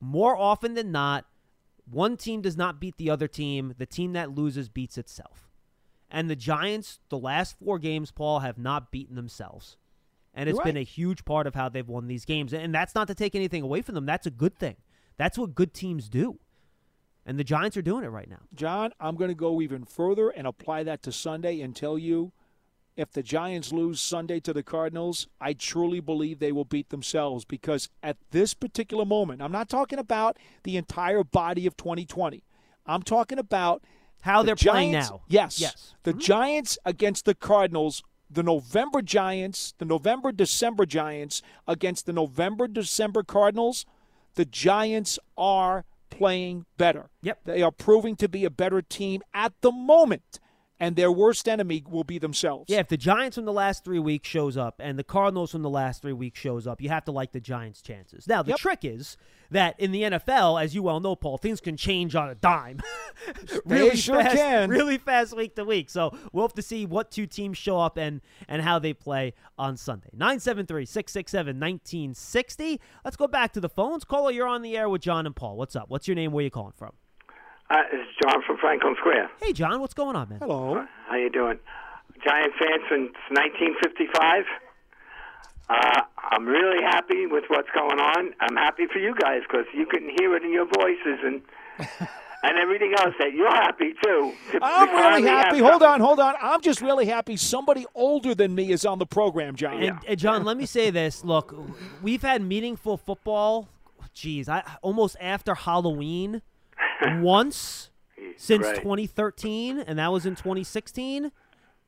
"More 0.00 0.36
often 0.36 0.74
than 0.74 0.90
not, 0.90 1.26
one 1.84 2.16
team 2.16 2.40
does 2.42 2.56
not 2.56 2.80
beat 2.80 2.96
the 2.96 3.10
other 3.10 3.28
team. 3.28 3.74
The 3.78 3.86
team 3.86 4.12
that 4.14 4.34
loses 4.34 4.68
beats 4.68 4.98
itself." 4.98 5.48
And 6.10 6.28
the 6.28 6.36
Giants, 6.36 7.00
the 7.08 7.18
last 7.18 7.58
four 7.58 7.78
games, 7.78 8.10
Paul, 8.10 8.40
have 8.40 8.58
not 8.58 8.90
beaten 8.90 9.14
themselves. 9.16 9.76
And 10.34 10.48
it's 10.48 10.56
You're 10.56 10.64
been 10.64 10.76
a 10.76 10.82
huge 10.82 11.24
part 11.24 11.46
of 11.46 11.54
how 11.54 11.68
they've 11.68 11.88
won 11.88 12.06
these 12.06 12.24
games. 12.24 12.52
And 12.54 12.74
that's 12.74 12.94
not 12.94 13.08
to 13.08 13.14
take 13.14 13.34
anything 13.34 13.62
away 13.62 13.82
from 13.82 13.94
them. 13.94 14.06
That's 14.06 14.26
a 14.26 14.30
good 14.30 14.56
thing. 14.56 14.76
That's 15.18 15.36
what 15.36 15.54
good 15.54 15.74
teams 15.74 16.08
do. 16.08 16.38
And 17.24 17.38
the 17.38 17.44
Giants 17.44 17.76
are 17.76 17.82
doing 17.82 18.04
it 18.04 18.08
right 18.08 18.28
now. 18.28 18.40
John, 18.54 18.92
I'm 18.98 19.14
going 19.16 19.28
to 19.28 19.34
go 19.34 19.60
even 19.60 19.84
further 19.84 20.30
and 20.30 20.46
apply 20.46 20.84
that 20.84 21.02
to 21.04 21.12
Sunday 21.12 21.60
and 21.60 21.76
tell 21.76 21.98
you 21.98 22.32
if 22.96 23.12
the 23.12 23.22
Giants 23.22 23.72
lose 23.72 24.00
Sunday 24.00 24.40
to 24.40 24.52
the 24.52 24.62
Cardinals, 24.62 25.28
I 25.40 25.52
truly 25.54 26.00
believe 26.00 26.38
they 26.38 26.52
will 26.52 26.64
beat 26.64 26.90
themselves 26.90 27.44
because 27.44 27.88
at 28.02 28.16
this 28.32 28.54
particular 28.54 29.04
moment, 29.04 29.40
I'm 29.40 29.52
not 29.52 29.68
talking 29.68 29.98
about 29.98 30.36
the 30.64 30.76
entire 30.76 31.24
body 31.24 31.66
of 31.66 31.76
2020. 31.76 32.42
I'm 32.84 33.02
talking 33.02 33.38
about 33.38 33.82
How 34.20 34.42
the 34.42 34.46
they're 34.46 34.56
playing 34.56 34.92
now. 34.92 35.22
Yes. 35.28 35.60
Yes. 35.60 35.94
The 36.02 36.10
mm-hmm. 36.10 36.20
Giants 36.20 36.78
against 36.84 37.24
the 37.24 37.34
Cardinals, 37.34 38.02
the 38.34 38.42
November 38.42 39.02
Giants, 39.02 39.74
the 39.78 39.84
November 39.84 40.32
December 40.32 40.86
Giants 40.86 41.42
against 41.66 42.06
the 42.06 42.12
November 42.12 42.66
December 42.66 43.22
Cardinals, 43.22 43.84
the 44.34 44.44
Giants 44.44 45.18
are 45.36 45.84
playing 46.10 46.66
better. 46.76 47.10
Yep. 47.22 47.40
They 47.44 47.62
are 47.62 47.70
proving 47.70 48.16
to 48.16 48.28
be 48.28 48.44
a 48.44 48.50
better 48.50 48.82
team 48.82 49.22
at 49.32 49.52
the 49.60 49.72
moment, 49.72 50.40
and 50.82 50.96
their 50.96 51.12
worst 51.12 51.48
enemy 51.48 51.84
will 51.88 52.02
be 52.02 52.18
themselves. 52.18 52.64
Yeah, 52.68 52.80
if 52.80 52.88
the 52.88 52.96
Giants 52.96 53.36
from 53.36 53.44
the 53.44 53.52
last 53.52 53.84
three 53.84 54.00
weeks 54.00 54.28
shows 54.28 54.56
up 54.56 54.80
and 54.80 54.98
the 54.98 55.04
Cardinals 55.04 55.52
from 55.52 55.62
the 55.62 55.70
last 55.70 56.02
three 56.02 56.12
weeks 56.12 56.40
shows 56.40 56.66
up, 56.66 56.80
you 56.80 56.88
have 56.88 57.04
to 57.04 57.12
like 57.12 57.30
the 57.30 57.38
Giants' 57.38 57.80
chances. 57.80 58.26
Now, 58.26 58.42
the 58.42 58.50
Yep. 58.50 58.58
trick 58.58 58.84
is 58.84 59.16
that 59.52 59.78
in 59.78 59.92
the 59.92 60.02
NFL, 60.02 60.60
as 60.60 60.74
you 60.74 60.82
well 60.82 60.98
know, 60.98 61.14
Paul, 61.14 61.38
things 61.38 61.60
can 61.60 61.76
change 61.76 62.16
on 62.16 62.28
a 62.28 62.34
dime. 62.34 62.80
They 63.66 63.94
sure 63.94 64.20
fast, 64.20 64.34
can. 64.36 64.68
Really 64.70 64.98
fast 64.98 65.36
week 65.36 65.54
to 65.54 65.64
week. 65.64 65.88
So 65.90 66.12
we'll 66.32 66.42
have 66.44 66.54
to 66.54 66.62
see 66.62 66.86
what 66.86 67.12
two 67.12 67.26
teams 67.26 67.56
show 67.56 67.78
up 67.78 67.96
and 67.96 68.20
and 68.48 68.62
how 68.62 68.80
they 68.80 68.92
play 68.94 69.34
on 69.56 69.76
Sunday. 69.76 70.08
973-667-1960. 70.16 72.80
Let's 73.04 73.16
go 73.16 73.28
back 73.28 73.52
to 73.52 73.60
the 73.60 73.68
phones. 73.68 74.02
Caller, 74.04 74.32
you're 74.32 74.48
on 74.48 74.62
the 74.62 74.76
air 74.76 74.88
with 74.88 75.02
John 75.02 75.24
and 75.26 75.36
Paul. 75.36 75.56
What's 75.56 75.76
up? 75.76 75.84
What's 75.88 76.08
your 76.08 76.16
name? 76.16 76.32
Where 76.32 76.42
you 76.42 76.50
calling 76.50 76.72
from? 76.76 76.94
Uh, 77.70 77.76
it's 77.92 78.10
John 78.22 78.42
from 78.46 78.58
Franklin 78.58 78.94
Square. 78.98 79.30
Hey, 79.40 79.52
John. 79.52 79.80
What's 79.80 79.94
going 79.94 80.16
on, 80.16 80.28
man? 80.28 80.38
Hello. 80.40 80.84
How 81.08 81.16
you 81.16 81.30
doing? 81.30 81.58
Giant 82.24 82.52
fan 82.58 82.78
since 82.90 83.12
1955. 83.30 84.44
Uh, 85.70 86.00
I'm 86.30 86.46
really 86.46 86.82
happy 86.82 87.26
with 87.26 87.44
what's 87.48 87.68
going 87.74 87.98
on. 87.98 88.34
I'm 88.40 88.56
happy 88.56 88.86
for 88.92 88.98
you 88.98 89.14
guys 89.14 89.40
because 89.48 89.66
you 89.74 89.86
can 89.86 90.08
hear 90.18 90.36
it 90.36 90.42
in 90.44 90.52
your 90.52 90.66
voices 90.66 91.18
and 91.24 91.42
and 92.44 92.58
everything 92.58 92.92
else 92.98 93.14
that 93.18 93.32
you're 93.32 93.50
happy 93.50 93.94
too. 94.04 94.32
to- 94.52 94.58
to 94.60 94.64
I'm 94.64 94.90
really 94.90 95.28
happy. 95.28 95.58
Hold 95.58 95.72
something. 95.80 95.88
on, 95.88 96.00
hold 96.00 96.20
on. 96.20 96.34
I'm 96.42 96.60
just 96.60 96.80
really 96.82 97.06
happy 97.06 97.36
somebody 97.36 97.86
older 97.94 98.34
than 98.34 98.54
me 98.54 98.70
is 98.72 98.84
on 98.84 98.98
the 98.98 99.06
program, 99.06 99.56
John. 99.56 99.82
And, 99.82 99.98
and 100.06 100.18
John, 100.18 100.44
let 100.44 100.56
me 100.58 100.66
say 100.66 100.90
this. 100.90 101.24
Look, 101.24 101.54
we've 102.02 102.22
had 102.22 102.42
meaningful 102.42 102.96
football. 102.98 103.68
Geez, 104.12 104.48
I 104.48 104.62
almost 104.82 105.16
after 105.20 105.54
Halloween 105.54 106.42
once 107.20 107.90
since 108.36 108.66
Right. 108.66 108.76
2013, 108.76 109.80
and 109.80 109.98
that 109.98 110.12
was 110.12 110.26
in 110.26 110.34
2016. 110.34 111.32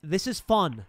This 0.02 0.26
is 0.26 0.40
fun. 0.40 0.86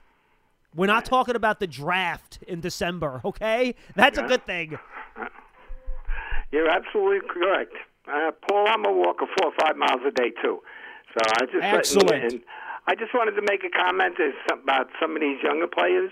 We're 0.76 0.88
not 0.88 1.06
talking 1.06 1.36
about 1.36 1.60
the 1.60 1.68
draft 1.68 2.40
in 2.48 2.60
December, 2.60 3.22
okay? 3.24 3.76
That's 3.96 4.18
a 4.18 4.24
good 4.24 4.46
thing. 4.46 4.78
You're 6.52 6.70
absolutely 6.70 7.28
correct. 7.30 7.74
Uh, 8.08 8.32
Paul, 8.48 8.68
I'm 8.68 8.86
a 8.86 8.92
walker 8.92 9.26
four 9.38 9.52
or 9.52 9.54
five 9.60 9.78
miles 9.78 10.02
a 10.08 10.12
day 10.12 10.32
too. 10.42 10.60
So 11.14 11.20
I 11.40 11.46
just 11.46 11.64
Excellent. 11.64 12.34
And 12.34 12.42
I 12.88 12.96
just 12.96 13.14
wanted 13.14 13.32
to 13.32 13.42
make 13.42 13.64
a 13.64 13.70
comment 13.70 14.16
about 14.52 14.88
some 15.02 15.16
of 15.16 15.22
these 15.22 15.38
younger 15.44 15.68
players. 15.68 16.12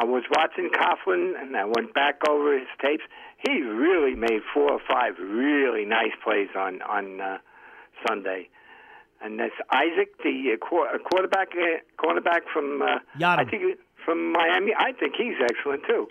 I 0.00 0.04
was 0.04 0.22
watching 0.34 0.70
Coughlin, 0.70 1.34
and 1.38 1.54
I 1.54 1.66
went 1.66 1.92
back 1.92 2.26
over 2.26 2.58
his 2.58 2.68
tapes. 2.80 3.02
He 3.46 3.60
really 3.60 4.14
made 4.14 4.40
four 4.54 4.72
or 4.72 4.80
five 4.88 5.12
really 5.20 5.84
nice 5.84 6.16
plays 6.24 6.48
on 6.56 6.80
on 6.80 7.20
uh, 7.20 7.38
Sunday. 8.08 8.48
And 9.22 9.38
that's 9.38 9.52
Isaac, 9.70 10.16
the 10.24 10.54
uh, 10.54 10.56
quar- 10.56 10.94
uh, 10.94 10.98
quarterback, 10.98 11.48
uh, 11.52 11.84
cornerback 12.02 12.48
from 12.50 12.80
uh, 12.80 13.00
I 13.40 13.44
think 13.44 13.78
from 14.02 14.32
Miami. 14.32 14.72
I 14.74 14.92
think 14.92 15.16
he's 15.18 15.36
excellent 15.42 15.82
too. 15.86 16.08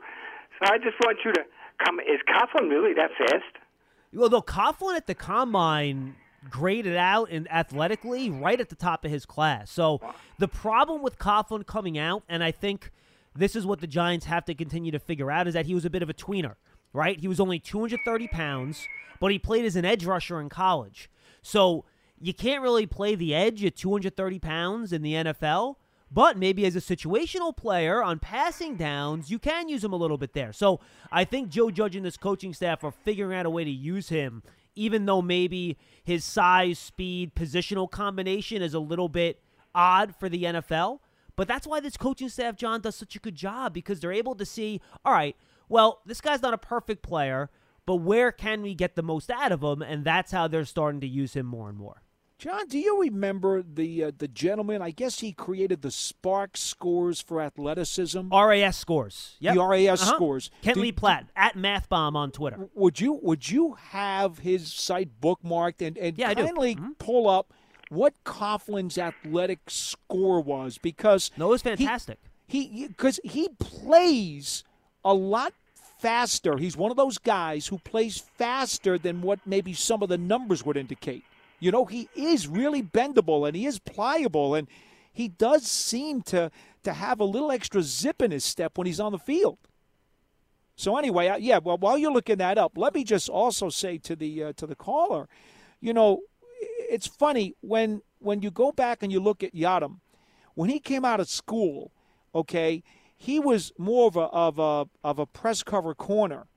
So 0.60 0.71
I 0.71 0.78
just 0.78 0.97
want 1.04 1.17
you 1.25 1.34
to 1.34 1.41
come. 1.84 1.99
Is 1.99 2.21
Coughlin 2.30 2.69
really 2.69 2.93
that 2.93 3.10
fast? 3.17 3.58
Well, 4.13 4.30
though 4.30 4.43
Coughlin 4.43 4.97
at 4.97 5.08
the 5.08 5.15
combine 5.15 6.15
graded 6.52 6.95
out 6.95 7.30
and 7.32 7.52
athletically 7.52 8.30
right 8.30 8.62
at 8.62 8.69
the 8.69 8.75
top 8.75 9.04
of 9.04 9.12
his 9.12 9.25
class. 9.25 9.71
So 9.71 9.99
the 10.38 10.47
problem 10.47 11.02
with 11.02 11.17
Coughlin 11.17 11.65
coming 11.65 11.97
out, 11.97 12.23
and 12.30 12.43
I 12.43 12.52
think 12.52 12.91
this 13.36 13.56
is 13.56 13.65
what 13.65 13.80
the 13.80 13.88
Giants 13.88 14.26
have 14.26 14.46
to 14.46 14.54
continue 14.54 14.92
to 14.92 15.00
figure 15.00 15.32
out, 15.32 15.48
is 15.48 15.54
that 15.54 15.65
he 15.65 15.74
was 15.74 15.86
a 15.86 15.89
bit 15.89 16.04
of 16.04 16.10
a 16.10 16.13
tweener, 16.13 16.56
right? 16.94 17.20
He 17.20 17.28
was 17.28 17.39
only 17.39 17.60
230 17.60 18.28
pounds, 18.28 18.88
but 19.20 19.32
he 19.32 19.39
played 19.39 19.65
as 19.65 19.76
an 19.76 19.86
edge 19.86 20.06
rusher 20.06 20.39
in 20.42 20.50
college. 20.50 21.10
So 21.42 21.86
you 22.20 22.34
can't 22.34 22.62
really 22.62 22.86
play 22.86 23.15
the 23.15 23.34
edge 23.34 23.63
at 23.63 23.76
230 23.76 24.39
pounds 24.39 24.92
in 24.94 25.02
the 25.02 25.13
NFL. 25.13 25.76
But 26.12 26.38
maybe 26.38 26.65
as 26.65 26.76
a 26.76 26.80
situational 26.80 27.56
player 27.56 28.02
on 28.02 28.18
passing 28.18 28.76
downs, 28.76 29.30
you 29.30 29.38
can 29.38 29.70
use 29.70 29.84
him 29.84 29.94
a 29.94 29.98
little 29.98 30.18
bit 30.18 30.34
there. 30.34 30.52
So 30.52 30.80
I 31.12 31.24
think 31.24 31.50
Joe 31.50 31.70
Judge 31.70 31.96
and 31.96 32.04
this 32.04 32.18
coaching 32.18 32.54
staff 32.54 32.84
are 32.84 32.92
figuring 32.92 33.38
out 33.38 33.46
a 33.46 33.50
way 33.50 33.63
to 33.63 33.70
use 33.70 34.10
him, 34.10 34.42
even 34.76 35.06
though 35.06 35.22
maybe 35.22 35.78
his 36.04 36.26
size, 36.26 36.80
speed, 36.80 37.36
positional 37.36 37.89
combination 37.89 38.63
is 38.63 38.74
a 38.74 38.80
little 38.80 39.08
bit 39.08 39.39
odd 39.76 40.15
for 40.15 40.30
the 40.30 40.46
NFL. 40.46 41.00
But 41.39 41.47
that's 41.47 41.65
why 41.65 41.80
this 41.80 41.95
coaching 41.95 42.28
staff, 42.28 42.58
John, 42.58 42.82
does 42.82 42.97
such 42.97 43.15
a 43.15 43.19
good 43.19 43.36
job 43.36 43.73
because 43.73 44.02
they're 44.02 44.12
able 44.12 44.36
to 44.36 44.45
see, 44.45 44.82
all 45.06 45.13
right, 45.13 45.38
well, 45.69 46.02
this 46.06 46.19
guy's 46.19 46.41
not 46.41 46.54
a 46.54 46.58
perfect 46.58 47.02
player, 47.02 47.49
but 47.86 47.95
where 47.95 48.34
can 48.34 48.62
we 48.62 48.75
get 48.75 48.95
the 48.97 49.04
most 49.04 49.30
out 49.32 49.54
of 49.54 49.63
him? 49.63 49.82
And 49.82 50.04
that's 50.04 50.34
how 50.34 50.49
they're 50.49 50.65
starting 50.65 50.99
to 50.99 51.08
use 51.08 51.36
him 51.38 51.45
more 51.45 51.69
and 51.69 51.78
more. 51.78 52.02
John, 52.39 52.67
do 52.67 52.78
you 52.78 52.99
remember 53.02 53.62
the 53.63 54.04
uh, 54.04 54.12
the 54.17 54.28
gentleman? 54.28 54.82
I 54.82 54.91
guess 54.91 55.19
he 55.19 55.32
created 55.32 55.82
the 55.82 55.91
Spark 55.91 56.58
scores 56.58 57.21
for 57.21 57.39
athleticism. 57.41 58.34
RAS 58.34 58.78
scores. 58.78 59.38
Yep. 59.39 59.56
The 59.56 59.63
RAS 59.65 60.02
Uh-huh. 60.02 60.15
scores. 60.15 60.52
Kent 60.62 60.78
Lee 60.78 60.91
Platt 60.91 61.30
at 61.38 61.56
MathBomb 61.56 62.15
on 62.15 62.32
Twitter. 62.32 62.69
Would 62.75 62.99
you 62.99 63.13
would 63.21 63.49
you 63.49 63.75
have 63.91 64.39
his 64.39 64.71
site 64.73 65.19
bookmarked 65.21 65.86
and 65.86 65.97
and 65.97 66.17
Yeah, 66.17 66.34
do. 66.34 66.41
Mm-hmm. 66.43 66.45
kindly 66.47 66.78
pull 66.97 67.30
up 67.30 67.54
what 67.89 68.13
Coughlin's 68.23 68.97
athletic 68.97 69.60
score 69.67 70.41
was 70.41 70.78
because 70.78 71.32
no, 71.38 71.47
it 71.47 71.49
was 71.49 71.62
fantastic. 71.62 72.19
He 72.47 72.88
because 72.88 73.19
he, 73.23 73.49
plays 73.60 74.63
a 75.04 75.13
lot 75.13 75.54
faster. 75.99 76.58
He's 76.58 76.78
one 76.78 76.91
of 76.91 76.97
those 76.97 77.17
guys 77.17 77.67
who 77.67 77.78
plays 77.80 78.23
faster 78.38 78.97
than 78.97 79.21
what 79.21 79.39
maybe 79.45 79.73
some 79.73 80.02
of 80.02 80.10
the 80.10 80.17
numbers 80.17 80.65
would 80.65 80.78
indicate. 80.78 81.23
You 81.60 81.71
know, 81.71 81.86
he 81.86 82.10
is 82.15 82.47
really 82.47 82.82
bendable 82.82 83.47
and 83.47 83.56
he 83.56 83.65
is 83.65 83.80
pliable 83.80 84.56
and 84.56 84.67
he 85.12 85.28
does 85.28 85.63
seem 85.63 86.21
to 86.23 86.52
to 86.84 86.93
have 86.93 87.19
a 87.19 87.25
little 87.25 87.52
extra 87.52 87.84
zip 87.84 88.21
in 88.21 88.32
his 88.32 88.45
step 88.45 88.78
when 88.78 88.88
he's 88.88 88.99
on 88.99 89.12
the 89.12 89.19
field. 89.19 89.58
So 90.75 90.95
anyway, 90.95 91.36
yeah. 91.39 91.60
Well, 91.62 91.78
while 91.78 91.97
you're 91.97 92.13
looking 92.13 92.38
that 92.38 92.58
up, 92.58 92.78
let 92.78 92.95
me 92.95 93.04
just 93.04 93.28
also 93.28 93.69
say 93.69 93.97
to 93.97 94.15
the 94.15 94.43
uh, 94.45 94.54
to 94.54 94.65
the 94.65 94.75
caller, 94.75 95.28
you 95.82 95.93
know, 95.93 96.21
it's 96.89 97.08
funny 97.08 97.56
when 97.62 98.02
when 98.19 98.41
you 98.41 98.52
go 98.52 98.71
back 98.71 99.02
and 99.04 99.12
you 99.12 99.19
look 99.19 99.43
at 99.43 99.54
Yiadom, 99.54 99.99
when 100.56 100.69
he 100.69 100.80
came 100.80 101.06
out 101.06 101.19
of 101.19 101.30
school, 101.30 101.91
okay, 102.36 102.84
he 103.15 103.39
was 103.39 103.71
more 103.78 104.08
of 104.08 104.15
a 104.15 104.21
of 104.21 104.60
a 104.60 104.88
of 105.04 105.19
a 105.19 105.25
press 105.25 105.63
cover 105.63 105.93
corner. 105.93 106.47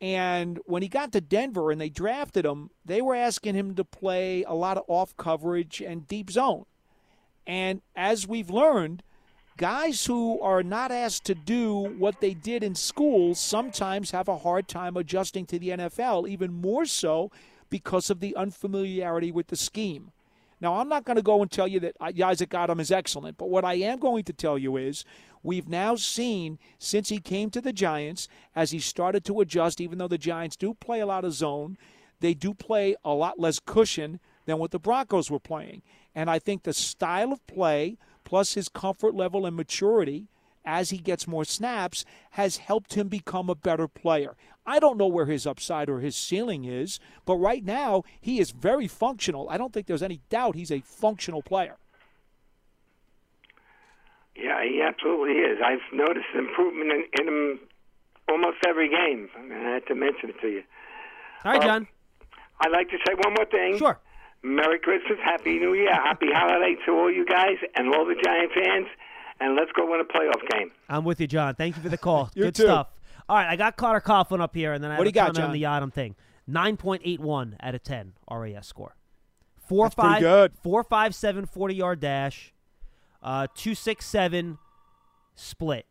And 0.00 0.58
when 0.64 0.82
he 0.82 0.88
got 0.88 1.12
to 1.12 1.20
Denver 1.20 1.70
and 1.70 1.80
they 1.80 1.88
drafted 1.88 2.44
him, 2.44 2.70
they 2.84 3.00
were 3.00 3.14
asking 3.14 3.54
him 3.54 3.76
to 3.76 3.84
play 3.84 4.42
a 4.42 4.52
lot 4.52 4.76
of 4.76 4.82
off 4.88 5.16
coverage 5.16 5.80
and 5.80 6.08
deep 6.08 6.28
zone. 6.28 6.64
And 7.46 7.82
as 7.94 8.26
we've 8.26 8.50
learned, 8.50 9.04
guys 9.56 10.06
who 10.06 10.40
are 10.40 10.64
not 10.64 10.90
asked 10.90 11.24
to 11.26 11.36
do 11.36 11.94
what 11.98 12.20
they 12.20 12.34
did 12.34 12.64
in 12.64 12.74
school 12.74 13.36
sometimes 13.36 14.10
have 14.10 14.26
a 14.26 14.38
hard 14.38 14.66
time 14.66 14.96
adjusting 14.96 15.46
to 15.46 15.58
the 15.58 15.68
NFL, 15.68 16.28
even 16.28 16.52
more 16.52 16.84
so 16.84 17.30
because 17.72 18.10
of 18.10 18.20
the 18.20 18.36
unfamiliarity 18.36 19.32
with 19.32 19.46
the 19.46 19.56
scheme. 19.56 20.12
Now, 20.60 20.74
I'm 20.74 20.90
not 20.90 21.06
going 21.06 21.16
to 21.16 21.22
go 21.22 21.40
and 21.40 21.50
tell 21.50 21.66
you 21.66 21.80
that 21.80 21.96
Isaac 22.00 22.50
Yiadom 22.50 22.78
is 22.78 22.92
excellent, 22.92 23.38
but 23.38 23.48
what 23.48 23.64
I 23.64 23.74
am 23.76 23.98
going 23.98 24.24
to 24.24 24.32
tell 24.34 24.58
you 24.58 24.76
is 24.76 25.06
we've 25.42 25.70
now 25.70 25.96
seen 25.96 26.58
since 26.78 27.08
he 27.08 27.18
came 27.18 27.48
to 27.50 27.62
the 27.62 27.72
Giants, 27.72 28.28
as 28.54 28.72
he 28.72 28.78
started 28.78 29.24
to 29.24 29.40
adjust, 29.40 29.80
even 29.80 29.96
though 29.96 30.06
the 30.06 30.18
Giants 30.18 30.54
do 30.54 30.74
play 30.74 31.00
a 31.00 31.06
lot 31.06 31.24
of 31.24 31.32
zone, 31.32 31.78
they 32.20 32.34
do 32.34 32.52
play 32.52 32.94
a 33.04 33.14
lot 33.14 33.40
less 33.40 33.58
cushion 33.58 34.20
than 34.44 34.58
what 34.58 34.70
the 34.70 34.78
Broncos 34.78 35.30
were 35.30 35.40
playing. 35.40 35.80
And 36.14 36.28
I 36.28 36.38
think 36.38 36.62
the 36.62 36.74
style 36.74 37.32
of 37.32 37.44
play, 37.46 37.96
plus 38.22 38.52
his 38.52 38.68
comfort 38.68 39.14
level 39.14 39.46
and 39.46 39.56
maturity 39.56 40.28
as 40.64 40.90
he 40.90 40.98
gets 40.98 41.26
more 41.26 41.44
snaps, 41.44 42.04
has 42.32 42.58
helped 42.58 42.94
him 42.94 43.08
become 43.08 43.48
a 43.48 43.54
better 43.54 43.88
player. 43.88 44.36
I 44.64 44.78
don't 44.78 44.96
know 44.96 45.06
where 45.08 45.26
his 45.26 45.46
upside 45.46 45.88
or 45.90 45.98
his 46.00 46.14
ceiling 46.16 46.64
is, 46.64 47.00
but 47.24 47.36
right 47.36 47.64
now 47.64 48.04
he 48.20 48.38
is 48.38 48.52
very 48.52 48.86
functional. 48.86 49.48
I 49.50 49.58
don't 49.58 49.72
think 49.72 49.86
there's 49.86 50.02
any 50.02 50.20
doubt 50.30 50.54
he's 50.54 50.70
a 50.70 50.80
functional 50.80 51.42
player. 51.42 51.76
Yeah, 54.36 54.62
he 54.64 54.80
absolutely 54.82 55.34
is. 55.42 55.58
I've 55.64 55.80
noticed 55.92 56.26
improvement 56.34 56.90
in, 56.90 57.04
in 57.20 57.28
him 57.28 57.60
almost 58.28 58.58
every 58.66 58.88
game. 58.88 59.28
I, 59.36 59.42
mean, 59.42 59.52
I 59.52 59.70
had 59.74 59.86
to 59.88 59.94
mention 59.94 60.30
it 60.30 60.40
to 60.40 60.48
you. 60.48 60.62
All 61.44 61.52
right, 61.52 61.60
Uh, 61.60 61.64
John. 61.66 61.88
I'd 62.60 62.70
like 62.72 62.88
to 62.90 62.96
say 63.06 63.14
one 63.24 63.34
more 63.34 63.46
thing. 63.46 63.78
Sure. 63.78 63.98
Merry 64.44 64.78
Christmas, 64.78 65.18
Happy 65.24 65.58
New 65.58 65.74
Year, 65.74 65.92
Happy 65.92 66.26
Holiday 66.32 66.76
to 66.86 66.92
all 66.92 67.10
you 67.12 67.26
guys 67.26 67.56
and 67.74 67.94
all 67.94 68.04
the 68.06 68.14
Giant 68.24 68.52
fans, 68.52 68.86
and 69.40 69.54
let's 69.56 69.70
go 69.72 69.90
win 69.90 70.00
a 70.00 70.04
playoff 70.04 70.40
game. 70.50 70.70
I'm 70.88 71.04
with 71.04 71.20
you, 71.20 71.26
John. 71.26 71.54
Thank 71.54 71.76
you 71.76 71.82
for 71.82 71.88
the 71.88 71.98
call. 71.98 72.30
You 72.34 72.44
Good 72.44 72.54
too. 72.54 72.62
stuff. 72.64 72.88
All 73.28 73.36
right, 73.36 73.48
I 73.48 73.56
got 73.56 73.76
Carter 73.76 74.00
Coughlin 74.00 74.40
up 74.40 74.54
here, 74.54 74.72
and 74.72 74.82
then 74.82 74.90
I 74.90 74.98
What 74.98 75.06
have 75.06 75.14
do 75.14 75.20
you 75.20 75.26
got, 75.26 75.38
on 75.38 75.52
the 75.52 75.62
Yiadom 75.62 75.92
thing. 75.92 76.16
9.81 76.50 77.54
out 77.62 77.74
of 77.74 77.82
10 77.82 78.12
RAS 78.30 78.66
score. 78.66 78.96
Four, 79.66 79.86
That's 79.86 79.94
five, 79.94 80.20
good. 80.20 80.52
Four, 80.62 80.82
five, 80.84 81.14
seven, 81.14 81.46
40 81.46 81.74
yard 81.74 82.00
dash, 82.00 82.52
uh, 83.22 83.46
two 83.54 83.74
six 83.74 84.04
seven 84.04 84.58
split. 85.34 85.86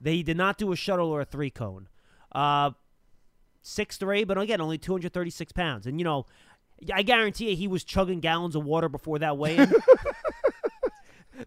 They 0.00 0.22
did 0.22 0.36
not 0.36 0.58
do 0.58 0.72
a 0.72 0.76
shuttle 0.76 1.08
or 1.08 1.20
a 1.20 1.24
three 1.24 1.50
cone. 1.50 1.88
Uh, 2.32 2.72
six 3.62 3.96
three, 3.96 4.24
but 4.24 4.36
again, 4.38 4.60
only 4.60 4.76
236 4.76 5.52
pounds. 5.52 5.86
And 5.86 6.00
you 6.00 6.04
know, 6.04 6.26
I 6.92 7.02
guarantee 7.02 7.50
you, 7.50 7.56
he 7.56 7.68
was 7.68 7.84
chugging 7.84 8.20
gallons 8.20 8.56
of 8.56 8.64
water 8.64 8.88
before 8.88 9.20
that 9.20 9.38
weigh-in. 9.38 9.72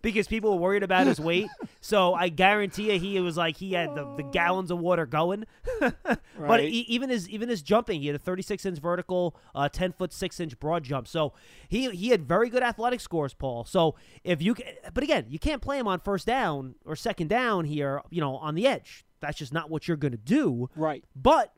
because 0.01 0.27
people 0.27 0.51
were 0.51 0.61
worried 0.61 0.83
about 0.83 1.07
his 1.07 1.19
weight. 1.19 1.47
So 1.81 2.13
I 2.13 2.29
guarantee 2.29 2.91
you, 2.91 2.99
he 2.99 3.19
was 3.19 3.37
like 3.37 3.57
he 3.57 3.73
had 3.73 3.93
the, 3.95 4.05
the 4.17 4.23
gallons 4.23 4.71
of 4.71 4.79
water 4.79 5.05
going. 5.05 5.45
But 6.03 6.19
Right. 6.37 6.65
e- 6.65 6.85
even 6.87 7.09
his 7.09 7.29
even 7.29 7.49
his 7.49 7.61
jumping, 7.61 8.01
he 8.01 8.07
had 8.07 8.15
a 8.15 8.19
36 8.19 8.65
inch 8.65 8.79
vertical, 8.79 9.35
uh, 9.53 9.69
10 9.69 9.93
foot 9.93 10.11
six 10.13 10.39
inch 10.39 10.59
broad 10.59 10.83
jump. 10.83 11.07
So 11.07 11.33
he 11.69 11.89
he 11.91 12.09
had 12.09 12.27
very 12.27 12.49
good 12.49 12.63
athletic 12.63 12.99
scores, 12.99 13.33
Paul. 13.33 13.63
So 13.65 13.95
if 14.23 14.41
you, 14.41 14.55
but 14.93 15.03
again, 15.03 15.25
you 15.29 15.39
can't 15.39 15.61
play 15.61 15.79
him 15.79 15.87
on 15.87 15.99
first 15.99 16.25
down 16.27 16.75
or 16.85 16.95
second 16.95 17.29
down 17.29 17.65
here. 17.65 18.01
You 18.09 18.21
know, 18.21 18.35
on 18.37 18.55
the 18.55 18.67
edge. 18.67 19.05
That's 19.21 19.37
just 19.37 19.53
not 19.53 19.69
what 19.69 19.87
you're 19.87 19.97
going 19.97 20.11
to 20.11 20.17
do. 20.17 20.69
Right. 20.75 21.03
But 21.15 21.53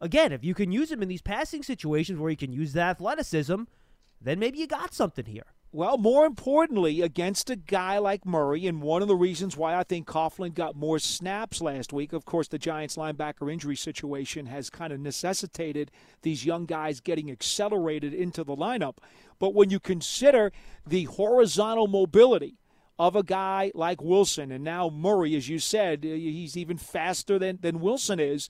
again, 0.00 0.32
if 0.32 0.42
you 0.44 0.54
can 0.54 0.72
use 0.72 0.90
him 0.90 1.02
in 1.02 1.08
these 1.08 1.22
passing 1.22 1.62
situations 1.62 2.18
where 2.18 2.30
you 2.30 2.36
can 2.36 2.52
use 2.52 2.72
the 2.72 2.80
athleticism, 2.80 3.64
then 4.20 4.38
maybe 4.38 4.58
you 4.58 4.66
got 4.66 4.92
something 4.94 5.26
here. 5.26 5.46
Well, 5.74 5.98
more 5.98 6.24
importantly, 6.24 7.00
against 7.00 7.50
a 7.50 7.56
guy 7.56 7.98
like 7.98 8.24
Murray, 8.24 8.68
and 8.68 8.80
one 8.80 9.02
of 9.02 9.08
the 9.08 9.16
reasons 9.16 9.56
why 9.56 9.74
I 9.74 9.82
think 9.82 10.06
Coughlin 10.06 10.54
got 10.54 10.76
more 10.76 11.00
snaps 11.00 11.60
last 11.60 11.92
week, 11.92 12.12
of 12.12 12.24
course, 12.24 12.46
the 12.46 12.60
Giants 12.60 12.94
linebacker 12.94 13.52
injury 13.52 13.74
situation 13.74 14.46
has 14.46 14.70
kind 14.70 14.92
of 14.92 15.00
necessitated 15.00 15.90
these 16.22 16.46
young 16.46 16.64
guys 16.64 17.00
getting 17.00 17.28
accelerated 17.28 18.14
into 18.14 18.44
the 18.44 18.54
lineup. 18.54 18.98
But 19.40 19.52
when 19.52 19.70
you 19.70 19.80
consider 19.80 20.52
the 20.86 21.06
horizontal 21.06 21.88
mobility 21.88 22.56
of 22.96 23.16
a 23.16 23.24
guy 23.24 23.72
like 23.74 24.00
Wilson, 24.00 24.52
and 24.52 24.62
now 24.62 24.90
Murray, 24.90 25.34
as 25.34 25.48
you 25.48 25.58
said, 25.58 26.04
uh, 26.04 26.08
he's 26.08 26.56
even 26.56 26.78
faster 26.78 27.36
than, 27.36 27.58
than 27.62 27.80
Wilson 27.80 28.20
is, 28.20 28.48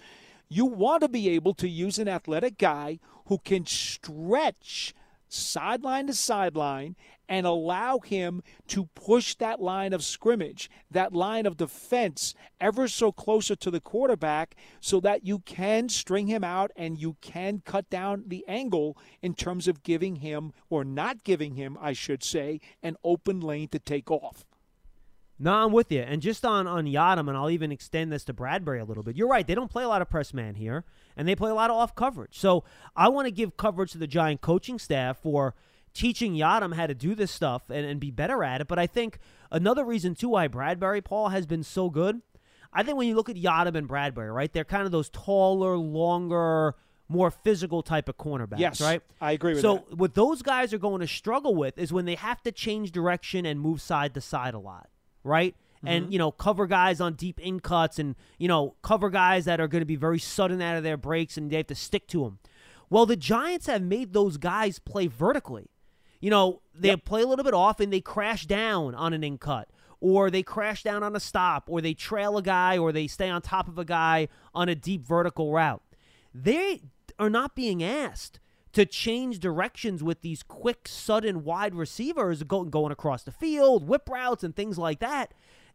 you 0.51 0.67
want 0.67 1.01
to 1.01 1.09
be 1.09 1.31
able 1.31 1.55
to 1.55 1.71
use 1.71 1.99
an 1.99 2.07
athletic 2.07 2.59
guy 2.59 2.99
who 3.29 3.39
can 3.39 3.65
stretch 3.65 4.93
sideline 5.35 6.07
to 6.07 6.15
sideline 6.15 6.97
and 7.29 7.47
allow 7.47 7.99
him 7.99 8.43
to 8.69 8.87
push 8.95 9.35
that 9.37 9.61
line 9.61 9.93
of 9.93 10.05
scrimmage, 10.05 10.71
that 10.91 11.13
line 11.13 11.47
of 11.47 11.57
defense, 11.57 12.35
ever 12.61 12.87
so 12.87 13.11
closer 13.11 13.57
to 13.57 13.71
the 13.71 13.81
quarterback 13.81 14.55
so 14.81 15.01
that 15.01 15.25
you 15.25 15.39
can 15.41 15.89
string 15.89 16.27
him 16.27 16.45
out 16.45 16.71
and 16.77 16.99
you 16.99 17.17
can 17.21 17.63
cut 17.65 17.89
down 17.89 18.25
the 18.27 18.45
angle 18.47 18.97
in 19.23 19.35
terms 19.35 19.67
of 19.69 19.83
giving 19.83 20.17
him, 20.17 20.53
or 20.69 20.85
not 20.85 21.25
giving 21.25 21.55
him, 21.55 21.79
I 21.81 21.93
should 21.93 22.23
say, 22.23 22.61
an 22.83 22.97
open 23.03 23.41
lane 23.41 23.69
to 23.69 23.79
take 23.79 24.11
off. 24.11 24.45
No, 25.45 25.53
I'm 25.53 25.73
with 25.73 25.93
you. 25.93 26.01
And 26.01 26.21
just 26.21 26.45
on 26.45 26.67
on 26.67 26.87
Yiadom, 26.87 27.29
and 27.29 27.37
I'll 27.37 27.51
even 27.51 27.71
extend 27.71 28.11
this 28.11 28.25
to 28.25 28.35
Bradberry 28.35 28.81
a 28.81 28.85
little 28.85 29.05
bit. 29.05 29.17
You're 29.17 29.29
right. 29.29 29.47
They 29.47 29.55
don't 29.55 29.71
play 29.71 29.85
a 29.85 29.89
lot 29.89 30.03
of 30.03 30.11
press 30.11 30.35
man 30.35 30.57
here, 30.57 30.85
and 31.17 31.29
they 31.29 31.37
play 31.37 31.51
a 31.51 31.55
lot 31.55 31.71
of 31.71 31.77
off 31.77 31.95
coverage. 31.95 32.37
So 32.37 32.65
I 32.97 33.09
want 33.11 33.27
to 33.27 33.31
give 33.31 33.57
coverage 33.57 33.93
to 33.93 33.99
the 33.99 34.09
Giant 34.09 34.41
coaching 34.41 34.81
staff 34.81 35.19
for– 35.19 35.55
teaching 35.95 36.35
Yiadom 36.35 36.75
how 36.75 36.89
to 36.89 36.95
do 36.95 37.15
this 37.15 37.31
stuff 37.31 37.71
and, 37.71 37.87
and 37.87 38.01
be 38.01 38.11
better 38.11 38.43
at 38.43 38.61
it. 38.61 38.67
But 38.67 38.79
I 38.79 38.87
think 38.89 39.21
another 39.51 39.85
reason, 39.85 40.15
too, 40.15 40.31
why 40.31 40.49
Bradberry, 40.49 41.03
Paul, 41.03 41.29
has 41.29 41.47
been 41.47 41.63
so 41.63 41.89
good, 41.89 42.21
I 42.73 42.83
think 42.83 42.99
when 42.99 43.07
you 43.07 43.15
look 43.15 43.29
at 43.29 43.37
Yiadom 43.37 43.77
and 43.77 43.89
Bradberry, 43.89 44.35
right, 44.35 44.53
they're 44.53 44.65
kind 44.65 44.87
of 44.87 44.91
those 44.91 45.09
taller, 45.09 45.77
longer, 45.77 46.75
more 47.09 47.31
physical 47.31 47.83
type 47.83 48.09
of 48.09 48.19
cornerbacks, 48.19 48.59
yes, 48.59 48.81
right? 48.81 49.03
I 49.21 49.33
agree 49.33 49.53
with 49.53 49.63
so 49.63 49.75
that. 49.75 49.91
So 49.91 49.97
what 49.97 50.15
those 50.15 50.43
guys 50.43 50.75
are 50.75 50.79
going 50.79 51.01
to 51.01 51.07
struggle 51.07 51.55
with 51.55 51.79
is 51.79 51.93
when 51.93 52.07
they 52.07 52.17
have 52.17 52.43
to 52.43 52.51
change 52.51 52.91
direction 52.91 53.47
and 53.47 53.61
move 53.61 53.81
side 53.81 54.15
to 54.15 54.21
side 54.21 54.55
a 54.55 54.59
lot, 54.59 54.89
right? 55.25 55.57
Mm-hmm. 55.79 55.89
And 55.89 56.13
you 56.13 56.19
know, 56.19 56.31
cover 56.31 56.67
guys 56.67 57.01
on 57.01 57.15
deep 57.15 57.41
in 57.41 57.59
cuts, 57.59 57.99
and 57.99 58.15
you 58.39 58.47
know, 58.47 58.77
cover 58.83 59.11
guys 59.11 59.47
that 59.47 59.61
are 59.61 59.69
going 59.69 59.83
to 59.83 59.87
be 59.87 59.97
very 59.97 60.21
sudden 60.21 60.63
out 60.63 60.77
of 60.77 60.85
their 60.85 60.97
breaks, 60.97 61.37
and 61.37 61.51
they 61.51 61.57
have 61.57 61.67
to 61.67 61.75
stick 61.75 62.07
to 62.09 62.23
them. 62.23 62.39
Well, 62.91 63.07
the 63.07 63.17
Giants 63.17 63.67
have 63.67 63.83
made 63.83 64.13
those 64.13 64.37
guys 64.37 64.79
play 64.79 65.09
vertically 65.09 65.71
you 66.25 66.31
know, 66.31 66.63
they 66.75 66.89
yep. 66.89 67.05
play 67.05 67.21
a 67.21 67.27
little 67.27 67.45
bit 67.45 67.53
off 67.53 67.81
and 67.81 67.93
they 67.93 68.01
crash 68.01 68.47
down 68.47 68.95
on 68.95 69.13
an 69.13 69.23
in 69.23 69.37
cut, 69.37 69.69
or 70.01 70.31
they 70.31 70.43
crash 70.43 70.83
down 70.83 71.03
on 71.03 71.15
a 71.15 71.21
stop, 71.21 71.65
or 71.69 71.83
they 71.83 71.93
trail 71.93 72.39
a 72.39 72.43
guy, 72.43 72.79
or 72.79 72.93
they 72.93 73.07
stay 73.07 73.29
on 73.29 73.43
top 73.43 73.69
of 73.69 73.79
a 73.79 73.85
guy 73.85 74.29
on 74.55 74.71
a 74.71 74.75
deep 74.75 75.07
vertical 75.07 75.53
route. 75.53 75.83
They 76.33 76.81
are 77.19 77.29
not 77.29 77.55
being 77.55 77.85
asked 77.85 78.41
to 78.75 78.85
change 78.85 79.39
directions 79.39 80.03
with 80.03 80.21
these 80.21 80.43
quick, 80.43 80.87
sudden, 80.87 81.45
wide 81.45 81.75
receivers 81.75 82.43
going, 82.43 82.71
going 82.71 82.93
across 82.93 83.23
the 83.23 83.33
field, 83.33 83.89
whip 83.89 84.09
routes, 84.09 84.45
and 84.45 84.55
things 84.55 84.79
like 84.79 84.99
that. 84.99 85.33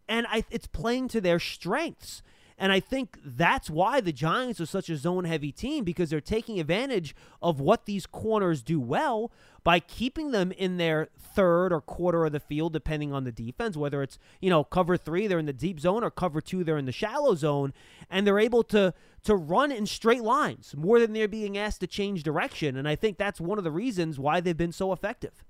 And 0.07 0.27
I, 0.29 0.43
it's 0.51 0.67
playing 0.67 1.07
to 1.09 1.21
their 1.21 1.39
strengths. 1.39 2.21
And 2.57 2.73
I 2.73 2.81
think 2.81 3.17
that's 3.23 3.69
why 3.69 4.01
the 4.01 4.11
Giants 4.11 4.59
are 4.59 4.65
such 4.65 4.89
a 4.89 4.97
zone 4.97 5.23
heavy 5.23 5.53
team 5.53 5.85
because 5.85 6.09
they're 6.09 6.19
taking 6.19 6.59
advantage 6.59 7.15
of 7.41 7.61
what 7.61 7.85
these 7.85 8.05
corners 8.05 8.61
do 8.61 8.81
well 8.81 9.31
by 9.63 9.79
keeping 9.79 10.31
them 10.31 10.51
in 10.51 10.75
their 10.75 11.07
third 11.17 11.71
or 11.71 11.79
quarter 11.79 12.25
of 12.25 12.33
the 12.33 12.39
field, 12.39 12.73
depending 12.73 13.13
on 13.13 13.23
the 13.23 13.31
defense, 13.31 13.77
whether 13.77 14.03
it's, 14.03 14.19
you 14.41 14.49
know, 14.49 14.65
cover 14.65 14.97
three, 14.97 15.25
they're 15.25 15.39
in 15.39 15.45
the 15.45 15.53
deep 15.53 15.79
zone, 15.79 16.03
or 16.03 16.11
cover 16.11 16.41
two, 16.41 16.65
they're 16.65 16.77
in 16.77 16.85
the 16.85 16.91
shallow 16.91 17.33
zone. 17.33 17.73
And 18.09 18.27
they're 18.27 18.39
able 18.39 18.63
to 18.63 18.93
to 19.23 19.35
run 19.35 19.71
in 19.71 19.85
straight 19.85 20.23
lines 20.23 20.75
more 20.75 20.99
than 20.99 21.13
they're 21.13 21.27
being 21.27 21.57
asked 21.57 21.81
to 21.81 21.87
change 21.87 22.23
direction. 22.23 22.77
And 22.77 22.87
I 22.87 22.95
think 22.95 23.17
that's 23.17 23.41
one 23.41 23.57
of 23.57 23.63
the 23.63 23.71
reasons 23.71 24.19
why 24.19 24.39
they've 24.39 24.55
been 24.55 24.71
so 24.71 24.91
effective. 24.93 25.43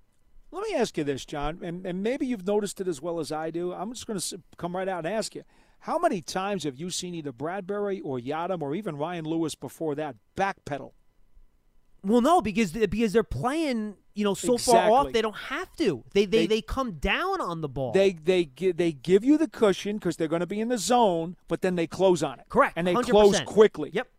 Let 0.51 0.67
me 0.67 0.75
ask 0.75 0.97
you 0.97 1.03
this, 1.03 1.25
John, 1.25 1.59
and, 1.61 1.85
and 1.85 2.01
maybe 2.01 2.25
you've 2.25 2.47
noticed 2.47 2.81
it 2.81 2.87
as 2.87 3.01
well 3.01 3.19
as 3.19 3.31
I 3.31 3.51
do. 3.51 3.71
I'm 3.71 3.93
just 3.93 4.07
going 4.07 4.19
to 4.19 4.41
come 4.57 4.75
right 4.75 4.87
out 4.87 5.05
and 5.05 5.13
ask 5.13 5.35
you 5.35 5.43
how 5.79 5.97
many 5.97 6.21
times 6.21 6.63
have 6.63 6.77
you 6.77 6.89
seen 6.89 7.13
either 7.13 7.31
Bradberry 7.31 8.01
or 8.03 8.19
Yiadom 8.19 8.61
or 8.61 8.75
even 8.75 8.97
Ryan 8.97 9.25
Lewis 9.25 9.55
before 9.55 9.95
that 9.95 10.15
backpedal? 10.35 10.91
Well, 12.03 12.21
no, 12.21 12.41
because 12.41 12.71
because 12.71 13.13
they're 13.13 13.23
playing, 13.23 13.95
you 14.19 14.25
know, 14.25 14.33
so 14.33 14.55
exactly. 14.55 14.73
far 14.73 14.91
off 14.91 15.13
they 15.13 15.21
don't 15.21 15.35
have 15.35 15.73
to. 15.77 16.03
They 16.13 16.25
they, 16.25 16.39
they, 16.39 16.47
they 16.47 16.61
come 16.61 16.91
down 16.93 17.39
on 17.39 17.61
the 17.61 17.69
ball. 17.69 17.93
They 17.93 18.11
they 18.11 18.49
they 18.57 18.91
give 18.91 19.23
you 19.23 19.37
the 19.37 19.47
cushion 19.47 19.95
because 19.95 20.17
they're 20.17 20.27
going 20.27 20.41
to 20.41 20.45
be 20.45 20.59
in 20.59 20.67
the 20.67 20.77
zone, 20.77 21.37
but 21.47 21.61
then 21.61 21.75
they 21.75 21.87
close 21.87 22.21
on 22.21 22.39
it. 22.39 22.45
Correct, 22.49 22.73
and 22.75 22.85
they 22.85 22.93
100%. 22.93 23.09
close 23.09 23.39
quickly. 23.41 23.91
Yep. 23.93 24.09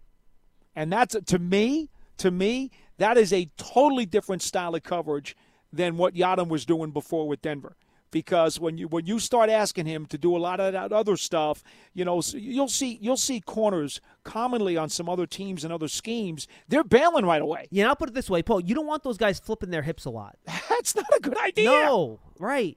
And 0.74 0.90
that's 0.90 1.16
to 1.26 1.38
me, 1.38 1.90
to 2.16 2.30
me, 2.30 2.70
that 2.96 3.18
is 3.18 3.30
a 3.32 3.50
totally 3.58 4.06
different 4.06 4.40
style 4.40 4.74
of 4.74 4.82
coverage 4.82 5.36
than 5.70 5.98
what 5.98 6.14
Yiadom 6.14 6.48
was 6.48 6.64
doing 6.64 6.90
before 6.90 7.28
with 7.28 7.42
Denver 7.42 7.76
because 8.10 8.58
when 8.58 8.78
you 8.78 8.88
when 8.88 9.06
you 9.06 9.18
start 9.18 9.50
asking 9.50 9.86
him 9.86 10.06
to 10.06 10.18
do 10.18 10.36
a 10.36 10.38
lot 10.38 10.60
of 10.60 10.72
that 10.72 10.92
other 10.92 11.16
stuff, 11.16 11.62
you 11.92 12.04
know, 12.04 12.20
you'll 12.32 12.68
see 12.68 12.98
you'll 13.00 13.16
see 13.16 13.40
corners 13.40 14.00
commonly 14.24 14.76
on 14.76 14.88
some 14.88 15.08
other 15.08 15.26
teams 15.26 15.64
and 15.64 15.72
other 15.72 15.88
schemes. 15.88 16.46
They're 16.68 16.84
bailing 16.84 17.24
right 17.24 17.42
away. 17.42 17.68
Yeah, 17.70 17.88
I'll 17.88 17.96
put 17.96 18.08
it 18.08 18.14
this 18.14 18.30
way, 18.30 18.42
Paul. 18.42 18.60
You 18.60 18.74
don't 18.74 18.86
want 18.86 19.02
those 19.02 19.18
guys 19.18 19.38
flipping 19.38 19.70
their 19.70 19.82
hips 19.82 20.04
a 20.04 20.10
lot. 20.10 20.36
That's 20.68 20.94
not 20.94 21.06
a 21.16 21.20
good 21.20 21.38
idea. 21.38 21.70
No, 21.70 22.20
right. 22.38 22.76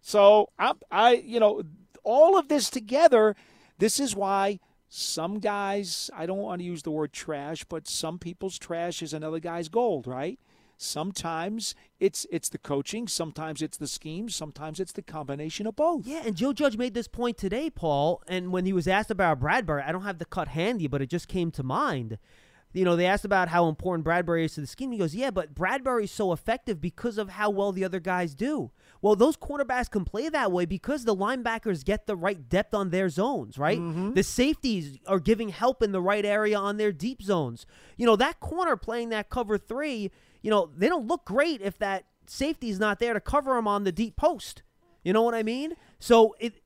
So 0.00 0.50
I, 0.58 0.72
I, 0.90 1.14
you 1.14 1.40
know, 1.40 1.62
all 2.04 2.38
of 2.38 2.48
this 2.48 2.70
together, 2.70 3.34
this 3.78 3.98
is 3.98 4.14
why 4.14 4.60
some 4.88 5.40
guys. 5.40 6.10
I 6.14 6.26
don't 6.26 6.38
want 6.38 6.60
to 6.60 6.64
use 6.64 6.82
the 6.82 6.90
word 6.90 7.12
trash, 7.12 7.64
but 7.64 7.88
some 7.88 8.18
people's 8.18 8.58
trash 8.58 9.02
is 9.02 9.12
another 9.12 9.40
guy's 9.40 9.68
gold, 9.68 10.06
right? 10.06 10.38
Sometimes 10.78 11.74
it's 11.98 12.26
it's 12.30 12.50
the 12.50 12.58
coaching, 12.58 13.08
sometimes 13.08 13.62
it's 13.62 13.78
the 13.78 13.86
schemes, 13.86 14.36
sometimes 14.36 14.78
it's 14.78 14.92
the 14.92 15.02
combination 15.02 15.66
of 15.66 15.76
both. 15.76 16.06
Yeah, 16.06 16.22
and 16.24 16.36
Joe 16.36 16.52
Judge 16.52 16.76
made 16.76 16.92
this 16.92 17.08
point 17.08 17.38
today, 17.38 17.70
Paul, 17.70 18.22
and 18.28 18.52
when 18.52 18.66
he 18.66 18.72
was 18.74 18.86
asked 18.86 19.10
about 19.10 19.40
Bradberry, 19.40 19.86
I 19.86 19.92
don't 19.92 20.02
have 20.02 20.18
the 20.18 20.26
cut 20.26 20.48
handy, 20.48 20.86
but 20.86 21.00
it 21.00 21.08
just 21.08 21.28
came 21.28 21.50
to 21.52 21.62
mind. 21.62 22.18
You 22.74 22.84
know, 22.84 22.94
they 22.94 23.06
asked 23.06 23.24
about 23.24 23.48
how 23.48 23.68
important 23.68 24.06
Bradberry 24.06 24.44
is 24.44 24.54
to 24.56 24.60
the 24.60 24.66
scheme. 24.66 24.92
He 24.92 24.98
goes, 24.98 25.14
"Yeah, 25.14 25.30
but 25.30 25.54
Bradberry's 25.54 26.10
so 26.10 26.30
effective 26.32 26.78
because 26.78 27.16
of 27.16 27.30
how 27.30 27.48
well 27.48 27.72
the 27.72 27.84
other 27.84 28.00
guys 28.00 28.34
do." 28.34 28.70
Well, 29.00 29.16
those 29.16 29.36
cornerbacks 29.36 29.90
can 29.90 30.04
play 30.04 30.28
that 30.28 30.52
way 30.52 30.66
because 30.66 31.04
the 31.04 31.16
linebackers 31.16 31.86
get 31.86 32.06
the 32.06 32.16
right 32.16 32.50
depth 32.50 32.74
on 32.74 32.90
their 32.90 33.08
zones, 33.08 33.56
right? 33.56 33.78
Mm-hmm. 33.78 34.12
The 34.12 34.22
safeties 34.22 34.98
are 35.06 35.20
giving 35.20 35.48
help 35.50 35.82
in 35.82 35.92
the 35.92 36.02
right 36.02 36.24
area 36.24 36.58
on 36.58 36.76
their 36.76 36.92
deep 36.92 37.22
zones. 37.22 37.64
You 37.96 38.04
know, 38.04 38.16
that 38.16 38.40
corner 38.40 38.76
playing 38.76 39.08
that 39.08 39.30
cover 39.30 39.56
3 39.56 40.10
you 40.46 40.50
know, 40.50 40.70
they 40.76 40.88
don't 40.88 41.08
look 41.08 41.24
great 41.24 41.60
if 41.60 41.76
that 41.78 42.04
safety's 42.26 42.78
not 42.78 43.00
there 43.00 43.12
to 43.14 43.20
cover 43.20 43.54
them 43.54 43.66
on 43.66 43.82
the 43.82 43.90
deep 43.90 44.14
post. 44.14 44.62
You 45.02 45.12
know 45.12 45.22
what 45.22 45.34
I 45.34 45.42
mean? 45.42 45.74
So 45.98 46.36
it 46.38 46.62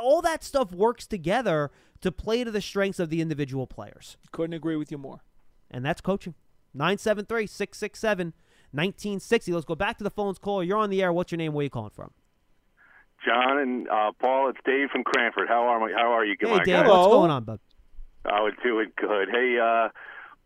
all 0.00 0.22
that 0.22 0.44
stuff 0.44 0.70
works 0.70 1.08
together 1.08 1.72
to 2.02 2.12
play 2.12 2.44
to 2.44 2.52
the 2.52 2.60
strengths 2.60 3.00
of 3.00 3.10
the 3.10 3.20
individual 3.20 3.66
players. 3.66 4.16
Couldn't 4.30 4.54
agree 4.54 4.76
with 4.76 4.92
you 4.92 4.98
more. 4.98 5.24
And 5.68 5.84
that's 5.84 6.00
coaching. 6.00 6.34
973 6.72 7.48
667 7.48 8.26
1960. 8.70 9.52
Let's 9.52 9.64
go 9.64 9.74
back 9.74 9.98
to 9.98 10.04
the 10.04 10.10
phones 10.10 10.38
caller. 10.38 10.62
You're 10.62 10.78
on 10.78 10.90
the 10.90 11.02
air. 11.02 11.12
What's 11.12 11.32
your 11.32 11.38
name? 11.38 11.52
Where 11.52 11.62
are 11.62 11.64
you 11.64 11.70
calling 11.70 11.90
from? 11.90 12.12
John 13.26 13.58
and 13.58 13.88
uh, 13.88 14.12
Paul, 14.20 14.50
it's 14.50 14.60
Dave 14.64 14.90
from 14.90 15.02
Cranford. 15.02 15.48
How 15.48 15.64
are 15.64 15.80
how 15.96 16.12
are 16.12 16.24
you, 16.24 16.36
hey, 16.38 16.58
Dave, 16.58 16.66
guys? 16.66 16.88
what's 16.88 17.08
going 17.08 17.32
on, 17.32 17.42
bud? 17.42 17.58
I 18.24 18.42
was 18.42 18.52
doing 18.62 18.92
good. 18.96 19.28
Hey, 19.32 19.58
uh, 19.60 19.88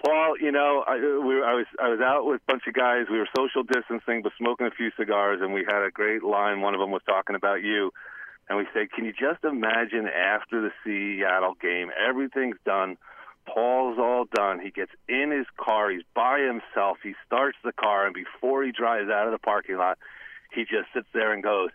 Paul, 0.05 0.37
you 0.41 0.51
know, 0.51 0.83
I, 0.87 0.97
we, 0.97 1.43
I 1.43 1.55
was 1.55 1.67
I 1.79 1.89
was 1.89 2.01
out 2.01 2.25
with 2.25 2.41
a 2.41 2.53
bunch 2.53 2.63
of 2.67 2.75
guys. 2.75 3.07
We 3.11 3.19
were 3.19 3.29
social 3.37 3.63
distancing, 3.63 4.23
but 4.23 4.33
smoking 4.39 4.67
a 4.67 4.71
few 4.71 4.91
cigars, 4.97 5.41
and 5.43 5.53
we 5.53 5.65
had 5.69 5.83
a 5.83 5.91
great 5.91 6.23
line. 6.23 6.61
One 6.61 6.75
of 6.75 6.81
them 6.81 6.91
was 6.91 7.03
talking 7.07 7.37
about 7.37 7.63
you, 7.63 7.93
and 8.49 8.57
we 8.57 8.67
said, 8.73 8.91
"Can 8.93 9.05
you 9.05 9.13
just 9.13 9.45
imagine 9.45 10.09
after 10.09 10.63
the 10.63 10.73
Seattle 10.85 11.55
game, 11.61 11.91
everything's 11.97 12.59
done." 12.65 12.97
Paul's 13.47 13.99
all 13.99 14.27
done. 14.33 14.61
He 14.61 14.71
gets 14.71 14.93
in 15.09 15.31
his 15.31 15.47
car. 15.57 15.91
He's 15.91 16.05
by 16.15 16.41
himself. 16.41 16.99
He 17.03 17.15
starts 17.27 17.57
the 17.65 17.73
car, 17.73 18.07
and 18.07 18.15
before 18.15 18.63
he 18.63 18.71
drives 18.71 19.11
out 19.11 19.27
of 19.27 19.33
the 19.33 19.39
parking 19.39 19.77
lot, 19.77 19.99
he 20.53 20.63
just 20.63 20.93
sits 20.95 21.09
there 21.13 21.33
and 21.33 21.43
goes, 21.43 21.71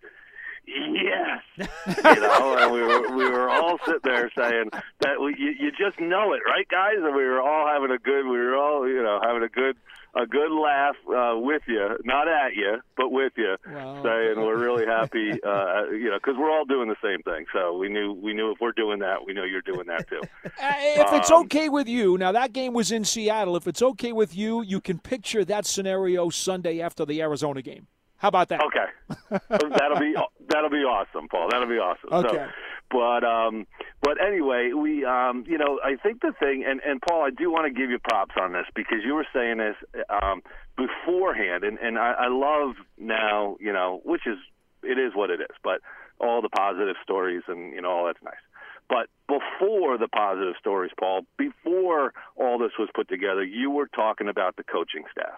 yes, 0.67 1.41
you 1.87 2.21
know, 2.21 2.57
and 2.57 2.71
we 2.73 2.81
were 2.81 3.15
we 3.15 3.29
were 3.29 3.49
all 3.49 3.77
sitting 3.85 3.99
there 4.03 4.31
saying 4.37 4.69
that 5.01 5.19
we, 5.21 5.35
you 5.37 5.51
you 5.59 5.71
just 5.71 5.99
know 5.99 6.33
it, 6.33 6.41
right, 6.45 6.67
guys? 6.69 6.95
And 6.97 7.15
we 7.15 7.23
were 7.23 7.41
all 7.41 7.67
having 7.67 7.91
a 7.91 7.97
good, 7.99 8.25
we 8.25 8.37
were 8.37 8.55
all 8.55 8.87
you 8.87 9.01
know 9.01 9.19
having 9.23 9.43
a 9.43 9.49
good 9.49 9.77
a 10.17 10.25
good 10.25 10.49
laugh 10.51 10.95
uh, 11.09 11.37
with 11.37 11.61
you, 11.67 11.97
not 12.05 12.27
at 12.29 12.55
you, 12.55 12.79
but 12.95 13.09
with 13.11 13.33
you, 13.35 13.57
wow. 13.67 14.01
saying 14.01 14.37
we're 14.37 14.57
really 14.57 14.85
happy, 14.85 15.31
uh, 15.43 15.89
you 15.91 16.09
know, 16.09 16.17
because 16.17 16.35
we're 16.37 16.49
all 16.49 16.63
doing 16.63 16.87
the 16.87 16.95
same 17.03 17.21
thing. 17.23 17.45
So 17.51 17.77
we 17.77 17.89
knew 17.89 18.13
we 18.13 18.33
knew 18.33 18.51
if 18.51 18.59
we're 18.61 18.71
doing 18.71 18.99
that, 18.99 19.25
we 19.25 19.33
know 19.33 19.43
you're 19.43 19.61
doing 19.61 19.87
that 19.87 20.07
too. 20.07 20.21
if 20.45 21.13
it's 21.13 21.31
Um, 21.31 21.43
okay 21.43 21.67
with 21.69 21.87
you, 21.89 22.17
now 22.17 22.31
that 22.31 22.53
game 22.53 22.73
was 22.73 22.91
in 22.91 23.03
Seattle. 23.03 23.57
If 23.57 23.67
it's 23.67 23.81
okay 23.81 24.13
with 24.13 24.35
you, 24.35 24.61
you 24.61 24.79
can 24.79 24.99
picture 24.99 25.43
that 25.45 25.65
scenario 25.65 26.29
Sunday 26.29 26.79
after 26.79 27.05
the 27.05 27.21
Arizona 27.21 27.61
game. 27.61 27.87
How 28.25 28.29
about 28.29 28.49
that? 28.49 28.59
Okay, 28.59 29.37
that'll 29.77 29.99
be 29.99 30.15
that'll 30.49 30.71
be 30.71 30.77
awesome, 30.77 31.27
Paul. 31.27 31.47
That'll 31.51 31.69
be 31.69 31.77
awesome. 31.77 32.09
Okay. 32.11 32.35
So, 32.35 32.47
but 32.89 33.23
um, 33.23 33.67
but 34.01 34.17
anyway, 34.19 34.71
we 34.75 35.05
um, 35.05 35.43
you 35.47 35.59
know, 35.59 35.79
I 35.85 35.95
think 36.01 36.21
the 36.21 36.33
thing, 36.39 36.65
and 36.67 36.81
and 36.83 36.99
Paul, 36.99 37.21
I 37.21 37.29
do 37.29 37.51
want 37.51 37.67
to 37.67 37.79
give 37.79 37.91
you 37.91 37.99
props 37.99 38.33
on 38.41 38.51
this 38.51 38.65
because 38.73 39.05
you 39.05 39.13
were 39.13 39.27
saying 39.31 39.59
this 39.59 39.75
um, 40.09 40.41
beforehand, 40.75 41.65
and 41.65 41.77
and 41.77 41.99
I, 41.99 42.13
I 42.17 42.27
love 42.29 42.77
now, 42.97 43.57
you 43.59 43.71
know, 43.71 44.01
which 44.03 44.25
is 44.25 44.39
it 44.81 44.97
is 44.97 45.13
what 45.13 45.29
it 45.29 45.39
is, 45.39 45.55
but 45.63 45.81
all 46.17 46.41
the 46.41 46.49
positive 46.49 46.95
stories 47.03 47.43
and 47.47 47.73
you 47.73 47.81
know 47.83 47.91
all 47.91 48.05
that's 48.07 48.23
nice. 48.23 48.41
But 48.89 49.05
before 49.27 49.99
the 49.99 50.07
positive 50.07 50.55
stories, 50.59 50.93
Paul, 50.99 51.27
before 51.37 52.15
all 52.37 52.57
this 52.57 52.71
was 52.79 52.89
put 52.95 53.07
together, 53.07 53.43
you 53.43 53.69
were 53.69 53.85
talking 53.85 54.29
about 54.29 54.55
the 54.55 54.63
coaching 54.63 55.03
staff 55.11 55.37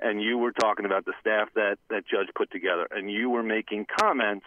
and 0.00 0.22
you 0.22 0.38
were 0.38 0.52
talking 0.52 0.84
about 0.84 1.04
the 1.04 1.14
staff 1.20 1.48
that 1.54 1.78
that 1.90 2.04
Judge 2.06 2.28
put 2.34 2.50
together, 2.50 2.86
and 2.90 3.10
you 3.10 3.30
were 3.30 3.42
making 3.42 3.86
comments 3.98 4.46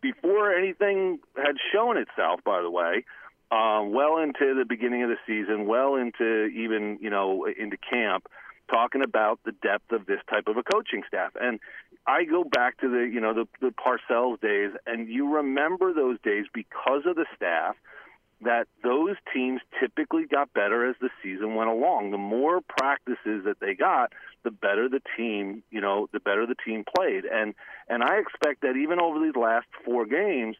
before 0.00 0.52
anything 0.52 1.18
had 1.36 1.56
shown 1.72 1.96
itself. 1.96 2.40
By 2.44 2.62
the 2.62 2.70
way, 2.70 3.04
um, 3.50 3.92
well 3.92 4.18
into 4.18 4.54
the 4.54 4.64
beginning 4.68 5.02
of 5.02 5.08
the 5.08 5.18
season, 5.26 5.66
well 5.66 5.96
into 5.96 6.46
even 6.46 6.98
you 7.00 7.10
know 7.10 7.46
into 7.46 7.76
camp, 7.76 8.26
talking 8.70 9.02
about 9.02 9.40
the 9.44 9.52
depth 9.52 9.92
of 9.92 10.06
this 10.06 10.20
type 10.28 10.44
of 10.46 10.56
a 10.56 10.62
coaching 10.62 11.02
staff. 11.06 11.32
And 11.40 11.60
I 12.06 12.24
go 12.24 12.44
back 12.44 12.78
to 12.80 12.88
the 12.88 13.10
you 13.12 13.20
know 13.20 13.34
the, 13.34 13.46
the 13.60 13.72
Parcells 13.72 14.40
days, 14.40 14.72
and 14.86 15.08
you 15.08 15.34
remember 15.34 15.92
those 15.92 16.18
days 16.22 16.46
because 16.52 17.02
of 17.06 17.16
the 17.16 17.26
staff 17.34 17.76
that 18.40 18.66
those 18.82 19.16
teams 19.32 19.60
typically 19.80 20.26
got 20.26 20.52
better 20.52 20.88
as 20.88 20.96
the 21.00 21.08
season 21.22 21.54
went 21.54 21.70
along. 21.70 22.10
The 22.10 22.18
more 22.18 22.60
practices 22.60 23.44
that 23.44 23.56
they 23.60 23.74
got, 23.74 24.12
the 24.44 24.50
better 24.50 24.88
the 24.88 25.02
team, 25.16 25.62
you 25.70 25.80
know, 25.80 26.08
the 26.12 26.20
better 26.20 26.46
the 26.46 26.54
team 26.64 26.84
played. 26.96 27.24
And 27.24 27.54
and 27.88 28.02
I 28.02 28.18
expect 28.18 28.62
that 28.62 28.76
even 28.76 29.00
over 29.00 29.18
these 29.18 29.36
last 29.36 29.66
four 29.84 30.06
games, 30.06 30.56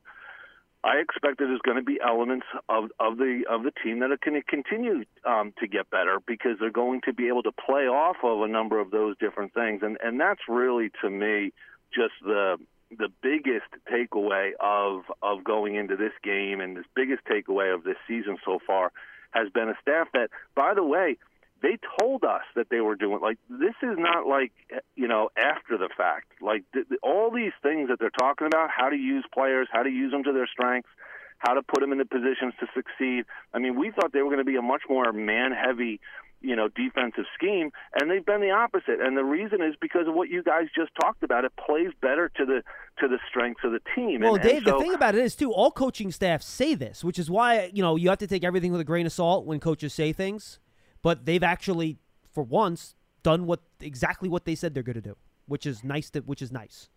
I 0.83 0.97
expect 0.97 1.39
that 1.39 1.47
there's 1.47 1.61
going 1.61 1.79
to 1.79 1.83
be 1.83 1.99
elements 2.07 2.47
of, 2.69 2.91
of 3.01 3.17
the 3.17 3.45
of 3.49 3.63
the 3.63 3.73
team 3.83 4.01
that 4.01 4.11
are 4.11 4.19
going 4.23 4.41
to 4.41 4.43
continue 4.43 5.05
um, 5.25 5.55
to 5.61 5.67
get 5.67 5.89
better 5.91 6.19
because 6.27 6.59
they're 6.61 6.71
going 6.71 7.01
to 7.07 7.13
be 7.13 7.29
able 7.29 7.43
to 7.45 7.53
play 7.53 7.87
off 7.87 8.17
of 8.23 8.43
a 8.43 8.49
number 8.49 8.79
of 8.81 8.91
those 8.91 9.17
different 9.19 9.55
things. 9.55 9.81
And 9.83 9.97
and 10.03 10.21
that's 10.21 10.43
really 10.49 10.91
to 11.03 11.09
me 11.09 11.53
just 11.95 12.15
the 12.23 12.59
the 12.91 13.09
biggest 13.23 13.71
takeaway 13.91 14.51
of 14.61 15.05
of 15.23 15.43
going 15.43 15.75
into 15.75 15.97
this 15.97 16.13
game 16.23 16.61
and 16.61 16.77
this 16.77 16.85
biggest 16.95 17.25
takeaway 17.25 17.75
of 17.75 17.85
this 17.85 17.97
season 18.07 18.37
so 18.45 18.59
far 18.67 18.93
has 19.31 19.49
been 19.51 19.69
a 19.69 19.75
staff 19.81 20.09
that, 20.13 20.31
by 20.55 20.75
the 20.75 20.85
way, 20.85 21.17
they 21.65 21.79
told 21.99 22.25
us 22.25 22.43
that 22.55 22.69
they 22.71 22.81
were 22.81 22.95
doing 22.95 23.21
like 23.23 23.39
this 23.49 23.75
is 23.83 23.97
not 23.97 24.27
like 24.27 24.53
you 24.97 25.09
know 25.09 25.31
after 25.37 25.79
the 25.79 25.89
fact. 25.97 26.27
Like 26.43 26.65
th- 26.75 26.87
th- 26.89 27.01
all 27.03 27.31
these 27.31 27.57
things 27.63 27.89
that 27.89 27.99
they're 27.99 28.11
talking 28.11 28.47
about 28.47 28.69
how 28.71 28.91
to 28.91 28.97
use 28.97 29.25
players 29.33 29.67
how 29.73 29.83
to 29.83 29.91
use 29.91 30.13
them 30.13 30.23
to 30.25 30.33
their 30.33 30.47
strengths 30.47 30.91
how 31.39 31.55
to 31.55 31.63
put 31.63 31.81
them 31.81 31.93
in 31.93 31.99
the 31.99 32.05
positions 32.05 32.53
to 32.61 32.67
succeed. 32.75 33.25
I 33.55 33.59
mean 33.59 33.79
we 33.79 33.91
thought 33.91 34.13
they 34.13 34.21
were 34.21 34.31
going 34.31 34.45
to 34.45 34.51
be 34.51 34.57
a 34.57 34.63
much 34.63 34.83
more 34.91 35.11
man 35.13 35.53
heavy 35.53 36.01
you 36.43 36.55
know 36.55 36.69
defensive 36.69 37.25
scheme 37.35 37.71
and 37.99 38.11
they've 38.11 38.27
been 38.27 38.43
the 38.43 38.51
opposite. 38.51 39.01
And 39.01 39.17
the 39.17 39.25
reason 39.25 39.63
is 39.63 39.75
because 39.81 40.07
of 40.07 40.15
what 40.15 40.29
you 40.29 40.43
guys 40.43 40.67
just 40.77 40.91
talked 41.01 41.23
about. 41.23 41.47
It 41.47 41.53
plays 41.57 41.93
better 42.03 42.31
to 42.37 42.45
the 42.45 42.63
to 43.01 43.09
the 43.09 43.19
strengths 43.27 43.65
of 43.65 43.73
the 43.73 43.81
team. 43.97 44.21
Well, 44.21 44.35
and, 44.35 44.43
Dave, 44.43 44.57
and 44.59 44.67
so, 44.67 44.73
the 44.73 44.79
thing 44.81 44.95
about 44.95 45.15
it 45.15 45.25
is 45.25 45.35
too, 45.35 45.51
all 45.51 45.71
coaching 45.71 46.13
staff 46.13 46.43
say 46.43 46.75
this, 46.75 47.03
which 47.03 47.19
is 47.19 47.31
why 47.31 47.71
you 47.73 47.83
know 47.83 47.97
you 47.97 48.11
have 48.11 48.19
to 48.19 48.27
take 48.27 48.45
everything 48.45 48.71
with 48.71 48.83
a 48.83 48.85
grain 48.85 49.07
of 49.07 49.13
salt 49.13 49.47
when 49.47 49.61
coaches 49.61 49.95
say 49.95 50.13
things. 50.13 50.59
But 51.05 51.27
they've 51.27 51.43
actually, 51.43 51.99
for 52.33 52.43
once, 52.43 52.97
done 53.23 53.47
what 53.47 53.61
exactly 53.79 54.29
what 54.29 54.47
they 54.47 54.55
said 54.55 54.73
they're 54.73 54.83
going 54.83 54.95
to 54.95 55.03
do, 55.03 55.17
which 55.47 55.67
is 55.67 55.85
nice. 55.85 56.09
To, 56.11 56.21
which 56.21 56.41
is 56.41 56.51
nice. 56.51 56.89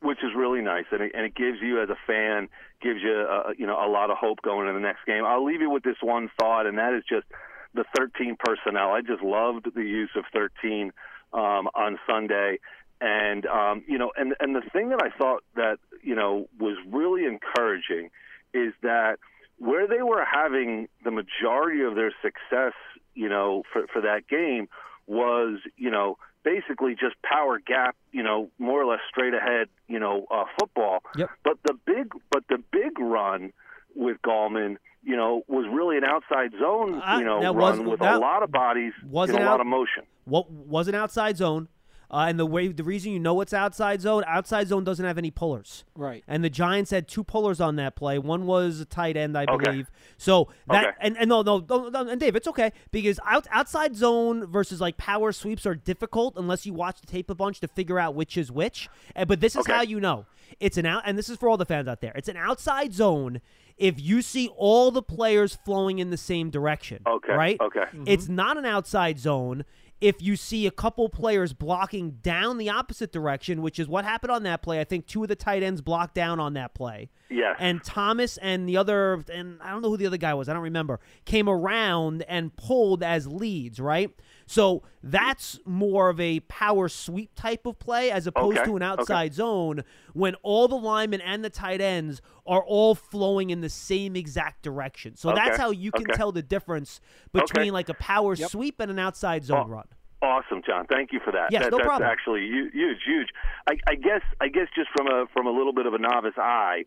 which 0.00 0.18
is 0.24 0.30
really 0.34 0.62
nice, 0.62 0.86
and 0.90 1.02
it, 1.02 1.12
and 1.14 1.26
it 1.26 1.34
gives 1.34 1.58
you 1.60 1.80
as 1.80 1.90
a 1.90 1.96
fan 2.06 2.48
gives 2.82 3.00
you 3.02 3.12
uh, 3.12 3.50
you 3.56 3.66
know 3.66 3.76
a 3.76 3.86
lot 3.88 4.10
of 4.10 4.16
hope 4.16 4.40
going 4.42 4.66
into 4.66 4.80
the 4.80 4.80
next 4.80 5.04
game. 5.06 5.24
I'll 5.26 5.44
leave 5.44 5.60
you 5.60 5.68
with 5.68 5.82
this 5.82 5.98
one 6.00 6.30
thought, 6.40 6.66
and 6.66 6.78
that 6.78 6.94
is 6.94 7.04
just 7.06 7.26
the 7.74 7.84
13 7.96 8.36
personnel. 8.42 8.92
I 8.92 9.02
just 9.02 9.22
loved 9.22 9.66
the 9.74 9.84
use 9.84 10.10
of 10.16 10.24
13 10.32 10.90
um, 11.34 11.68
on 11.74 11.98
Sunday, 12.08 12.60
and 13.02 13.44
um, 13.44 13.84
you 13.86 13.98
know, 13.98 14.10
and 14.16 14.34
and 14.40 14.56
the 14.56 14.62
thing 14.72 14.88
that 14.88 15.02
I 15.02 15.10
thought 15.18 15.44
that 15.56 15.78
you 16.02 16.14
know 16.14 16.48
was 16.58 16.78
really 16.90 17.26
encouraging 17.26 18.08
is 18.54 18.72
that 18.82 19.18
where 19.58 19.86
they 19.86 20.00
were 20.00 20.24
having 20.24 20.88
the 21.04 21.10
majority 21.10 21.82
of 21.82 21.94
their 21.94 22.12
success, 22.22 22.72
you 23.14 23.28
know, 23.28 23.62
for 23.72 23.86
for 23.92 24.02
that 24.02 24.28
game 24.28 24.68
was 25.06 25.58
you 25.76 25.90
know 25.90 26.16
basically 26.42 26.92
just 26.94 27.14
power 27.22 27.58
gap, 27.58 27.94
you 28.12 28.22
know, 28.22 28.48
more 28.58 28.80
or 28.82 28.86
less 28.86 29.00
straight 29.10 29.34
ahead, 29.34 29.68
you 29.88 29.98
know, 29.98 30.24
uh, 30.30 30.44
football. 30.58 31.00
Yep. 31.16 31.28
But 31.44 31.58
the 31.64 31.74
big, 31.84 32.12
but 32.30 32.44
the 32.48 32.56
big 32.72 32.98
run 32.98 33.52
with 33.94 34.16
Gallman, 34.22 34.76
you 35.04 35.16
know, 35.16 35.42
was 35.48 35.66
really 35.70 35.98
an 35.98 36.04
outside 36.04 36.52
zone, 36.58 36.94
Uh, 37.02 37.18
you 37.18 37.24
know, 37.26 37.40
run 37.52 37.80
was- 37.80 37.80
with 37.80 38.00
that 38.00 38.14
a 38.14 38.18
lot 38.18 38.42
of 38.42 38.50
bodies, 38.50 38.94
wasn't 39.06 39.38
and 39.38 39.46
a 39.46 39.50
lot 39.50 39.54
out- 39.56 39.60
of 39.60 39.66
motion. 39.66 40.04
What 40.24 40.50
was 40.50 40.88
an 40.88 40.94
outside 40.94 41.36
zone, 41.36 41.68
uh, 42.10 42.26
and 42.28 42.38
the 42.38 42.46
way 42.46 42.68
the 42.68 42.82
reason 42.84 43.12
you 43.12 43.18
know 43.20 43.40
it's 43.40 43.52
outside 43.52 44.00
zone, 44.00 44.24
outside 44.26 44.66
zone 44.68 44.84
doesn't 44.84 45.04
have 45.04 45.16
any 45.18 45.30
pullers. 45.30 45.84
Right. 45.96 46.24
And 46.26 46.42
the 46.42 46.50
Giants 46.50 46.90
had 46.90 47.06
two 47.08 47.22
pullers 47.24 47.60
on 47.60 47.76
that 47.76 47.94
play. 47.96 48.18
One 48.18 48.46
was 48.46 48.80
a 48.80 48.84
tight 48.84 49.16
end, 49.16 49.36
I 49.38 49.44
Okay. 49.44 49.56
believe. 49.66 49.90
So 50.18 50.48
that 50.66 50.84
Okay. 50.86 50.96
and, 51.00 51.16
and 51.18 51.28
no, 51.28 51.42
no, 51.42 51.64
no, 51.68 51.88
no, 51.88 52.08
and 52.08 52.20
Dave, 52.20 52.34
it's 52.36 52.48
okay 52.48 52.72
because 52.90 53.20
out, 53.26 53.46
outside 53.50 53.94
zone 53.96 54.46
versus 54.46 54.80
like 54.80 54.96
power 54.96 55.32
sweeps 55.32 55.64
are 55.66 55.74
difficult 55.74 56.34
unless 56.36 56.66
you 56.66 56.74
watch 56.74 57.00
the 57.00 57.06
tape 57.06 57.30
a 57.30 57.34
bunch 57.34 57.60
to 57.60 57.68
figure 57.68 57.98
out 57.98 58.14
which 58.14 58.36
is 58.36 58.50
which. 58.50 58.88
And, 59.14 59.28
but 59.28 59.40
this 59.40 59.54
is 59.54 59.60
Okay. 59.60 59.72
how 59.72 59.82
you 59.82 60.00
know 60.00 60.26
it's 60.58 60.76
an 60.76 60.86
out, 60.86 61.02
and 61.06 61.16
this 61.16 61.28
is 61.28 61.36
for 61.38 61.48
all 61.48 61.56
the 61.56 61.64
fans 61.66 61.86
out 61.86 62.00
there. 62.00 62.12
It's 62.16 62.28
an 62.28 62.36
outside 62.36 62.92
zone 62.92 63.40
if 63.78 63.98
you 63.98 64.20
see 64.20 64.48
all 64.58 64.90
the 64.90 65.00
players 65.02 65.54
flowing 65.64 66.00
in 66.00 66.10
the 66.10 66.16
same 66.18 66.50
direction. 66.50 67.02
Okay, 67.06 67.32
Right. 67.32 67.58
okay. 67.60 67.84
It's 68.04 68.28
not 68.28 68.58
an 68.58 68.66
outside 68.66 69.18
zone 69.18 69.64
if 70.00 70.22
you 70.22 70.34
see 70.36 70.66
a 70.66 70.70
couple 70.70 71.08
players 71.08 71.52
blocking 71.52 72.12
down 72.22 72.58
the 72.58 72.70
opposite 72.70 73.12
direction, 73.12 73.60
which 73.60 73.78
is 73.78 73.86
what 73.86 74.04
happened 74.04 74.30
on 74.30 74.44
that 74.44 74.62
play. 74.62 74.80
I 74.80 74.84
think 74.84 75.06
two 75.06 75.22
of 75.22 75.28
the 75.28 75.36
tight 75.36 75.62
ends 75.62 75.82
blocked 75.82 76.14
down 76.14 76.40
on 76.40 76.54
that 76.54 76.74
play. 76.74 77.10
Yes. 77.28 77.56
And 77.58 77.82
Thomas 77.84 78.36
and 78.38 78.68
the 78.68 78.76
other, 78.76 79.24
and 79.32 79.60
I 79.62 79.70
don't 79.70 79.82
know 79.82 79.90
who 79.90 79.96
the 79.96 80.06
other 80.06 80.16
guy 80.16 80.34
was, 80.34 80.48
I 80.48 80.54
don't 80.54 80.62
remember, 80.62 81.00
came 81.24 81.48
around 81.48 82.22
and 82.22 82.54
pulled 82.56 83.02
as 83.02 83.26
leads, 83.26 83.78
right? 83.78 84.10
So 84.50 84.82
that's 85.00 85.60
more 85.64 86.08
of 86.08 86.18
a 86.18 86.40
power 86.40 86.88
sweep 86.88 87.36
type 87.36 87.66
of 87.66 87.78
play 87.78 88.10
as 88.10 88.26
opposed 88.26 88.58
Okay, 88.58 88.64
to 88.64 88.76
an 88.76 88.82
okay. 88.82 88.90
outside 88.90 89.32
zone 89.32 89.84
when 90.12 90.34
all 90.42 90.66
the 90.66 90.74
linemen 90.74 91.20
and 91.20 91.44
the 91.44 91.50
tight 91.50 91.80
ends 91.80 92.20
are 92.48 92.60
all 92.64 92.96
flowing 92.96 93.50
in 93.50 93.60
the 93.60 93.68
same 93.68 94.16
exact 94.16 94.62
direction. 94.62 95.14
So 95.14 95.32
that's 95.32 95.56
how 95.56 95.70
you 95.70 95.92
can 95.92 96.02
okay. 96.10 96.16
tell 96.16 96.32
the 96.32 96.42
difference 96.42 97.00
between 97.32 97.62
Okay. 97.62 97.70
like 97.70 97.88
a 97.90 97.94
power 97.94 98.34
Yep. 98.34 98.50
sweep 98.50 98.80
and 98.80 98.90
an 98.90 98.98
outside 98.98 99.44
zone 99.44 99.66
Oh, 99.66 99.70
run. 99.70 99.86
Awesome, 100.20 100.62
John. 100.66 100.84
Thank 100.86 101.12
you 101.12 101.20
for 101.24 101.30
that. 101.30 101.52
Yes, 101.52 101.62
that 101.62 101.70
no 101.70 101.76
that's 101.78 101.86
problem. 101.86 102.10
actually 102.10 102.40
huge, 102.48 103.02
huge. 103.06 103.28
I, 103.68 103.76
I 103.86 103.94
guess, 103.94 104.22
I 104.40 104.48
guess, 104.48 104.66
just 104.74 104.88
from 104.96 105.06
a 105.06 105.26
from 105.32 105.46
a 105.46 105.50
little 105.52 105.72
bit 105.72 105.86
of 105.86 105.94
a 105.94 105.98
novice 105.98 106.34
eye, 106.36 106.86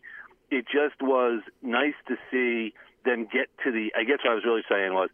it 0.50 0.66
just 0.66 1.00
was 1.00 1.40
nice 1.62 1.94
to 2.08 2.16
see 2.30 2.74
them 3.06 3.24
get 3.24 3.48
to 3.64 3.72
the. 3.72 3.90
I 3.96 4.04
guess 4.04 4.18
what 4.22 4.32
I 4.32 4.34
was 4.34 4.44
really 4.44 4.64
saying 4.70 4.92
was 4.92 5.08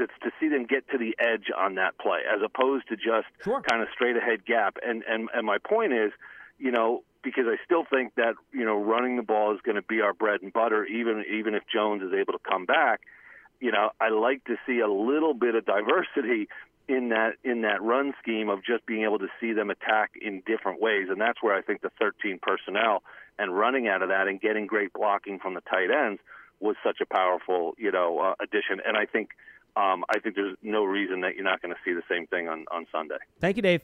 to, 0.00 0.06
to 0.06 0.30
see 0.40 0.48
them 0.48 0.66
get 0.66 0.88
to 0.90 0.98
the 0.98 1.14
edge 1.18 1.46
on 1.56 1.76
that 1.76 1.98
play, 1.98 2.20
as 2.26 2.40
opposed 2.44 2.88
to 2.88 2.96
just 2.96 3.28
Sure. 3.44 3.62
kind 3.62 3.82
of 3.82 3.88
straight 3.94 4.16
ahead 4.16 4.44
gap. 4.44 4.76
And 4.82 5.02
and 5.04 5.28
and 5.32 5.46
my 5.46 5.58
point 5.58 5.92
is, 5.92 6.12
you 6.58 6.72
know, 6.72 7.02
because 7.22 7.44
I 7.46 7.56
still 7.64 7.84
think 7.84 8.14
that 8.16 8.34
you 8.52 8.64
know 8.64 8.76
running 8.82 9.16
the 9.16 9.22
ball 9.22 9.54
is 9.54 9.60
going 9.62 9.76
to 9.76 9.82
be 9.82 10.00
our 10.00 10.12
bread 10.12 10.42
and 10.42 10.52
butter, 10.52 10.84
even 10.84 11.24
even 11.30 11.54
if 11.54 11.62
Jones 11.72 12.02
is 12.02 12.12
able 12.12 12.32
to 12.32 12.40
come 12.40 12.66
back 12.66 13.00
you 13.60 13.70
know, 13.70 13.90
I 14.00 14.08
like 14.08 14.44
to 14.44 14.56
see 14.66 14.80
a 14.80 14.88
little 14.88 15.34
bit 15.34 15.54
of 15.54 15.66
diversity 15.66 16.48
in 16.88 17.10
that 17.10 17.34
in 17.44 17.62
that 17.62 17.82
run 17.82 18.14
scheme 18.20 18.48
of 18.48 18.64
just 18.64 18.84
being 18.86 19.04
able 19.04 19.18
to 19.18 19.28
see 19.40 19.52
them 19.52 19.70
attack 19.70 20.12
in 20.20 20.42
different 20.46 20.80
ways, 20.80 21.08
and 21.08 21.20
that's 21.20 21.40
where 21.42 21.54
I 21.54 21.62
think 21.62 21.82
the 21.82 21.90
13 22.00 22.40
personnel 22.42 23.02
and 23.38 23.56
running 23.56 23.86
out 23.86 24.02
of 24.02 24.08
that 24.08 24.26
and 24.26 24.40
getting 24.40 24.66
great 24.66 24.92
blocking 24.92 25.38
from 25.38 25.54
the 25.54 25.60
tight 25.60 25.90
ends 25.90 26.20
was 26.58 26.76
such 26.84 27.00
a 27.00 27.06
powerful, 27.06 27.74
you 27.78 27.92
know, 27.92 28.18
uh, 28.18 28.34
addition. 28.42 28.80
And 28.84 28.96
I 28.96 29.06
think 29.06 29.30
um, 29.76 30.04
I 30.08 30.18
think 30.18 30.34
there's 30.34 30.56
no 30.62 30.84
reason 30.84 31.20
that 31.22 31.34
you're 31.34 31.44
not 31.44 31.62
going 31.62 31.74
to 31.74 31.80
see 31.84 31.92
the 31.92 32.02
same 32.08 32.26
thing 32.26 32.48
on 32.48 32.64
on 32.70 32.86
Sunday. 32.92 33.16
Thank 33.40 33.56
you, 33.56 33.62
Dave. 33.62 33.82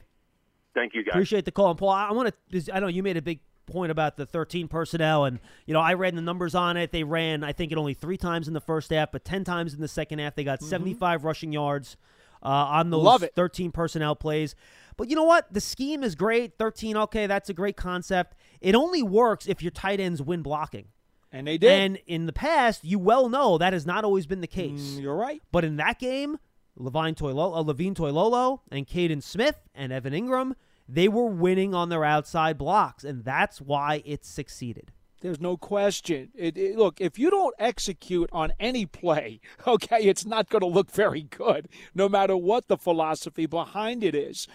Thank 0.74 0.94
you, 0.94 1.04
guys. 1.04 1.12
Appreciate 1.12 1.44
the 1.44 1.52
call. 1.52 1.70
And 1.70 1.78
Paul, 1.78 1.90
I 1.90 2.12
want 2.12 2.34
to. 2.50 2.74
I 2.74 2.80
know 2.80 2.88
you 2.88 3.02
made 3.02 3.16
a 3.16 3.22
big 3.22 3.40
point 3.66 3.90
about 3.90 4.16
the 4.16 4.26
13 4.26 4.68
personnel, 4.68 5.24
and 5.24 5.40
you 5.66 5.74
know 5.74 5.80
I 5.80 5.94
read 5.94 6.14
the 6.14 6.22
numbers 6.22 6.54
on 6.54 6.76
it. 6.76 6.92
They 6.92 7.02
ran, 7.04 7.42
I 7.42 7.52
think, 7.52 7.72
it 7.72 7.78
only 7.78 7.94
three 7.94 8.16
times 8.16 8.48
in 8.48 8.54
the 8.54 8.60
first 8.60 8.90
half, 8.90 9.12
but 9.12 9.24
10 9.24 9.44
times 9.44 9.74
in 9.74 9.80
the 9.80 9.88
second 9.88 10.18
half. 10.18 10.34
They 10.34 10.44
got 10.44 10.62
75 10.62 11.24
rushing 11.24 11.52
yards 11.52 11.96
uh, 12.42 12.48
on 12.48 12.90
those 12.90 12.98
Mm-hmm. 12.98 13.06
Love 13.06 13.22
it. 13.22 13.34
13 13.34 13.72
personnel 13.72 14.16
plays. 14.16 14.54
But 14.96 15.08
you 15.08 15.16
know 15.16 15.24
what? 15.24 15.52
The 15.52 15.60
scheme 15.60 16.02
is 16.02 16.14
great. 16.14 16.56
13, 16.58 16.96
okay, 16.96 17.26
that's 17.26 17.50
a 17.50 17.54
great 17.54 17.76
concept. 17.76 18.34
It 18.60 18.74
only 18.74 19.02
works 19.02 19.46
if 19.46 19.62
your 19.62 19.70
tight 19.70 20.00
ends 20.00 20.22
win 20.22 20.42
blocking. 20.42 20.86
And 21.32 21.46
they 21.46 21.58
did. 21.58 21.70
And 21.70 21.98
in 22.06 22.26
the 22.26 22.32
past, 22.32 22.84
you 22.84 22.98
well 22.98 23.28
know 23.28 23.58
that 23.58 23.72
has 23.72 23.86
not 23.86 24.04
always 24.04 24.26
been 24.26 24.40
the 24.40 24.46
case. 24.46 24.94
Mm, 24.96 25.02
you're 25.02 25.16
right. 25.16 25.42
But 25.52 25.64
in 25.64 25.76
that 25.76 25.98
game, 25.98 26.38
Levine 26.76 27.14
Toilolo, 27.14 27.56
uh, 27.56 27.60
Levine 27.60 27.94
Toilolo 27.94 28.60
and 28.70 28.86
Kaden 28.86 29.22
Smith 29.22 29.56
and 29.74 29.92
Evan 29.92 30.12
Engram 30.12 30.54
They 30.88 31.08
were 31.08 31.26
winning 31.26 31.74
on 31.74 31.88
their 31.88 32.04
outside 32.04 32.58
blocks, 32.58 33.02
and 33.04 33.24
that's 33.24 33.60
why 33.60 34.02
it 34.04 34.24
succeeded. 34.24 34.92
There's 35.22 35.40
no 35.40 35.56
question. 35.56 36.30
It, 36.34 36.58
it, 36.58 36.76
look, 36.76 37.00
if 37.00 37.18
you 37.18 37.30
don't 37.30 37.54
execute 37.58 38.28
on 38.32 38.52
any 38.60 38.84
play, 38.84 39.40
okay, 39.66 40.02
it's 40.02 40.26
not 40.26 40.50
going 40.50 40.60
to 40.60 40.66
look 40.66 40.90
very 40.90 41.22
good, 41.22 41.68
no 41.94 42.08
matter 42.08 42.36
what 42.36 42.68
the 42.68 42.76
philosophy 42.76 43.46
behind 43.46 44.04
it 44.04 44.14
is. 44.14 44.46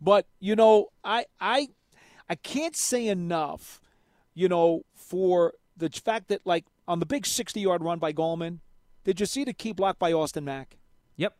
But 0.00 0.26
you 0.40 0.54
know, 0.56 0.88
I 1.04 1.26
I 1.40 1.68
I 2.28 2.34
can't 2.34 2.76
say 2.76 3.06
enough, 3.06 3.80
you 4.34 4.48
know, 4.48 4.82
for 4.94 5.54
the 5.78 5.88
fact 5.88 6.28
that 6.28 6.40
like 6.44 6.64
on 6.86 7.00
the 7.00 7.06
big 7.06 7.24
60-yard 7.24 7.82
run 7.82 7.98
by 7.98 8.12
Gallman, 8.12 8.58
did 9.04 9.20
you 9.20 9.26
see 9.26 9.44
the 9.44 9.52
key 9.52 9.72
block 9.72 9.98
by 9.98 10.12
Austin 10.12 10.44
Mack? 10.44 10.76
Yep. 11.16 11.34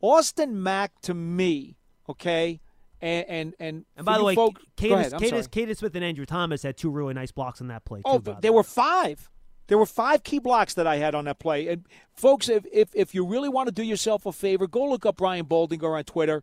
Austin 0.00 0.62
Mack 0.62 1.00
to 1.02 1.14
me, 1.14 1.76
okay, 2.08 2.60
and 3.00 3.24
and 3.28 3.54
and, 3.58 3.84
And 3.96 4.06
by 4.06 4.18
the 4.18 4.24
way, 4.24 4.34
folk- 4.34 4.54
go 4.58 4.64
Cadence, 4.76 5.00
ahead, 5.00 5.12
I'm 5.14 5.18
sorry. 5.20 5.30
Cadence, 5.30 5.46
Cadence 5.48 5.78
Smith 5.78 5.94
and 5.94 6.04
Andrew 6.04 6.26
Thomas 6.26 6.62
had 6.62 6.76
two 6.76 6.90
really 6.90 7.14
nice 7.14 7.32
blocks 7.32 7.60
on 7.60 7.68
that 7.68 7.84
play. 7.84 8.02
Oh, 8.04 8.18
too, 8.18 8.36
there 8.40 8.52
were 8.52 8.62
five. 8.62 9.30
There 9.66 9.78
were 9.78 9.86
five 9.86 10.24
key 10.24 10.38
blocks 10.40 10.74
that 10.74 10.86
I 10.86 10.96
had 10.96 11.14
on 11.14 11.24
that 11.24 11.38
play. 11.38 11.68
And 11.68 11.86
folks, 12.12 12.48
if 12.50 12.66
if, 12.70 12.90
if 12.94 13.14
you 13.14 13.24
really 13.26 13.48
want 13.48 13.68
to 13.68 13.72
do 13.72 13.82
yourself 13.82 14.26
a 14.26 14.32
favor, 14.32 14.66
go 14.66 14.84
look 14.84 15.06
up 15.06 15.16
Brian 15.16 15.46
Boldinger 15.46 15.96
on 15.96 16.04
Twitter. 16.04 16.42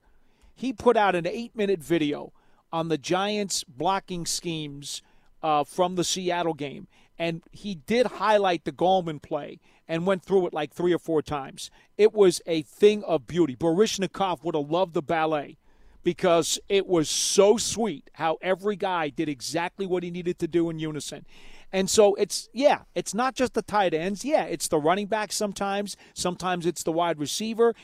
He 0.55 0.73
put 0.73 0.97
out 0.97 1.15
an 1.15 1.27
eight 1.27 1.55
minute 1.55 1.83
video 1.83 2.33
on 2.73 2.87
the 2.87 2.97
Giants 2.97 3.63
blocking 3.63 4.25
schemes 4.25 5.01
uh, 5.43 5.63
from 5.63 5.95
the 5.95 6.03
Seattle 6.03 6.53
game. 6.53 6.87
And 7.21 7.43
he 7.51 7.75
did 7.75 8.07
highlight 8.07 8.65
the 8.65 8.71
Gallman 8.71 9.21
play 9.21 9.59
and 9.87 10.07
went 10.07 10.23
through 10.23 10.47
it 10.47 10.55
like 10.55 10.73
three 10.73 10.91
or 10.91 10.97
four 10.97 11.21
times. 11.21 11.69
It 11.95 12.15
was 12.15 12.41
a 12.47 12.63
thing 12.63 13.03
of 13.03 13.27
beauty. 13.27 13.55
Baryshnikov 13.55 14.43
would 14.43 14.55
have 14.55 14.71
loved 14.71 14.95
the 14.95 15.03
ballet 15.03 15.59
because 16.01 16.57
it 16.67 16.87
was 16.87 17.07
so 17.07 17.57
sweet 17.57 18.09
how 18.13 18.39
every 18.41 18.75
guy 18.75 19.09
did 19.09 19.29
exactly 19.29 19.85
what 19.85 20.01
he 20.01 20.09
needed 20.09 20.39
to 20.39 20.47
do 20.47 20.67
in 20.71 20.79
unison. 20.79 21.27
And 21.71 21.91
so 21.91 22.15
it's, 22.15 22.49
yeah, 22.53 22.79
it's 22.95 23.13
not 23.13 23.35
just 23.35 23.53
the 23.53 23.61
tight 23.61 23.93
ends. 23.93 24.25
Yeah, 24.25 24.45
it's 24.45 24.67
the 24.67 24.79
running 24.79 25.05
back 25.05 25.31
sometimes. 25.31 25.95
Sometimes 26.15 26.65
it's 26.65 26.81
the 26.81 26.91
wide 26.91 27.19
receiver. 27.19 27.75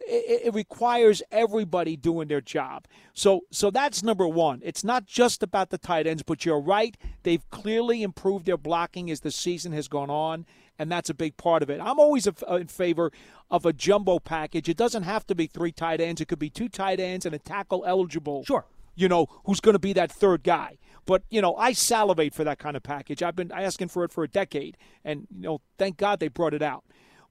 It, 0.00 0.46
it 0.46 0.54
requires 0.54 1.22
everybody 1.30 1.96
doing 1.96 2.28
their 2.28 2.40
job. 2.40 2.86
So, 3.14 3.42
so 3.50 3.70
that's 3.70 4.02
number 4.02 4.26
one. 4.26 4.60
It's 4.64 4.84
not 4.84 5.06
just 5.06 5.42
about 5.42 5.70
the 5.70 5.78
tight 5.78 6.06
ends, 6.06 6.22
but 6.22 6.44
you're 6.44 6.60
right. 6.60 6.96
They've 7.22 7.48
clearly 7.50 8.02
improved 8.02 8.46
their 8.46 8.56
blocking 8.56 9.10
as 9.10 9.20
the 9.20 9.30
season 9.30 9.72
has 9.72 9.88
gone 9.88 10.10
on, 10.10 10.46
and 10.78 10.90
that's 10.90 11.10
a 11.10 11.14
big 11.14 11.36
part 11.36 11.62
of 11.62 11.70
it. 11.70 11.80
I'm 11.80 12.00
always 12.00 12.26
a- 12.26 12.34
uh, 12.50 12.56
in 12.56 12.66
favor 12.66 13.12
of 13.50 13.64
a 13.64 13.72
jumbo 13.72 14.18
package. 14.18 14.68
It 14.68 14.76
doesn't 14.76 15.04
have 15.04 15.26
to 15.28 15.34
be 15.34 15.46
three 15.46 15.72
tight 15.72 16.00
ends. 16.00 16.20
It 16.20 16.26
could 16.28 16.38
be 16.38 16.50
two 16.50 16.68
tight 16.68 16.98
ends 16.98 17.24
and 17.24 17.34
a 17.34 17.38
tackle 17.38 17.84
eligible. 17.86 18.44
Sure. 18.44 18.66
You 18.96 19.08
know 19.08 19.26
who's 19.44 19.60
going 19.60 19.74
to 19.74 19.80
be 19.80 19.92
that 19.94 20.10
third 20.12 20.42
guy. 20.42 20.78
But 21.06 21.22
you 21.28 21.40
know, 21.42 21.54
I 21.56 21.72
salivate 21.72 22.34
for 22.34 22.44
that 22.44 22.58
kind 22.58 22.76
of 22.76 22.82
package. 22.82 23.22
I've 23.22 23.36
been 23.36 23.52
asking 23.52 23.88
for 23.88 24.04
it 24.04 24.12
for 24.12 24.24
a 24.24 24.28
decade, 24.28 24.76
and 25.04 25.26
you 25.34 25.42
know, 25.42 25.60
thank 25.78 25.96
God 25.98 26.18
they 26.20 26.28
brought 26.28 26.54
it 26.54 26.62
out. 26.62 26.84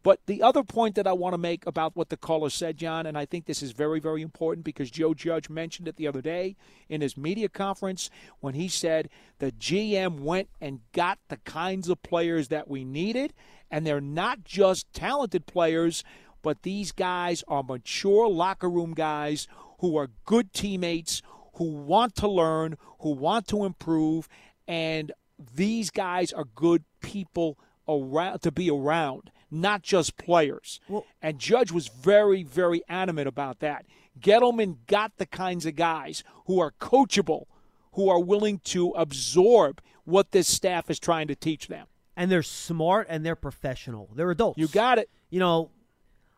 But 0.03 0.19
the 0.25 0.41
other 0.41 0.63
point 0.63 0.95
that 0.95 1.07
I 1.07 1.13
want 1.13 1.33
to 1.33 1.37
make 1.37 1.65
about 1.65 1.95
what 1.95 2.09
the 2.09 2.17
caller 2.17 2.49
said, 2.49 2.77
John, 2.77 3.05
and 3.05 3.17
I 3.17 3.25
think 3.25 3.45
this 3.45 3.63
is 3.63 3.71
very, 3.71 4.01
very 4.01 4.21
important 4.21 4.65
because 4.65 4.91
Joe 4.91 5.13
Judge 5.13 5.49
mentioned 5.49 5.87
it 5.87 5.95
the 5.95 6.07
other 6.07 6.21
day 6.21 6.57
in 6.89 6.99
his 6.99 7.15
media 7.15 7.47
conference 7.47 8.09
when 8.41 8.53
he 8.53 8.67
said 8.67 9.09
the 9.39 9.53
GM 9.53 10.19
went 10.19 10.49
and 10.59 10.81
got 10.91 11.19
the 11.29 11.37
kinds 11.37 11.87
of 11.87 12.03
players 12.03 12.49
that 12.49 12.67
we 12.67 12.83
needed, 12.83 13.33
and 13.71 13.87
they're 13.87 14.01
not 14.01 14.43
just 14.43 14.91
talented 14.93 15.45
players, 15.45 16.03
but 16.41 16.63
these 16.63 16.91
guys 16.91 17.43
are 17.47 17.63
mature 17.63 18.27
locker 18.27 18.69
room 18.69 18.93
guys 18.93 19.47
who 19.79 19.97
are 19.97 20.09
good 20.25 20.51
teammates, 20.53 21.21
who 21.55 21.65
want 21.71 22.15
to 22.15 22.27
learn, 22.27 22.77
who 22.99 23.11
want 23.11 23.47
to 23.47 23.63
improve, 23.63 24.27
and 24.67 25.13
these 25.55 25.89
guys 25.89 26.33
are 26.33 26.45
good 26.45 26.83
people 27.01 27.57
around 27.87 28.39
to 28.41 28.51
be 28.51 28.69
around, 28.69 29.31
not 29.53 29.81
just 29.83 30.17
players. 30.17 30.79
and 31.21 31.39
Judge 31.39 31.71
was 31.71 31.87
very, 31.87 32.43
very 32.43 32.81
adamant 32.89 33.27
about 33.27 33.59
that. 33.59 33.85
Gettleman 34.19 34.77
got 34.87 35.17
the 35.17 35.25
kinds 35.25 35.65
of 35.65 35.75
guys 35.75 36.23
who 36.45 36.59
are 36.59 36.71
coachable, 36.79 37.45
who 37.93 38.09
are 38.09 38.19
willing 38.19 38.59
to 38.65 38.89
absorb 38.91 39.81
what 40.05 40.31
this 40.31 40.47
staff 40.47 40.89
is 40.89 40.99
trying 40.99 41.27
to 41.27 41.35
teach 41.35 41.67
them. 41.67 41.87
and 42.15 42.29
they're 42.31 42.43
smart 42.43 43.07
and 43.09 43.25
they're 43.25 43.35
professional. 43.35 44.09
They're 44.15 44.29
adults. 44.29 44.59
You 44.59 44.67
got 44.67 44.99
it. 44.99 45.09
You 45.31 45.39
know, 45.39 45.71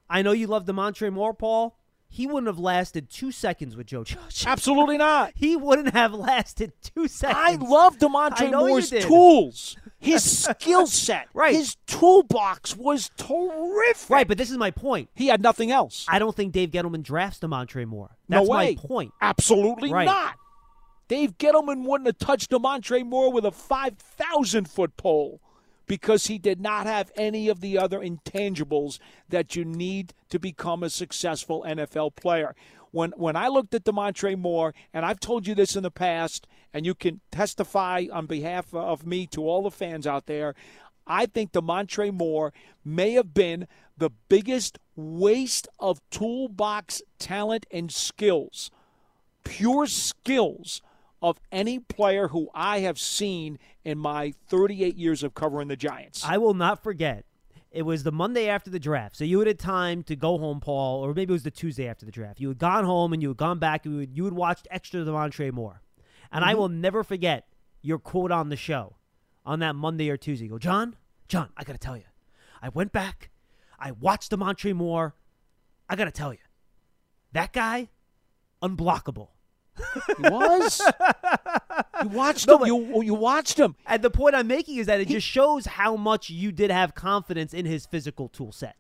I 0.09 0.21
know 0.21 0.31
you 0.31 0.47
love 0.47 0.65
Damontre 0.65 1.11
Moore, 1.11 1.33
Paul. 1.33 1.77
He 2.07 2.25
wouldn't 2.27 2.47
have 2.47 2.59
lasted 2.59 3.09
two 3.09 3.31
seconds 3.31 3.75
with 3.75 3.87
Joe 3.87 4.03
Judge. 4.05 4.43
Absolutely 4.47 4.97
not. 4.97 5.33
he 5.35 5.55
wouldn't 5.57 5.93
have 5.93 6.13
lasted 6.13 6.71
two 6.81 7.07
seconds. 7.09 7.37
I 7.37 7.55
love 7.55 7.95
I 7.95 8.05
Damontre 8.05 8.51
you 8.51 8.57
Moore's 8.57 8.89
tools. 8.89 9.75
His 9.99 10.23
skill 10.45 10.87
set, 10.87 11.27
Right. 11.33 11.53
his 11.55 11.75
toolbox 11.87 12.75
was 12.77 13.09
terrific. 13.17 14.09
Right, 14.09 14.27
but 14.27 14.37
this 14.37 14.49
is 14.51 14.57
my 14.57 14.71
point. 14.71 15.09
He 15.13 15.27
had 15.27 15.41
nothing 15.41 15.71
else. 15.71 16.05
I 16.07 16.19
don't 16.19 16.35
think 16.35 16.53
Dave 16.53 16.69
Gettleman 16.71 17.03
drafts 17.03 17.39
Damontre 17.39 17.85
Moore. 17.85 18.11
No 18.29 18.39
That's 18.39 18.49
way. 18.49 18.75
my 18.81 18.87
point. 18.87 19.11
Absolutely 19.21 19.91
Right. 19.91 20.05
not. 20.05 20.35
Dave 21.07 21.37
Gettleman 21.37 21.85
wouldn't 21.85 22.07
have 22.07 22.17
touched 22.17 22.49
Damontre 22.51 23.03
Moore 23.05 23.31
with 23.31 23.45
a 23.45 23.51
5,000 23.51 24.69
foot 24.69 24.95
pole 24.97 25.41
because 25.87 26.27
he 26.27 26.37
did 26.37 26.59
not 26.59 26.85
have 26.85 27.11
any 27.15 27.47
of 27.47 27.61
the 27.61 27.77
other 27.77 27.99
intangibles 27.99 28.99
that 29.29 29.55
you 29.55 29.65
need 29.65 30.13
to 30.29 30.39
become 30.39 30.83
a 30.83 30.89
successful 30.89 31.65
NFL 31.67 32.15
player. 32.15 32.55
When, 32.91 33.11
when 33.17 33.35
I 33.35 33.49
looked 33.49 33.73
at 33.73 33.83
Damontre 33.83 34.37
Moore, 34.37 34.73
and 34.93 35.05
I've 35.05 35.19
told 35.19 35.47
you 35.47 35.55
this 35.55 35.75
in 35.75 35.83
the 35.83 35.91
past, 35.91 36.47
and 36.73 36.85
you 36.85 36.95
can 36.95 37.21
testify 37.31 38.05
on 38.11 38.25
behalf 38.25 38.73
of 38.73 39.05
me 39.05 39.27
to 39.27 39.47
all 39.47 39.63
the 39.63 39.71
fans 39.71 40.07
out 40.07 40.27
there, 40.27 40.55
I 41.05 41.25
think 41.25 41.51
Damontre 41.51 42.11
Moore 42.13 42.53
may 42.83 43.11
have 43.11 43.33
been 43.33 43.67
the 43.97 44.11
biggest 44.29 44.79
waste 44.95 45.67
of 45.79 46.01
toolbox 46.09 47.01
talent 47.19 47.65
and 47.71 47.91
skills 47.91 48.71
pure 49.45 49.87
skills 49.87 50.81
of 51.29 51.39
any 51.51 51.79
player 51.79 52.27
who 52.27 52.49
I 52.53 52.79
have 52.81 52.99
seen 52.99 53.57
in 53.83 53.97
my 53.97 54.33
38 54.47 54.95
years 54.95 55.23
of 55.23 55.33
covering 55.33 55.67
the 55.67 55.75
Giants. 55.75 56.23
I 56.23 56.37
will 56.37 56.53
not 56.53 56.83
forget. 56.83 57.25
It 57.71 57.81
was 57.81 58.03
the 58.03 58.11
Monday 58.11 58.47
after 58.47 58.69
the 58.69 58.79
draft, 58.79 59.17
so 59.17 59.23
you 59.25 59.39
had 59.39 59.57
time 59.59 60.03
to 60.03 60.15
go 60.15 60.37
home, 60.37 60.59
Paul, 60.61 61.03
or 61.03 61.13
maybe 61.13 61.31
it 61.31 61.33
was 61.33 61.43
the 61.43 61.51
Tuesday 61.51 61.87
after 61.87 62.05
the 62.05 62.11
draft. 62.11 62.39
You 62.39 62.49
had 62.49 62.57
gone 62.59 62.85
home 62.85 63.11
and 63.11 63.21
you 63.21 63.29
had 63.29 63.37
gone 63.37 63.59
back. 63.59 63.85
You 63.85 63.97
had, 63.97 64.15
you 64.15 64.23
had 64.25 64.33
watched 64.33 64.67
extra 64.71 65.01
Damontre 65.01 65.51
Moore, 65.51 65.81
and 66.31 66.45
I 66.45 66.53
Mhm. 66.53 66.57
will 66.57 66.69
never 66.69 67.03
forget 67.03 67.49
your 67.81 67.99
quote 67.99 68.31
on 68.31 68.49
the 68.49 68.55
show 68.55 68.95
on 69.45 69.59
that 69.59 69.75
Monday 69.75 70.09
or 70.09 70.15
Tuesday. 70.17 70.45
You 70.45 70.51
go, 70.51 70.57
John, 70.59 70.95
John, 71.27 71.49
I 71.57 71.63
gotta 71.65 71.79
tell 71.79 71.97
you, 71.97 72.05
I 72.61 72.69
went 72.69 72.91
back, 72.93 73.29
I 73.79 73.91
watched 73.91 74.31
Damontre 74.31 74.73
Moore. 74.73 75.15
I 75.89 75.95
gotta 75.97 76.11
tell 76.11 76.31
you, 76.31 76.39
that 77.33 77.51
guy, 77.51 77.89
unblockable. 78.61 79.29
He 80.17 80.23
was. 80.29 80.81
you 82.03 82.09
watched 82.09 82.47
No, 82.47 82.57
him. 82.59 82.67
You 82.67 83.01
you 83.01 83.13
watched 83.13 83.59
him. 83.59 83.75
And 83.85 84.01
the 84.01 84.09
point 84.09 84.35
I'm 84.35 84.47
making 84.47 84.77
is 84.77 84.87
that 84.87 84.99
it 84.99 85.07
just 85.07 85.27
shows 85.27 85.65
how 85.65 85.95
much 85.95 86.29
you 86.29 86.51
did 86.51 86.71
have 86.71 86.95
confidence 86.95 87.53
in 87.53 87.65
his 87.65 87.85
physical 87.85 88.29
tool 88.29 88.51
set. 88.51 88.75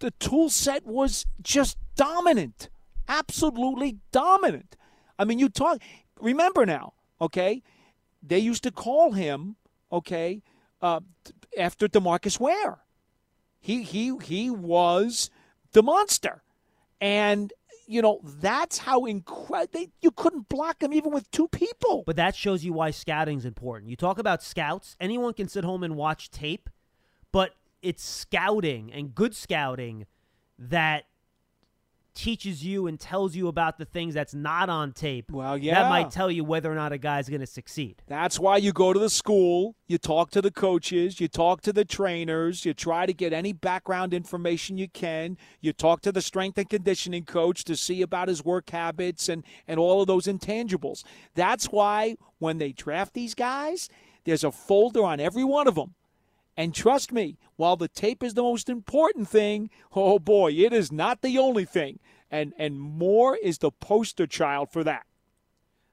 The 0.00 0.10
tool 0.12 0.50
set 0.50 0.84
was 0.84 1.26
just 1.42 1.78
dominant, 1.94 2.68
absolutely 3.08 3.98
dominant. 4.10 4.76
I 5.18 5.24
mean, 5.24 5.38
you 5.38 5.48
talk. 5.48 5.80
Remember 6.20 6.66
now, 6.66 6.94
okay? 7.20 7.62
They 8.22 8.38
used 8.38 8.62
to 8.64 8.70
call 8.70 9.12
him, 9.12 9.56
okay, 9.90 10.42
uh, 10.80 11.00
after 11.58 11.88
Demarcus 11.88 12.40
Ware. 12.40 12.78
He 13.60 13.82
he 13.84 14.16
he 14.24 14.50
was 14.50 15.30
the 15.70 15.84
monster, 15.84 16.42
and 17.00 17.52
you 17.92 18.00
know 18.00 18.20
that's 18.22 18.78
how 18.78 19.04
incredible 19.04 19.86
you 20.00 20.10
couldn't 20.10 20.48
block 20.48 20.82
him 20.82 20.94
even 20.94 21.12
with 21.12 21.30
two 21.30 21.46
people. 21.48 22.02
But 22.06 22.16
that 22.16 22.34
shows 22.34 22.64
you 22.64 22.72
why 22.72 22.90
scouting's 22.90 23.44
important. 23.44 23.90
You 23.90 23.96
talk 23.96 24.18
about 24.18 24.42
scouts, 24.42 24.96
anyone 24.98 25.34
can 25.34 25.46
sit 25.48 25.62
home 25.62 25.82
and 25.82 25.94
watch 25.94 26.30
tape, 26.30 26.70
but 27.32 27.54
it's 27.82 28.02
scouting 28.02 28.90
and 28.92 29.14
good 29.14 29.34
scouting 29.34 30.06
that 30.58 31.04
teaches 32.14 32.64
you 32.64 32.86
and 32.86 32.98
tells 32.98 33.34
you 33.34 33.48
about 33.48 33.78
the 33.78 33.84
things 33.84 34.14
that's 34.14 34.34
not 34.34 34.68
on 34.68 34.92
tape. 34.92 35.30
Well, 35.30 35.56
yeah. 35.56 35.82
That 35.82 35.88
might 35.88 36.10
tell 36.10 36.30
you 36.30 36.44
whether 36.44 36.70
or 36.70 36.74
not 36.74 36.92
a 36.92 36.98
guy's 36.98 37.28
going 37.28 37.40
to 37.40 37.46
succeed. 37.46 38.02
That's 38.06 38.38
why 38.38 38.58
you 38.58 38.72
go 38.72 38.92
to 38.92 38.98
the 38.98 39.10
school, 39.10 39.76
you 39.86 39.98
talk 39.98 40.30
to 40.32 40.42
the 40.42 40.50
coaches, 40.50 41.20
you 41.20 41.28
talk 41.28 41.62
to 41.62 41.72
the 41.72 41.84
trainers, 41.84 42.64
you 42.64 42.74
try 42.74 43.06
to 43.06 43.12
get 43.12 43.32
any 43.32 43.52
background 43.52 44.14
information 44.14 44.78
you 44.78 44.88
can. 44.88 45.36
You 45.60 45.72
talk 45.72 46.02
to 46.02 46.12
the 46.12 46.22
strength 46.22 46.58
and 46.58 46.68
conditioning 46.68 47.24
coach 47.24 47.64
to 47.64 47.76
see 47.76 48.02
about 48.02 48.28
his 48.28 48.44
work 48.44 48.70
habits 48.70 49.28
and, 49.28 49.44
and 49.66 49.78
all 49.78 50.00
of 50.00 50.06
those 50.06 50.26
intangibles. 50.26 51.04
That's 51.34 51.66
why 51.66 52.16
when 52.38 52.58
they 52.58 52.72
draft 52.72 53.14
these 53.14 53.34
guys, 53.34 53.88
there's 54.24 54.44
a 54.44 54.52
folder 54.52 55.02
on 55.02 55.20
every 55.20 55.44
one 55.44 55.66
of 55.66 55.74
them. 55.74 55.94
And 56.62 56.72
trust 56.72 57.10
me, 57.10 57.38
while 57.56 57.74
the 57.74 57.88
tape 57.88 58.22
is 58.22 58.34
the 58.34 58.42
most 58.42 58.68
important 58.68 59.26
thing, 59.28 59.68
oh 59.96 60.20
boy, 60.20 60.52
it 60.52 60.72
is 60.72 60.92
not 60.92 61.20
the 61.20 61.36
only 61.36 61.64
thing. 61.64 61.98
And 62.30 62.54
and 62.56 62.78
Moore 62.78 63.36
is 63.36 63.58
the 63.58 63.72
poster 63.72 64.28
child 64.28 64.70
for 64.70 64.84
that. 64.84 65.02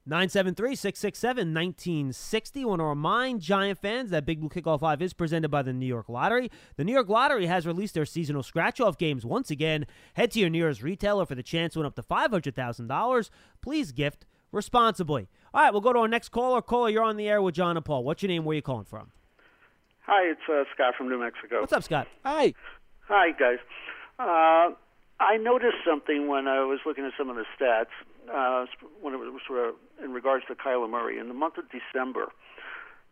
973 0.05 0.75
667 0.75 1.55
1960. 1.55 2.65
Want 2.65 2.81
to 2.81 2.83
remind 2.83 3.41
Giant 3.41 3.79
fans 3.79 4.11
that 4.11 4.27
Big 4.27 4.41
Blue 4.41 4.49
Kickoff 4.49 4.83
Live 4.83 5.01
is 5.01 5.11
presented 5.11 5.49
by 5.49 5.63
the 5.63 5.73
New 5.73 5.87
York 5.87 6.07
Lottery. 6.07 6.51
The 6.75 6.83
New 6.83 6.93
York 6.93 7.09
Lottery 7.09 7.47
has 7.47 7.65
released 7.65 7.95
their 7.95 8.05
seasonal 8.05 8.43
scratch 8.43 8.79
off 8.79 8.99
games 8.99 9.25
once 9.25 9.49
again. 9.49 9.87
Head 10.13 10.29
to 10.33 10.39
your 10.39 10.51
nearest 10.51 10.83
retailer 10.83 11.25
for 11.25 11.33
the 11.33 11.41
chance 11.41 11.73
to 11.73 11.79
win 11.79 11.87
up 11.87 11.95
to 11.95 12.03
$500,000. 12.03 13.29
Please 13.63 13.91
gift 13.91 14.27
responsibly. 14.51 15.29
All 15.51 15.63
right, 15.63 15.73
we'll 15.73 15.81
go 15.81 15.93
to 15.93 15.99
our 15.99 16.07
next 16.07 16.29
caller. 16.29 16.61
Caller, 16.61 16.91
you're 16.91 17.01
on 17.01 17.17
the 17.17 17.27
air 17.27 17.41
with 17.41 17.55
John 17.55 17.75
and 17.75 17.83
Paul. 17.83 18.03
What's 18.03 18.21
your 18.21 18.27
name? 18.27 18.45
Where 18.45 18.53
are 18.53 18.57
you 18.57 18.61
calling 18.61 18.85
from? 18.85 19.09
Hi, 20.11 20.31
it's 20.31 20.41
uh, 20.49 20.63
Scott 20.73 20.95
from 20.97 21.07
New 21.07 21.19
Mexico. 21.19 21.59
What's 21.59 21.71
up, 21.71 21.83
Scott? 21.83 22.07
Hi. 22.25 22.55
Hi, 23.09 23.29
guys. 23.29 23.59
Uh, 24.17 24.73
I 25.19 25.37
noticed 25.37 25.85
something 25.85 26.27
when 26.27 26.47
I 26.47 26.61
was 26.61 26.79
looking 26.83 27.05
at 27.05 27.11
some 27.15 27.29
of 27.29 27.35
the 27.35 27.45
stats 27.53 27.93
uh, 28.33 28.65
when 29.03 29.13
it 29.13 29.17
was 29.17 29.41
uh, 29.51 30.03
in 30.03 30.11
regards 30.11 30.45
to 30.47 30.55
Kyler 30.55 30.89
Murray. 30.89 31.19
In 31.19 31.27
the 31.27 31.35
month 31.35 31.59
of 31.59 31.65
December, 31.69 32.29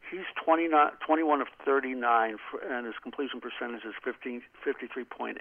he's 0.10 0.26
29, 0.44 0.90
21 1.06 1.40
of 1.42 1.48
39, 1.64 2.38
for, 2.50 2.62
and 2.62 2.88
his 2.88 2.96
completion 3.04 3.42
percentage 3.42 3.86
is 3.86 3.94
15, 4.04 4.42
53.8. 4.66 5.38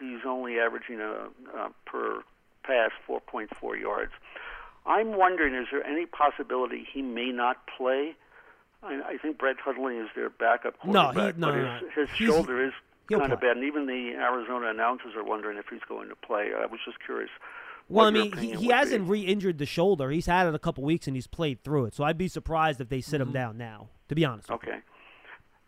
He's 0.00 0.20
only 0.26 0.58
averaging 0.58 0.98
a, 0.98 1.28
a 1.56 1.70
per 1.86 2.22
pass 2.64 2.90
4.4 3.08 3.80
yards. 3.80 4.10
I'm 4.84 5.16
wondering, 5.16 5.54
is 5.54 5.68
there 5.70 5.86
any 5.86 6.06
possibility 6.06 6.84
he 6.92 7.02
may 7.02 7.30
not 7.30 7.58
play? 7.76 8.16
I, 8.82 9.00
I 9.14 9.16
think 9.20 9.38
Brett 9.38 9.56
Hundley 9.62 9.96
is 9.96 10.08
their 10.14 10.30
backup 10.30 10.74
No, 10.84 11.04
quarterback, 11.12 11.34
he- 11.34 11.40
no, 11.40 11.46
but 11.48 11.56
no, 11.56 11.72
his, 11.74 11.82
no. 11.96 12.02
his 12.06 12.10
shoulder 12.16 12.64
is 12.66 12.72
kind 13.10 13.32
of 13.32 13.40
bad, 13.40 13.56
and 13.56 13.64
even 13.64 13.86
the 13.86 14.12
Arizona 14.16 14.68
announcers 14.70 15.14
are 15.16 15.24
wondering 15.24 15.58
if 15.58 15.64
he's 15.70 15.80
going 15.88 16.08
to 16.10 16.14
play. 16.16 16.50
I 16.56 16.66
was 16.66 16.80
just 16.84 16.98
curious. 17.04 17.30
Well, 17.88 18.06
I 18.06 18.10
mean, 18.10 18.36
he, 18.36 18.52
he 18.54 18.68
hasn't 18.68 19.08
re-injured 19.08 19.56
the 19.56 19.64
shoulder. 19.66 20.10
He's 20.10 20.26
had 20.26 20.46
it 20.46 20.54
a 20.54 20.58
couple 20.58 20.84
weeks 20.84 21.06
and 21.06 21.16
he's 21.16 21.26
played 21.26 21.64
through 21.64 21.86
it. 21.86 21.94
So 21.94 22.04
I'd 22.04 22.18
be 22.18 22.28
surprised 22.28 22.80
if 22.82 22.90
they 22.90 23.00
sit 23.00 23.18
Mm-hmm. 23.20 23.28
him 23.28 23.32
down 23.32 23.56
now. 23.58 23.88
To 24.10 24.14
be 24.14 24.24
honest. 24.26 24.50
Okay. 24.50 24.78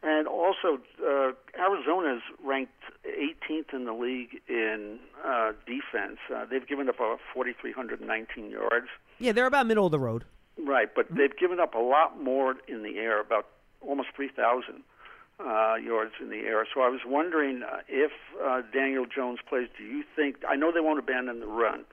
And 0.03 0.27
also, 0.29 0.81
uh, 1.03 1.33
Arizona's 1.59 2.23
ranked 2.45 2.73
18th 3.07 3.73
in 3.75 3.85
the 3.87 3.93
league 3.93 4.41
in 4.49 4.99
uh, 5.25 5.53
defense. 5.67 6.19
Uh, 6.35 6.45
they've 6.51 6.67
given 6.67 6.89
up 6.91 7.01
uh, 7.01 7.17
4,319 7.35 8.51
yards. 8.51 8.87
Yeah, 9.19 9.33
they're 9.33 9.47
about 9.47 9.67
middle 9.67 9.85
of 9.87 9.93
the 9.93 9.99
road. 9.99 10.25
Right, 10.67 10.89
but 10.95 11.07
they've 11.11 11.37
given 11.37 11.61
up 11.61 11.75
a 11.75 11.79
lot 11.79 12.23
more 12.23 12.55
in 12.69 12.83
the 12.83 12.99
air, 12.99 13.21
about 13.21 13.47
almost 13.81 14.09
3,000 14.15 14.83
uh, 15.39 15.75
yards 15.77 16.13
in 16.21 16.29
the 16.29 16.41
air. 16.41 16.67
So 16.75 16.83
I 16.83 16.89
was 16.89 17.01
wondering 17.07 17.63
uh, 17.63 17.79
if 17.89 18.13
uh, 18.43 18.63
Daniel 18.73 19.07
Jones 19.07 19.39
plays, 19.49 19.69
do 19.77 19.85
you 19.85 20.05
think, 20.15 20.37
I 20.49 20.57
know 20.57 20.71
they 20.73 20.81
won't 20.81 20.99
abandon 20.99 21.41
the 21.41 21.47
run, 21.47 21.85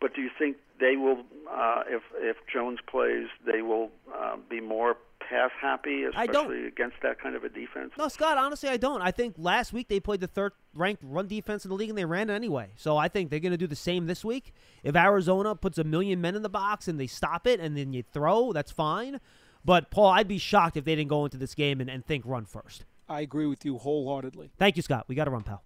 but 0.00 0.14
do 0.14 0.22
you 0.22 0.30
think 0.38 0.56
they 0.80 0.96
will, 0.96 1.18
uh, 1.50 1.82
if, 1.88 2.02
if 2.16 2.36
Jones 2.52 2.78
plays, 2.88 3.26
they 3.46 3.62
will 3.62 3.90
uh, 4.14 4.36
be 4.48 4.60
more 4.60 4.96
pass 5.28 5.50
happy, 5.60 6.04
I 6.14 6.26
don't- 6.26 6.46
especially 6.46 6.66
against 6.66 6.96
that 7.02 7.20
kind 7.20 7.34
of 7.36 7.44
a 7.44 7.48
defense? 7.48 7.92
No, 7.98 8.08
Scott, 8.08 8.38
honestly, 8.38 8.68
I 8.68 8.76
don't. 8.78 9.02
I 9.02 9.10
think 9.10 9.34
last 9.36 9.72
week 9.72 9.88
they 9.88 10.00
played 10.00 10.20
the 10.20 10.26
third 10.26 10.52
ranked 10.74 11.02
run 11.04 11.26
defense 11.26 11.64
in 11.64 11.68
the 11.68 11.74
league 11.74 11.88
and 11.90 11.98
they 11.98 12.04
ran 12.04 12.30
it 12.30 12.34
anyway. 12.34 12.68
So 12.76 12.96
I 12.96 13.08
think 13.08 13.28
they're 13.30 13.40
going 13.40 13.52
to 13.52 13.58
do 13.58 13.66
the 13.66 13.76
same 13.76 14.06
this 14.06 14.24
week. 14.24 14.54
If 14.82 14.96
Arizona 14.96 15.54
puts 15.54 15.76
a 15.78 15.84
million 15.84 16.20
men 16.20 16.34
in 16.34 16.42
the 16.42 16.48
box 16.48 16.88
and 16.88 16.98
they 16.98 17.06
stop 17.08 17.46
it 17.46 17.60
and 17.60 17.76
then 17.76 17.92
you 17.92 18.02
throw, 18.02 18.52
that's 18.52 18.70
fine. 18.70 19.20
But, 19.64 19.90
Paul, 19.90 20.08
I'd 20.10 20.28
be 20.28 20.38
shocked 20.38 20.76
if 20.76 20.84
they 20.84 20.94
didn't 20.94 21.10
go 21.10 21.24
into 21.24 21.36
this 21.36 21.54
game 21.54 21.80
and, 21.80 21.90
and 21.90 22.06
think 22.06 22.24
run 22.24 22.46
first. 22.46 22.84
I 23.08 23.20
agree 23.20 23.46
with 23.46 23.64
you 23.64 23.76
wholeheartedly. 23.78 24.50
Thank 24.58 24.76
you, 24.76 24.82
Scott. 24.82 25.04
We 25.08 25.14
got 25.14 25.24
to 25.24 25.30
run, 25.30 25.42
pal. 25.42 25.62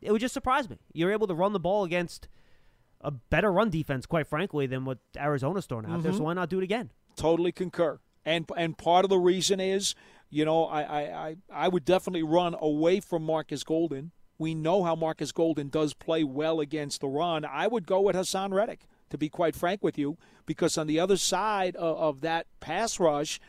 It 0.00 0.12
would 0.12 0.20
just 0.20 0.34
surprise 0.34 0.68
me. 0.68 0.78
You're 0.92 1.12
able 1.12 1.26
to 1.28 1.34
run 1.34 1.52
the 1.52 1.60
ball 1.60 1.84
against 1.84 2.28
a 3.02 3.10
better 3.10 3.52
run 3.52 3.68
defense, 3.70 4.06
quite 4.06 4.26
frankly, 4.26 4.66
than 4.66 4.84
what 4.84 4.98
Arizona's 5.16 5.66
throwing 5.66 5.86
out 5.86 6.02
there. 6.02 6.12
So 6.12 6.20
Mhm. 6.20 6.24
why 6.24 6.34
not 6.34 6.48
do 6.48 6.58
it 6.60 6.64
again? 6.64 6.90
Totally 7.16 7.52
concur. 7.52 7.98
And 8.24 8.48
and 8.56 8.78
part 8.78 9.04
of 9.04 9.08
the 9.10 9.18
reason 9.18 9.58
is, 9.60 9.94
you 10.30 10.44
know, 10.44 10.64
I, 10.66 10.82
I, 10.82 11.00
I, 11.28 11.36
I 11.52 11.68
would 11.68 11.84
definitely 11.84 12.22
run 12.22 12.54
away 12.60 13.00
from 13.00 13.24
Marcus 13.24 13.64
Golden. 13.64 14.12
We 14.38 14.54
know 14.54 14.82
how 14.84 14.94
Marcus 14.94 15.32
Golden 15.32 15.68
does 15.68 15.92
play 15.94 16.24
well 16.24 16.60
against 16.60 17.00
the 17.00 17.08
run. 17.08 17.44
I 17.44 17.66
would 17.66 17.86
go 17.86 18.00
with 18.00 18.16
Haason 18.16 18.52
Reddick, 18.52 18.86
to 19.10 19.18
be 19.18 19.28
quite 19.28 19.54
frank 19.54 19.82
with 19.82 19.98
you, 19.98 20.16
because 20.46 20.78
on 20.78 20.86
the 20.86 20.98
other 21.00 21.16
side 21.16 21.76
of, 21.76 21.96
of 21.98 22.20
that 22.22 22.46
pass 22.60 22.98
rush, 22.98 23.40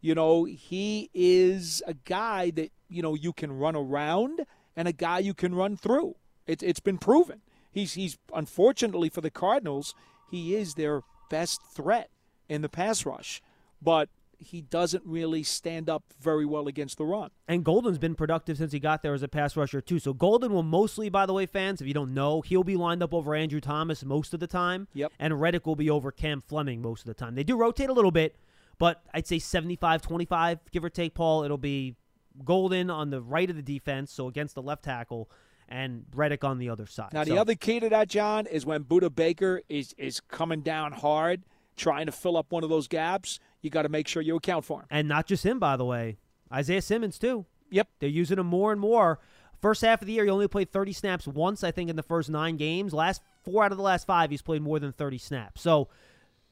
you 0.00 0.14
know, 0.14 0.44
he 0.44 1.10
is 1.14 1.82
a 1.86 1.94
guy 1.94 2.50
that, 2.50 2.72
you 2.88 3.02
know, 3.02 3.14
you 3.14 3.32
can 3.32 3.52
run 3.52 3.76
around 3.76 4.44
and 4.74 4.88
a 4.88 4.92
guy 4.92 5.18
you 5.20 5.32
can 5.34 5.54
run 5.54 5.76
through. 5.76 6.16
It, 6.46 6.62
it's 6.62 6.80
been 6.80 6.98
proven. 6.98 7.40
He's, 7.72 7.94
he's 7.94 8.18
unfortunately 8.34 9.08
for 9.08 9.20
the 9.20 9.30
Cardinals, 9.30 9.94
he 10.30 10.54
is 10.54 10.74
their 10.74 11.02
best 11.30 11.60
threat 11.74 12.10
in 12.48 12.62
the 12.62 12.68
pass 12.68 13.04
rush, 13.04 13.42
but 13.80 14.08
he 14.38 14.60
doesn't 14.60 15.04
really 15.06 15.42
stand 15.42 15.88
up 15.88 16.04
very 16.20 16.44
well 16.44 16.66
against 16.66 16.98
the 16.98 17.04
run. 17.04 17.30
And 17.48 17.64
Golden's 17.64 17.98
been 17.98 18.14
productive 18.14 18.58
since 18.58 18.72
he 18.72 18.78
got 18.78 19.02
there 19.02 19.14
as 19.14 19.22
a 19.22 19.28
pass 19.28 19.56
rusher, 19.56 19.80
too. 19.80 19.98
So 19.98 20.12
Golden 20.12 20.52
will 20.52 20.62
mostly, 20.62 21.08
by 21.08 21.26
the 21.26 21.32
way, 21.32 21.46
fans, 21.46 21.80
if 21.80 21.86
you 21.86 21.94
don't 21.94 22.14
know, 22.14 22.40
he'll 22.40 22.64
be 22.64 22.76
lined 22.76 23.02
up 23.02 23.14
over 23.14 23.34
Andrew 23.34 23.60
Thomas 23.60 24.04
most 24.04 24.34
of 24.34 24.40
the 24.40 24.46
time. 24.46 24.88
Yep. 24.94 25.12
And 25.18 25.40
Reddick 25.40 25.66
will 25.66 25.76
be 25.76 25.90
over 25.90 26.10
Cam 26.10 26.40
Fleming 26.40 26.82
most 26.82 27.02
of 27.02 27.06
the 27.06 27.14
time. 27.14 27.34
They 27.34 27.44
do 27.44 27.56
rotate 27.56 27.88
a 27.88 27.92
little 27.92 28.10
bit, 28.10 28.36
but 28.78 29.02
I'd 29.14 29.26
say 29.26 29.38
75 29.38 30.02
25, 30.02 30.58
give 30.70 30.84
or 30.84 30.90
take, 30.90 31.14
Paul. 31.14 31.44
It'll 31.44 31.58
be 31.58 31.96
Golden 32.44 32.90
on 32.90 33.10
the 33.10 33.20
right 33.20 33.48
of 33.48 33.56
the 33.56 33.62
defense, 33.62 34.12
so 34.12 34.26
against 34.26 34.54
the 34.54 34.62
left 34.62 34.84
tackle, 34.84 35.30
and 35.72 36.04
Reddick 36.14 36.44
on 36.44 36.58
the 36.58 36.68
other 36.68 36.86
side. 36.86 37.14
Now, 37.14 37.24
the 37.24 37.30
So- 37.30 37.36
other 37.38 37.54
key 37.54 37.80
to 37.80 37.88
that, 37.88 38.08
John, 38.08 38.46
is 38.46 38.66
when 38.66 38.84
Budda 38.84 39.14
Baker 39.14 39.62
is, 39.70 39.94
is 39.96 40.20
coming 40.20 40.60
down 40.60 40.92
hard, 40.92 41.44
trying 41.76 42.04
to 42.06 42.12
fill 42.12 42.36
up 42.36 42.52
one 42.52 42.62
of 42.62 42.68
those 42.68 42.86
gaps, 42.88 43.40
you 43.62 43.70
got 43.70 43.82
to 43.82 43.88
make 43.88 44.06
sure 44.06 44.20
you 44.22 44.36
account 44.36 44.66
for 44.66 44.80
him. 44.80 44.86
And 44.90 45.08
not 45.08 45.26
just 45.26 45.46
him, 45.46 45.58
by 45.58 45.78
the 45.78 45.84
way. 45.86 46.18
Isaiah 46.52 46.82
Simmons, 46.82 47.18
too. 47.18 47.46
Yep. 47.70 47.88
They're 48.00 48.10
using 48.10 48.38
him 48.38 48.46
more 48.48 48.70
and 48.70 48.80
more. 48.80 49.18
First 49.62 49.80
half 49.80 50.02
of 50.02 50.06
the 50.06 50.12
year, 50.12 50.24
he 50.24 50.30
only 50.30 50.46
played 50.46 50.70
30 50.70 50.92
snaps 50.92 51.26
once, 51.26 51.64
I 51.64 51.70
think, 51.70 51.88
in 51.88 51.96
the 51.96 52.02
first 52.02 52.28
nine 52.28 52.56
games. 52.58 52.92
Last 52.92 53.22
four 53.42 53.64
out 53.64 53.72
of 53.72 53.78
the 53.78 53.84
last 53.84 54.06
five, 54.06 54.30
he's 54.30 54.42
played 54.42 54.60
more 54.60 54.78
than 54.78 54.92
30 54.92 55.16
snaps. 55.16 55.62
So 55.62 55.88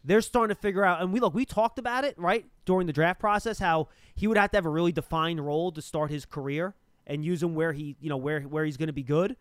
they're 0.03 0.23
starting 0.23 0.55
to 0.55 0.61
figure 0.61 0.83
out. 0.85 1.03
And 1.03 1.13
we 1.13 1.21
look, 1.21 1.35
we 1.35 1.45
talked 1.45 1.79
about 1.79 2.05
it, 2.05 2.17
right, 2.17 2.47
during 2.65 2.87
the 2.87 2.93
draft 2.95 3.21
process, 3.21 3.59
how 3.59 3.89
he 4.15 4.27
would 4.27 4.39
have 4.39 4.51
to 4.53 4.57
have 4.57 4.65
a 4.65 4.71
really 4.71 4.93
defined 4.93 5.45
role 5.45 5.73
to 5.73 5.83
start 5.83 6.11
his 6.11 6.25
career 6.25 6.75
and 7.11 7.25
use 7.25 7.43
him 7.43 7.55
where 7.55 7.73
he, 7.73 7.97
you 8.01 8.09
know, 8.09 8.17
where 8.17 8.41
where 8.43 8.65
he's 8.65 8.79
going 8.79 8.87
to 8.87 8.93
be 8.95 9.03
good. 9.03 9.37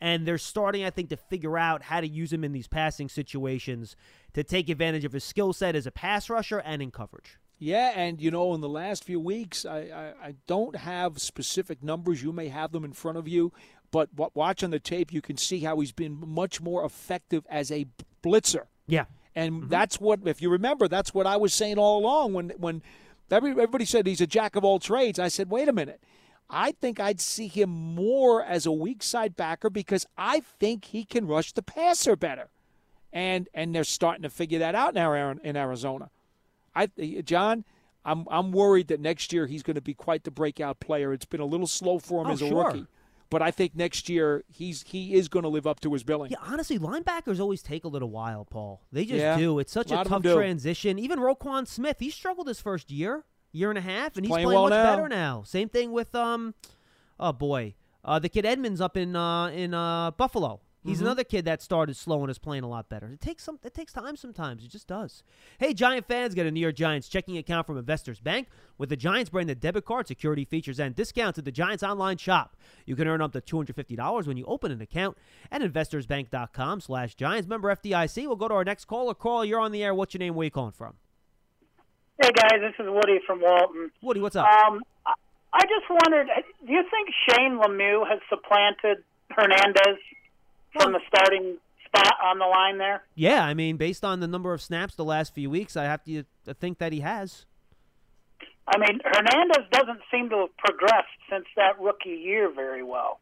And 0.00 0.26
they're 0.26 0.38
starting, 0.38 0.84
I 0.84 0.90
think, 0.90 1.08
to 1.10 1.16
figure 1.16 1.56
out 1.56 1.82
how 1.82 2.00
to 2.00 2.06
use 2.06 2.32
him 2.32 2.44
in 2.44 2.52
these 2.52 2.68
passing 2.68 3.08
situations 3.08 3.96
to 4.34 4.44
take 4.44 4.68
advantage 4.68 5.04
of 5.04 5.12
his 5.12 5.24
skill 5.24 5.52
set 5.52 5.74
as 5.74 5.86
a 5.86 5.90
pass 5.90 6.28
rusher 6.28 6.58
and 6.58 6.82
in 6.82 6.90
coverage. 6.90 7.38
Yeah, 7.58 7.92
and 7.94 8.20
you 8.20 8.30
know, 8.30 8.52
in 8.54 8.60
the 8.60 8.68
last 8.68 9.04
few 9.04 9.20
weeks, 9.20 9.64
I, 9.64 9.78
I, 9.78 10.28
I 10.28 10.34
don't 10.46 10.76
have 10.76 11.20
specific 11.20 11.82
numbers. 11.82 12.22
You 12.22 12.32
may 12.32 12.48
have 12.48 12.72
them 12.72 12.84
in 12.84 12.92
front 12.92 13.16
of 13.16 13.26
you, 13.28 13.52
but 13.90 14.12
wa- 14.14 14.30
watching 14.34 14.70
the 14.70 14.80
tape, 14.80 15.12
you 15.12 15.22
can 15.22 15.36
see 15.36 15.60
how 15.60 15.78
he's 15.80 15.92
been 15.92 16.20
much 16.26 16.60
more 16.60 16.84
effective 16.84 17.46
as 17.48 17.70
a 17.70 17.86
blitzer. 18.22 18.66
Yeah. 18.86 19.04
And 19.34 19.52
mm-hmm. 19.52 19.68
that's 19.68 20.00
what, 20.00 20.20
if 20.26 20.42
you 20.42 20.50
remember, 20.50 20.88
that's 20.88 21.14
what 21.14 21.26
I 21.26 21.36
was 21.36 21.54
saying 21.54 21.78
all 21.78 21.98
along 21.98 22.34
when 22.34 22.50
when 22.58 22.82
everybody 23.30 23.84
said 23.84 24.06
he's 24.06 24.20
a 24.20 24.26
jack 24.26 24.56
of 24.56 24.64
all 24.64 24.78
trades. 24.78 25.18
I 25.18 25.28
said, 25.28 25.50
wait 25.50 25.68
a 25.68 25.72
minute. 25.72 26.02
I 26.50 26.72
think 26.72 27.00
I'd 27.00 27.20
see 27.20 27.48
him 27.48 27.70
more 27.70 28.42
as 28.42 28.66
a 28.66 28.72
weak 28.72 29.02
side 29.02 29.34
backer 29.36 29.70
because 29.70 30.06
I 30.16 30.40
think 30.40 30.86
he 30.86 31.04
can 31.04 31.26
rush 31.26 31.52
the 31.52 31.62
passer 31.62 32.16
better. 32.16 32.50
And 33.12 33.48
and 33.54 33.74
they're 33.74 33.84
starting 33.84 34.22
to 34.22 34.30
figure 34.30 34.58
that 34.58 34.74
out 34.74 34.94
now 34.94 35.12
Aaron, 35.12 35.40
in 35.44 35.56
Arizona. 35.56 36.10
I 36.74 36.88
John, 37.24 37.64
I'm 38.04 38.26
I'm 38.30 38.50
worried 38.52 38.88
that 38.88 39.00
next 39.00 39.32
year 39.32 39.46
he's 39.46 39.62
going 39.62 39.76
to 39.76 39.80
be 39.80 39.94
quite 39.94 40.24
the 40.24 40.30
breakout 40.30 40.80
player. 40.80 41.12
It's 41.12 41.24
been 41.24 41.40
a 41.40 41.46
little 41.46 41.66
slow 41.68 41.98
for 41.98 42.22
him 42.22 42.28
Oh, 42.28 42.32
as 42.32 42.42
a 42.42 42.48
sure. 42.48 42.64
rookie. 42.64 42.86
But 43.30 43.40
I 43.40 43.50
think 43.50 43.74
next 43.74 44.08
year 44.08 44.44
he's 44.48 44.82
he 44.82 45.14
is 45.14 45.28
going 45.28 45.44
to 45.44 45.48
live 45.48 45.66
up 45.66 45.80
to 45.80 45.92
his 45.92 46.02
billing. 46.04 46.30
Yeah, 46.32 46.38
honestly, 46.42 46.78
linebackers 46.78 47.40
always 47.40 47.62
take 47.62 47.84
a 47.84 47.88
little 47.88 48.10
while, 48.10 48.44
Paul. 48.44 48.82
They 48.92 49.04
just 49.04 49.20
Yeah, 49.20 49.36
do. 49.38 49.58
It's 49.60 49.72
such 49.72 49.90
a 49.90 49.94
a 49.94 49.96
lot 49.96 50.06
of 50.06 50.12
them 50.12 50.22
tough 50.22 50.34
transition. 50.34 50.98
Even 50.98 51.18
Roquan 51.20 51.66
Smith, 51.66 51.96
he 52.00 52.10
struggled 52.10 52.48
his 52.48 52.60
first 52.60 52.90
year, 52.90 53.24
year 53.54 53.70
and 53.70 53.78
a 53.78 53.82
half, 53.82 54.16
and 54.16 54.26
he's 54.26 54.30
playing 54.30 54.46
playing, 54.48 54.54
well 54.60 54.68
much 54.68 54.70
now. 54.76 54.96
better 54.96 55.08
now. 55.08 55.42
Same 55.44 55.68
thing 55.70 55.92
with 55.92 56.14
um, 56.14 56.54
oh 57.18 57.32
boy, 57.32 57.74
uh, 58.04 58.18
the 58.18 58.28
kid 58.28 58.44
Edmunds 58.44 58.80
up 58.82 58.96
in 58.96 59.16
uh 59.16 59.46
in 59.48 59.72
uh 59.72 60.10
Buffalo. 60.10 60.60
He's 60.86 60.98
Mhm. 60.98 61.02
another 61.04 61.24
kid 61.24 61.46
that 61.46 61.62
started 61.62 61.96
slow 61.96 62.20
and 62.20 62.30
is 62.30 62.38
playing 62.38 62.62
a 62.62 62.68
lot 62.68 62.90
better. 62.90 63.08
It 63.08 63.18
takes 63.22 63.42
some. 63.42 63.58
It 63.64 63.72
takes 63.72 63.90
time 63.94 64.16
sometimes. 64.16 64.62
It 64.62 64.68
just 64.70 64.86
does. 64.86 65.22
Hey, 65.58 65.72
Giant 65.72 66.06
fans, 66.06 66.34
get 66.34 66.44
a 66.44 66.50
New 66.50 66.60
York 66.60 66.74
Giants 66.76 67.08
checking 67.08 67.38
account 67.38 67.66
from 67.66 67.78
Investors 67.78 68.20
Bank 68.20 68.48
with 68.76 68.90
the 68.90 68.96
Giants 68.96 69.30
branded 69.30 69.60
debit 69.60 69.86
card, 69.86 70.06
security 70.06 70.44
features, 70.44 70.78
and 70.78 70.94
discounts 70.94 71.38
at 71.38 71.46
the 71.46 71.52
Giants 71.52 71.82
online 71.82 72.18
shop. 72.18 72.54
You 72.84 72.96
can 72.96 73.08
earn 73.08 73.22
up 73.22 73.32
to 73.32 73.40
two 73.40 73.56
hundred 73.56 73.76
fifty 73.76 73.96
dollars 73.96 74.26
when 74.26 74.36
you 74.36 74.44
open 74.44 74.70
an 74.72 74.82
account 74.82 75.16
at 75.50 75.62
investorsbank.com/slash 75.62 77.14
Giants. 77.14 77.48
Member 77.48 77.70
FDIC. 77.74 78.26
We'll 78.26 78.36
go 78.36 78.48
to 78.48 78.54
our 78.54 78.64
next 78.64 78.84
caller. 78.84 79.14
Caller, 79.14 79.46
you're 79.46 79.60
on 79.60 79.72
the 79.72 79.82
air. 79.82 79.94
What's 79.94 80.12
your 80.12 80.18
name? 80.18 80.34
Where 80.34 80.44
you 80.44 80.50
calling 80.50 80.72
from? 80.72 80.96
Hey 82.22 82.30
guys, 82.34 82.60
this 82.60 82.74
is 82.78 82.86
Woody 82.88 83.18
from 83.26 83.40
Walton. 83.40 83.90
Woody, 84.02 84.20
what's 84.20 84.36
up? 84.36 84.46
Um, 84.46 84.82
I- 85.06 85.14
just 85.62 85.88
wondered, 85.88 86.28
do 86.66 86.72
you 86.72 86.82
think 86.90 87.08
Shane 87.28 87.58
Lemieux 87.58 88.06
has 88.08 88.20
supplanted 88.28 89.02
Hernandez 89.30 89.98
from 90.72 90.92
the 90.92 91.00
starting 91.08 91.56
spot 91.86 92.14
on 92.22 92.38
the 92.38 92.44
line 92.44 92.78
there? 92.78 93.02
Yeah, 93.14 93.44
I 93.44 93.54
mean, 93.54 93.76
based 93.76 94.04
on 94.04 94.20
the 94.20 94.28
number 94.28 94.52
of 94.52 94.60
snaps 94.60 94.94
the 94.94 95.04
last 95.04 95.34
few 95.34 95.50
weeks, 95.50 95.76
I 95.76 95.84
have 95.84 96.04
to 96.04 96.24
think 96.60 96.78
that 96.78 96.92
he 96.92 97.00
has. 97.00 97.46
I 98.68 98.78
mean, 98.78 99.00
Hernandez 99.04 99.64
doesn't 99.72 100.00
seem 100.10 100.30
to 100.30 100.38
have 100.40 100.56
progressed 100.56 101.08
since 101.30 101.46
that 101.56 101.80
rookie 101.80 102.10
year 102.10 102.50
very 102.52 102.82
well. 102.82 103.20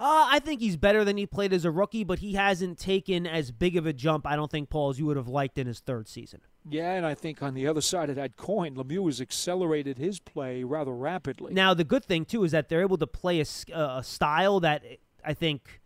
Uh, 0.00 0.28
I 0.30 0.38
think 0.40 0.60
he's 0.60 0.76
better 0.76 1.04
than 1.04 1.16
he 1.16 1.26
played 1.26 1.52
as 1.52 1.64
a 1.64 1.70
rookie, 1.70 2.04
but 2.04 2.20
he 2.20 2.34
hasn't 2.34 2.78
taken 2.78 3.26
as 3.26 3.50
big 3.50 3.76
of 3.76 3.86
a 3.86 3.92
jump, 3.92 4.26
I 4.26 4.36
don't 4.36 4.50
think, 4.50 4.68
Paul, 4.70 4.90
as 4.90 4.98
you 4.98 5.06
would 5.06 5.16
have 5.16 5.28
liked 5.28 5.58
in 5.58 5.66
his 5.66 5.80
third 5.80 6.06
season. 6.08 6.40
Yeah, 6.68 6.94
and 6.94 7.06
I 7.06 7.14
think 7.14 7.42
on 7.42 7.54
the 7.54 7.66
other 7.66 7.80
side 7.80 8.10
of 8.10 8.16
that 8.16 8.36
coin, 8.36 8.74
Lemieux 8.74 9.06
has 9.06 9.20
accelerated 9.20 9.98
his 9.98 10.20
play 10.20 10.64
rather 10.64 10.92
rapidly. 10.92 11.54
Now, 11.54 11.74
the 11.74 11.84
good 11.84 12.04
thing, 12.04 12.24
too, 12.24 12.44
is 12.44 12.52
that 12.52 12.68
they're 12.68 12.82
able 12.82 12.98
to 12.98 13.06
play 13.06 13.40
a, 13.40 13.46
a 13.72 14.02
style 14.02 14.60
that 14.60 14.82
I 15.24 15.34
think 15.34 15.80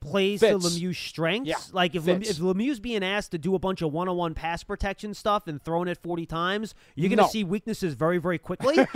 plays 0.00 0.40
Fits. 0.40 0.62
to 0.64 0.70
Lemieux's 0.70 0.98
strengths. 0.98 1.48
Yeah, 1.48 1.56
like 1.72 1.94
if, 1.94 2.06
Lem- 2.06 2.22
if 2.22 2.38
Lemieux's 2.38 2.78
being 2.80 3.02
asked 3.02 3.32
to 3.32 3.38
do 3.38 3.54
a 3.54 3.58
bunch 3.58 3.82
of 3.82 3.92
one-on-one 3.92 4.34
pass 4.34 4.62
protection 4.62 5.14
stuff 5.14 5.48
and 5.48 5.60
throwing 5.62 5.88
it 5.88 5.98
40 6.02 6.26
times, 6.26 6.74
you're 6.94 7.08
going 7.08 7.18
to 7.18 7.24
No. 7.24 7.28
see 7.28 7.42
weaknesses 7.44 7.94
very, 7.94 8.18
very 8.18 8.38
quickly. 8.38 8.76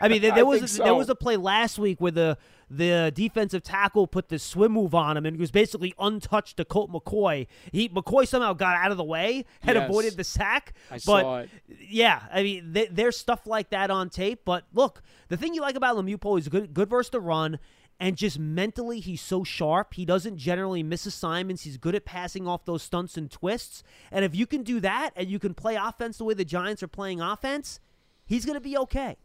I 0.00 0.08
mean, 0.08 0.20
there, 0.22 0.32
I 0.32 0.36
there 0.36 0.46
was 0.46 0.60
think 0.60 0.84
there 0.84 0.94
was 0.94 1.08
a 1.08 1.14
play 1.14 1.36
last 1.36 1.78
week 1.78 2.00
where 2.00 2.12
the 2.12 2.38
the 2.72 3.10
defensive 3.12 3.64
tackle 3.64 4.06
put 4.06 4.28
the 4.28 4.38
swim 4.38 4.70
move 4.70 4.94
on 4.94 5.16
him 5.16 5.26
and 5.26 5.34
he 5.34 5.40
was 5.40 5.50
basically 5.50 5.92
untouched 5.98 6.56
to 6.56 6.64
Colt 6.64 6.88
McCoy. 6.92 7.48
He 7.72 7.88
McCoy 7.88 8.28
somehow 8.28 8.52
got 8.52 8.76
out 8.76 8.92
of 8.92 8.96
the 8.96 9.02
way 9.02 9.44
had 9.62 9.74
Yes. 9.74 9.88
avoided 9.88 10.16
the 10.16 10.22
sack. 10.22 10.74
I 10.88 10.94
but 10.94 11.00
saw 11.00 11.38
it. 11.38 11.50
yeah, 11.88 12.20
I 12.32 12.44
mean, 12.44 12.72
th- 12.72 12.90
there's 12.92 13.16
stuff 13.16 13.44
like 13.46 13.70
that 13.70 13.90
on 13.90 14.08
tape. 14.08 14.42
But 14.44 14.66
look, 14.72 15.02
the 15.28 15.36
thing 15.36 15.52
you 15.54 15.62
like 15.62 15.74
about 15.74 15.96
Lemieux 15.96 16.20
Paul, 16.20 16.36
he's 16.36 16.46
good, 16.48 16.72
good 16.72 16.88
versus 16.88 17.10
the 17.10 17.18
run, 17.20 17.58
and 18.00 18.16
just 18.16 18.38
mentally, 18.38 18.98
he's 18.98 19.20
so 19.20 19.44
sharp. 19.44 19.92
He 19.94 20.06
doesn't 20.06 20.38
generally 20.38 20.82
miss 20.82 21.04
assignments. 21.04 21.64
He's 21.64 21.76
good 21.76 21.94
at 21.94 22.06
passing 22.06 22.48
off 22.48 22.64
those 22.64 22.82
stunts 22.82 23.18
and 23.18 23.30
twists. 23.30 23.82
And 24.10 24.24
if 24.24 24.34
you 24.34 24.46
can 24.46 24.62
do 24.62 24.80
that, 24.80 25.10
and 25.14 25.28
you 25.28 25.38
can 25.38 25.52
play 25.52 25.76
offense 25.76 26.16
the 26.16 26.24
way 26.24 26.32
the 26.32 26.44
Giants 26.44 26.82
are 26.82 26.88
playing 26.88 27.20
offense, 27.20 27.78
he's 28.24 28.46
going 28.46 28.54
to 28.54 28.60
be 28.60 28.78
okay. 28.78 29.18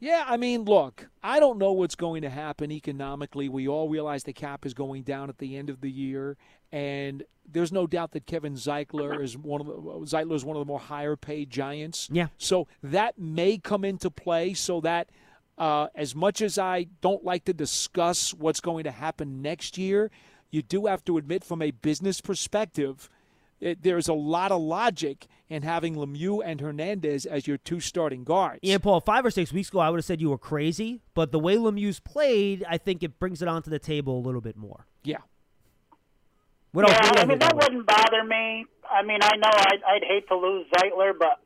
Yeah, 0.00 0.24
I 0.26 0.36
mean, 0.36 0.64
look, 0.64 1.08
I 1.22 1.38
don't 1.38 1.58
know 1.58 1.72
what's 1.72 1.94
going 1.94 2.22
to 2.22 2.30
happen 2.30 2.72
economically. 2.72 3.48
We 3.48 3.68
all 3.68 3.88
realize 3.88 4.24
the 4.24 4.32
cap 4.32 4.66
is 4.66 4.74
going 4.74 5.02
down 5.02 5.28
at 5.28 5.38
the 5.38 5.56
end 5.56 5.70
of 5.70 5.80
the 5.80 5.90
year, 5.90 6.36
and 6.72 7.22
there's 7.48 7.70
no 7.70 7.86
doubt 7.86 8.10
that 8.12 8.26
Kevin 8.26 8.54
Zeitler 8.54 9.22
is 9.22 9.36
one 9.36 9.60
of 9.60 9.68
the 9.68 9.74
Zeitler 9.74 10.34
is 10.34 10.44
one 10.44 10.56
of 10.56 10.60
the 10.60 10.66
more 10.66 10.80
higher 10.80 11.14
paid 11.14 11.50
Giants. 11.50 12.08
Yeah. 12.10 12.28
So 12.36 12.66
that 12.82 13.18
may 13.18 13.58
come 13.58 13.84
into 13.84 14.10
play. 14.10 14.54
So 14.54 14.80
that 14.80 15.10
uh, 15.62 15.86
as 15.94 16.12
much 16.16 16.42
as 16.42 16.58
I 16.58 16.88
don't 17.02 17.24
like 17.24 17.44
to 17.44 17.52
discuss 17.52 18.34
what's 18.34 18.58
going 18.58 18.82
to 18.82 18.90
happen 18.90 19.42
next 19.42 19.78
year, 19.78 20.10
you 20.50 20.60
do 20.60 20.86
have 20.86 21.04
to 21.04 21.18
admit 21.18 21.44
from 21.44 21.62
a 21.62 21.70
business 21.70 22.20
perspective. 22.20 23.08
It, 23.60 23.84
there's 23.84 24.08
a 24.08 24.12
lot 24.12 24.50
of 24.50 24.60
logic 24.60 25.28
in 25.48 25.62
having 25.62 25.94
Lemieux 25.94 26.42
and 26.44 26.60
Hernandez 26.60 27.26
as 27.26 27.46
your 27.46 27.58
two 27.58 27.78
starting 27.78 28.24
guards. 28.24 28.58
Yeah, 28.62 28.78
Paul, 28.78 29.00
five 29.02 29.24
or 29.24 29.30
six 29.30 29.52
weeks 29.52 29.68
ago, 29.68 29.78
I 29.78 29.88
would 29.88 29.98
have 29.98 30.04
said 30.04 30.20
you 30.20 30.30
were 30.30 30.38
crazy. 30.38 31.00
But 31.14 31.30
the 31.30 31.38
way 31.38 31.54
Lemieux's 31.54 32.00
played, 32.00 32.64
I 32.68 32.76
think 32.76 33.04
it 33.04 33.20
brings 33.20 33.40
it 33.40 33.46
onto 33.46 33.70
the 33.70 33.78
table 33.78 34.18
a 34.18 34.22
little 34.26 34.40
bit 34.40 34.56
more. 34.56 34.88
Yeah. 35.04 35.18
What 36.72 36.88
else? 36.88 36.98
yeah, 37.00 37.08
what 37.08 37.20
I 37.20 37.24
mean 37.24 37.38
that 37.38 37.52
got? 37.52 37.62
wouldn't 37.62 37.86
bother 37.86 38.24
me. 38.24 38.66
I 38.90 39.04
mean, 39.04 39.20
I 39.22 39.36
know 39.36 39.50
I'd, 39.52 39.82
I'd 39.86 40.04
hate 40.08 40.26
to 40.26 40.36
lose 40.36 40.66
Zeitler, 40.76 41.12
but 41.16 41.38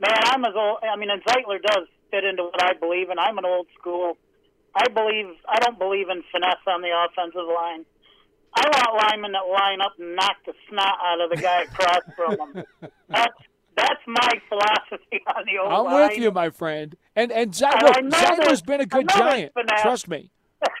man, 0.00 0.18
I'm 0.24 0.44
as 0.44 0.54
old. 0.56 0.78
I 0.82 0.96
mean, 0.96 1.10
and 1.10 1.22
Zeitler 1.22 1.62
does 1.62 1.86
fit 2.10 2.24
into 2.24 2.44
what 2.44 2.62
I 2.62 2.74
believe 2.74 3.10
in. 3.10 3.18
I'm 3.18 3.38
an 3.38 3.44
old 3.44 3.66
school. 3.78 4.16
I 4.74 4.88
believe. 4.88 5.26
I 5.48 5.58
don't 5.60 5.78
believe 5.78 6.08
in 6.08 6.22
finesse 6.32 6.64
on 6.66 6.82
the 6.82 6.90
offensive 6.90 7.46
line. 7.46 7.84
I 8.54 8.66
want 8.68 9.10
linemen 9.10 9.32
that 9.32 9.46
line 9.50 9.80
up 9.80 9.92
and 9.98 10.16
knock 10.16 10.36
the 10.44 10.52
snot 10.68 10.98
out 11.02 11.20
of 11.20 11.30
the 11.30 11.36
guy 11.36 11.62
across 11.62 12.02
from 12.16 12.36
them. 12.36 12.64
That's 13.08 13.34
that's 13.76 14.00
my 14.06 14.28
philosophy 14.48 15.22
on 15.34 15.44
the 15.46 15.58
old 15.62 15.72
I'm 15.72 15.84
line. 15.84 16.08
with 16.08 16.18
you, 16.18 16.30
my 16.32 16.50
friend. 16.50 16.96
And 17.16 17.32
and 17.32 17.54
Ze- 17.54 17.66
I 17.66 17.84
look, 17.84 18.04
know 18.04 18.18
Zeitler's 18.18 18.62
been 18.62 18.80
a 18.80 18.86
good 18.86 19.08
giant. 19.08 19.52
Trust 19.80 20.08
me. 20.08 20.30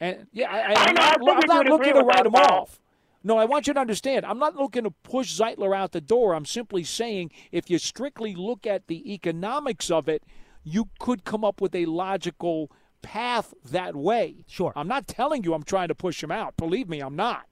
And 0.00 0.26
yeah, 0.32 0.50
I, 0.50 0.58
I, 0.58 0.74
I 0.76 0.88
am 0.90 0.94
not, 0.94 1.18
I'm 1.20 1.46
not 1.46 1.66
looking 1.66 1.94
to 1.94 2.00
write 2.00 2.26
him 2.26 2.32
Paul. 2.32 2.62
off. 2.62 2.80
No, 3.22 3.36
I 3.36 3.44
want 3.44 3.66
you 3.66 3.74
to 3.74 3.80
understand. 3.80 4.24
I'm 4.26 4.38
not 4.38 4.56
looking 4.56 4.84
to 4.84 4.90
push 4.90 5.38
Zeitler 5.38 5.76
out 5.76 5.92
the 5.92 6.00
door. 6.00 6.34
I'm 6.34 6.46
simply 6.46 6.84
saying 6.84 7.30
if 7.52 7.70
you 7.70 7.78
strictly 7.78 8.34
look 8.34 8.66
at 8.66 8.86
the 8.86 9.12
economics 9.12 9.90
of 9.90 10.08
it, 10.08 10.22
you 10.64 10.88
could 10.98 11.24
come 11.24 11.44
up 11.44 11.60
with 11.60 11.74
a 11.74 11.86
logical 11.86 12.70
path 13.02 13.54
that 13.64 13.96
way. 13.96 14.44
Sure. 14.46 14.72
I'm 14.76 14.88
not 14.88 15.06
telling 15.06 15.42
you 15.44 15.54
I'm 15.54 15.62
trying 15.62 15.88
to 15.88 15.94
push 15.94 16.22
him 16.22 16.30
out. 16.30 16.56
Believe 16.56 16.88
me, 16.88 17.00
I'm 17.00 17.16
not. 17.16 17.46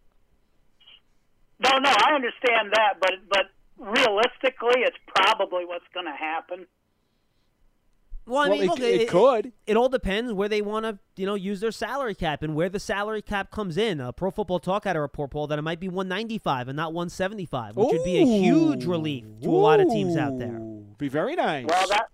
No, 1.60 1.70
no, 1.78 1.90
I 1.90 2.14
understand 2.14 2.72
that, 2.74 2.94
but 3.00 3.12
but 3.28 3.46
realistically, 3.78 4.82
it's 4.82 4.96
probably 5.14 5.64
what's 5.64 5.84
going 5.92 6.06
to 6.06 6.12
happen. 6.12 6.66
Well, 8.26 8.42
I 8.42 8.48
Well, 8.48 8.50
mean, 8.50 8.62
it- 8.64 8.68
look, 8.68 8.80
it 8.80 9.08
could. 9.08 9.52
It 9.66 9.76
all 9.76 9.88
depends 9.88 10.32
where 10.34 10.48
they 10.50 10.60
want 10.60 10.84
to, 10.84 10.98
you 11.16 11.24
know, 11.26 11.34
use 11.34 11.60
their 11.60 11.72
salary 11.72 12.14
cap 12.14 12.42
and 12.42 12.54
where 12.54 12.68
the 12.68 12.78
salary 12.78 13.22
cap 13.22 13.50
comes 13.50 13.76
in. 13.78 14.00
Uh, 14.00 14.12
Pro 14.12 14.30
Football 14.30 14.60
Talk 14.60 14.84
had 14.84 14.96
a 14.96 15.00
report, 15.00 15.30
Paul, 15.30 15.46
that 15.46 15.58
it 15.58 15.62
might 15.62 15.80
be 15.80 15.88
195 15.88 16.68
and 16.68 16.76
not 16.76 16.92
175, 16.92 17.74
which 17.76 17.88
would 17.90 18.04
be 18.04 18.18
a 18.18 18.24
huge 18.26 18.84
relief 18.84 19.24
to 19.42 19.48
a 19.48 19.56
lot 19.56 19.80
of 19.80 19.88
teams 19.88 20.14
out 20.16 20.38
there. 20.38 20.58
Be 20.98 21.08
very 21.08 21.36
nice. 21.36 21.64
Well, 21.66 21.88
that 21.88 22.08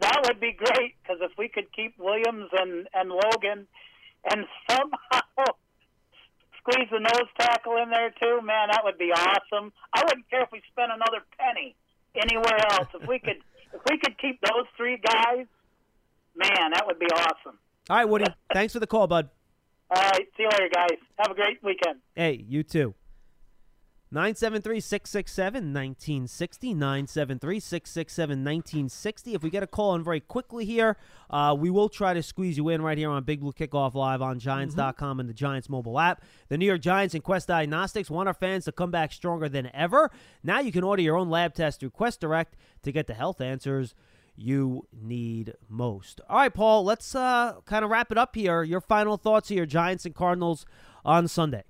that 0.00 0.24
would 0.26 0.40
be 0.40 0.52
great 0.52 0.94
because 1.02 1.18
if 1.20 1.32
we 1.36 1.48
could 1.48 1.72
keep 1.72 1.98
Williams 1.98 2.50
and 2.52 2.88
and 2.94 3.10
Logan, 3.10 3.66
and 4.30 4.46
somehow 4.70 5.44
squeeze 6.58 6.88
the 6.90 7.00
nose 7.00 7.28
tackle 7.38 7.76
in 7.82 7.90
there 7.90 8.10
too, 8.20 8.40
man, 8.42 8.68
that 8.70 8.82
would 8.84 8.98
be 8.98 9.12
awesome. 9.12 9.72
I 9.92 10.02
wouldn't 10.04 10.28
care 10.30 10.42
if 10.42 10.52
we 10.52 10.62
spent 10.70 10.92
another 10.92 11.24
penny 11.38 11.74
anywhere 12.14 12.58
else. 12.72 12.88
If 12.94 13.08
we 13.08 13.18
could, 13.24 13.38
if 13.72 13.80
we 13.90 13.98
could 13.98 14.18
keep 14.18 14.40
those 14.40 14.66
three 14.76 14.98
guys, 14.98 15.46
man, 16.36 16.72
that 16.72 16.84
would 16.86 16.98
be 16.98 17.06
awesome. 17.06 17.58
All 17.90 17.96
right, 17.96 18.08
Woody. 18.08 18.26
Thanks 18.52 18.72
for 18.72 18.80
the 18.80 18.86
call, 18.86 19.06
bud. 19.06 19.30
All 19.90 20.02
right, 20.02 20.26
see 20.36 20.42
you 20.42 20.48
later, 20.52 20.68
guys. 20.72 20.98
Have 21.18 21.30
a 21.30 21.34
great 21.34 21.62
weekend. 21.62 22.00
Hey, 22.14 22.44
you 22.46 22.62
too. 22.62 22.94
973 24.10 24.80
667 24.80 25.64
1960. 25.74 26.74
973 26.74 27.60
667 27.60 28.30
1960. 28.38 29.34
If 29.34 29.42
we 29.42 29.50
get 29.50 29.62
a 29.62 29.66
call 29.66 29.94
in 29.94 30.02
very 30.02 30.20
quickly 30.20 30.64
here, 30.64 30.96
uh, 31.30 31.54
we 31.58 31.68
will 31.68 31.88
try 31.88 32.14
to 32.14 32.22
squeeze 32.22 32.56
you 32.56 32.68
in 32.70 32.80
right 32.80 32.96
here 32.96 33.10
on 33.10 33.24
Big 33.24 33.40
Blue 33.40 33.52
Kickoff 33.52 33.94
Live 33.94 34.22
on 34.22 34.38
Giants.com 34.38 35.20
and 35.20 35.28
the 35.28 35.34
Giants 35.34 35.68
mobile 35.68 35.98
app. 35.98 36.22
The 36.48 36.56
New 36.56 36.66
York 36.66 36.80
Giants 36.80 37.14
and 37.14 37.22
Quest 37.22 37.48
Diagnostics 37.48 38.10
want 38.10 38.28
our 38.28 38.34
fans 38.34 38.64
to 38.64 38.72
come 38.72 38.90
back 38.90 39.12
stronger 39.12 39.48
than 39.48 39.70
ever. 39.74 40.10
Now 40.42 40.60
you 40.60 40.72
can 40.72 40.84
order 40.84 41.02
your 41.02 41.16
own 41.16 41.28
lab 41.28 41.54
test 41.54 41.80
through 41.80 41.90
Quest 41.90 42.20
Direct 42.20 42.56
to 42.82 42.92
get 42.92 43.06
the 43.06 43.14
health 43.14 43.40
answers 43.40 43.94
you 44.38 44.86
need 44.92 45.54
most. 45.68 46.20
All 46.28 46.38
right, 46.38 46.54
Paul, 46.54 46.84
let's 46.84 47.14
uh, 47.14 47.56
kind 47.66 47.84
of 47.84 47.90
wrap 47.90 48.12
it 48.12 48.18
up 48.18 48.36
here. 48.36 48.62
Your 48.62 48.80
final 48.80 49.16
thoughts 49.16 49.48
here, 49.48 49.66
Giants 49.66 50.06
and 50.06 50.14
Cardinals 50.14 50.64
on 51.04 51.26
Sunday. 51.26 51.64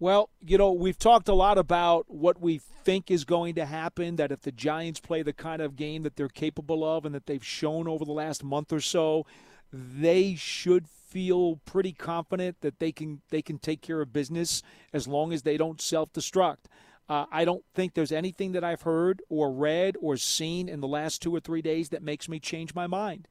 Well, 0.00 0.30
you 0.40 0.56
know, 0.56 0.72
we've 0.72 0.98
talked 0.98 1.28
a 1.28 1.34
lot 1.34 1.58
about 1.58 2.06
what 2.08 2.40
we 2.40 2.56
think 2.56 3.10
is 3.10 3.26
going 3.26 3.54
to 3.56 3.66
happen, 3.66 4.16
that 4.16 4.32
if 4.32 4.40
the 4.40 4.50
Giants 4.50 4.98
play 4.98 5.22
the 5.22 5.34
kind 5.34 5.60
of 5.60 5.76
game 5.76 6.04
that 6.04 6.16
they're 6.16 6.30
capable 6.30 6.82
of 6.82 7.04
and 7.04 7.14
that 7.14 7.26
they've 7.26 7.44
shown 7.44 7.86
over 7.86 8.06
the 8.06 8.12
last 8.12 8.42
month 8.42 8.72
or 8.72 8.80
so, 8.80 9.26
they 9.70 10.34
should 10.34 10.88
feel 10.88 11.56
pretty 11.66 11.92
confident 11.92 12.56
that 12.62 12.78
they 12.78 12.92
can 12.92 13.20
they 13.28 13.42
can 13.42 13.58
take 13.58 13.82
care 13.82 14.00
of 14.00 14.10
business 14.10 14.62
as 14.94 15.06
long 15.06 15.34
as 15.34 15.42
they 15.42 15.58
don't 15.58 15.82
self-destruct. 15.82 16.64
Uh, 17.06 17.26
I 17.30 17.44
don't 17.44 17.64
think 17.74 17.92
there's 17.92 18.12
anything 18.12 18.52
that 18.52 18.64
I've 18.64 18.82
heard 18.82 19.20
or 19.28 19.52
read 19.52 19.96
or 20.00 20.16
seen 20.16 20.66
in 20.66 20.80
the 20.80 20.88
last 20.88 21.20
two 21.20 21.34
or 21.34 21.40
three 21.40 21.60
days 21.60 21.90
that 21.90 22.02
makes 22.02 22.26
me 22.26 22.40
change 22.40 22.74
my 22.74 22.86
mind. 22.86 23.28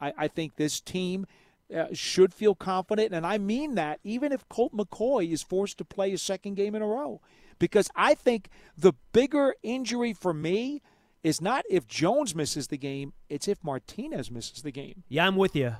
I, 0.00 0.12
I 0.16 0.28
think 0.28 0.54
this 0.54 0.80
team 0.80 1.26
uh, 1.74 1.86
should 1.92 2.34
feel 2.34 2.54
confident, 2.54 3.12
and 3.12 3.26
I 3.26 3.38
mean 3.38 3.74
that 3.76 4.00
even 4.04 4.32
if 4.32 4.48
Colt 4.48 4.74
McCoy 4.74 5.32
is 5.32 5.42
forced 5.42 5.78
to 5.78 5.84
play 5.84 6.12
a 6.12 6.18
second 6.18 6.54
game 6.54 6.74
in 6.74 6.82
a 6.82 6.86
row. 6.86 7.20
Because 7.58 7.88
I 7.94 8.14
think 8.14 8.48
the 8.76 8.92
bigger 9.12 9.54
injury 9.62 10.12
for 10.12 10.34
me 10.34 10.82
is 11.22 11.40
not 11.40 11.64
if 11.70 11.86
Jones 11.86 12.34
misses 12.34 12.66
the 12.66 12.76
game, 12.76 13.12
it's 13.28 13.46
if 13.46 13.62
Martinez 13.62 14.30
misses 14.30 14.62
the 14.62 14.72
game. 14.72 15.04
Yeah, 15.08 15.26
I'm 15.26 15.36
with 15.36 15.54
you. 15.54 15.68
Uh, 15.68 15.76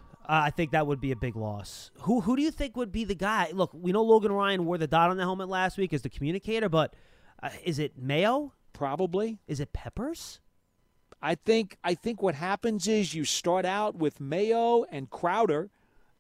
I 0.47 0.51
think 0.51 0.71
that 0.71 0.87
would 0.87 1.01
be 1.01 1.11
a 1.11 1.17
big 1.17 1.35
loss. 1.35 1.91
Who 2.03 2.21
who 2.21 2.37
do 2.37 2.43
you 2.43 2.53
think 2.53 2.77
would 2.77 2.93
be 2.93 3.05
the 3.05 3.17
guy? 3.17 3.51
Look, 3.53 3.71
we 3.75 3.91
know 3.91 4.03
Logan 4.03 4.31
Ryan 4.31 4.65
wore 4.65 4.79
the 4.79 4.87
dot 4.87 5.11
on 5.11 5.17
the 5.17 5.25
helmet 5.25 5.49
last 5.49 5.77
week 5.77 5.93
as 5.93 6.03
the 6.03 6.09
communicator, 6.09 6.69
but 6.69 6.95
uh, 7.43 7.51
is 7.65 7.81
it 7.81 7.99
Mayo? 7.99 8.53
Probably. 8.73 9.41
Is 9.49 9.59
it 9.59 9.73
Peppers? 9.73 10.41
I 11.21 11.35
think 11.35 11.77
I 11.83 11.95
think 11.95 12.23
what 12.23 12.35
happens 12.35 12.87
is 12.87 13.15
you 13.15 13.25
start 13.25 13.65
out 13.65 13.97
with 13.97 14.21
Mayo 14.21 14.85
and 14.91 15.11
Crowder, 15.11 15.71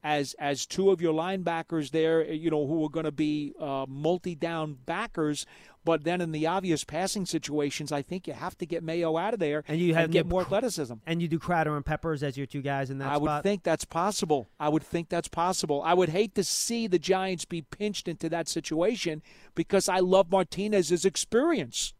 as 0.03 0.34
as 0.38 0.66
two 0.66 0.90
of 0.90 1.00
your 1.00 1.14
linebackers 1.14 1.90
there, 1.90 2.24
you 2.24 2.50
know, 2.50 2.66
who 2.66 2.84
are 2.84 2.88
going 2.90 3.05
to 3.05 3.12
be 3.12 3.55
uh, 3.61 3.86
multi-down 3.88 4.78
backers. 4.86 5.46
But 5.84 6.05
then 6.05 6.20
in 6.20 6.30
the 6.30 6.46
obvious 6.46 6.84
passing 6.84 7.26
situations, 7.26 7.90
I 7.90 8.03
think 8.03 8.28
you 8.28 8.34
have 8.34 8.57
to 8.59 8.66
get 8.66 8.84
Mayo 8.84 9.16
out 9.16 9.34
of 9.34 9.40
there 9.40 9.64
and 9.66 9.80
you 9.80 9.94
have 9.94 10.05
and 10.05 10.12
get 10.12 10.26
more 10.26 10.42
athleticism. 10.42 10.94
And 11.07 11.20
you 11.20 11.26
do 11.26 11.40
Crowder 11.40 11.74
and 11.74 11.84
Peppers 11.84 12.22
as 12.22 12.36
your 12.36 12.46
two 12.46 12.62
guys 12.62 12.88
in 12.88 12.98
that 12.98 13.09
I 13.09 13.16
spot. 13.16 13.22
would 13.22 13.42
think 13.42 13.64
that's 13.64 13.84
possible. 13.84 14.48
I 14.61 14.68
would 14.68 14.84
think 14.84 15.09
that's 15.09 15.26
possible. 15.26 15.82
I 15.84 15.94
would 15.94 16.11
hate 16.11 16.36
to 16.36 16.44
see 16.44 16.86
the 16.86 17.00
Giants 17.00 17.44
be 17.44 17.62
pinched 17.62 18.07
into 18.07 18.28
that 18.28 18.48
situation 18.48 19.22
because 19.57 19.88
I 19.88 19.98
love 19.98 20.30
Martinez's 20.30 21.05
experience. 21.05 21.94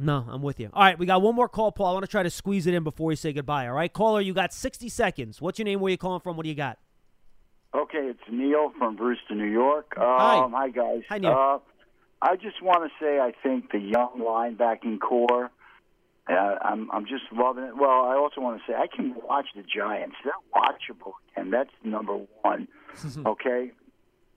No, 0.00 0.24
I'm 0.28 0.42
with 0.42 0.58
you. 0.60 0.70
All 0.72 0.82
right, 0.82 0.98
we 0.98 1.06
got 1.06 1.22
one 1.22 1.34
more 1.34 1.48
call, 1.48 1.70
Paul. 1.72 1.88
I 1.88 1.92
want 1.92 2.04
to 2.04 2.10
try 2.10 2.22
to 2.22 2.30
squeeze 2.30 2.66
it 2.66 2.74
in 2.74 2.84
before 2.84 3.06
we 3.06 3.16
say 3.16 3.32
goodbye. 3.32 3.66
All 3.68 3.74
right, 3.74 3.92
caller, 3.92 4.20
you 4.20 4.32
got 4.32 4.52
60 4.52 4.88
seconds. 4.88 5.40
What's 5.40 5.58
your 5.58 5.64
name? 5.64 5.80
Where 5.80 5.90
you 5.90 5.98
calling 5.98 6.20
from? 6.20 6.36
What 6.36 6.44
do 6.44 6.48
you 6.48 6.54
got? 6.54 6.78
Okay, 7.74 7.98
it's 7.98 8.20
Neil 8.30 8.72
from 8.78 8.96
Brewster, 8.96 9.34
New 9.34 9.44
York. 9.44 9.92
Hi. 9.96 10.38
Um, 10.38 10.52
hi, 10.52 10.70
guys. 10.70 11.02
Hi, 11.10 11.18
Neil. 11.18 11.32
Uh, 11.32 11.58
I 12.20 12.36
just 12.36 12.62
want 12.62 12.90
to 12.90 13.04
say 13.04 13.18
I 13.18 13.32
think 13.42 13.70
the 13.70 13.78
young 13.78 14.20
linebacking 14.20 15.00
core. 15.00 15.50
Uh, 16.28 16.56
I'm 16.62 16.90
I'm 16.90 17.04
just 17.04 17.24
loving 17.32 17.64
it. 17.64 17.76
Well, 17.76 18.04
I 18.04 18.16
also 18.16 18.40
want 18.40 18.60
to 18.60 18.70
say 18.70 18.76
I 18.76 18.86
can 18.86 19.14
watch 19.22 19.46
the 19.54 19.62
Giants. 19.62 20.16
They're 20.24 20.32
watchable, 20.54 21.12
and 21.36 21.52
that's 21.52 21.70
number 21.84 22.18
one. 22.42 22.68
okay, 23.26 23.70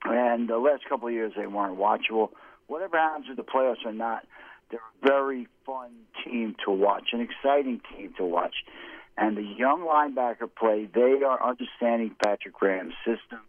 and 0.06 0.50
the 0.50 0.58
last 0.58 0.84
couple 0.88 1.08
of 1.08 1.14
years 1.14 1.34
they 1.36 1.48
weren't 1.48 1.78
watchable. 1.78 2.30
Whatever 2.68 2.98
happens 2.98 3.28
with 3.28 3.38
the 3.38 3.44
playoffs 3.44 3.86
or 3.86 3.92
not, 3.92 4.26
they're 4.70 4.80
a 4.80 5.08
very 5.08 5.48
fun 5.66 5.92
team 6.24 6.56
to 6.66 6.72
watch, 6.72 7.10
an 7.14 7.22
exciting 7.22 7.82
team 7.96 8.14
to 8.18 8.24
watch. 8.24 8.56
And 9.18 9.38
the 9.38 9.44
young 9.44 9.82
linebacker 9.82 10.50
play, 10.58 10.88
they 10.94 11.24
are 11.24 11.48
understanding 11.48 12.16
Patrick 12.24 12.54
Graham's 12.56 12.94
system, 13.06 13.40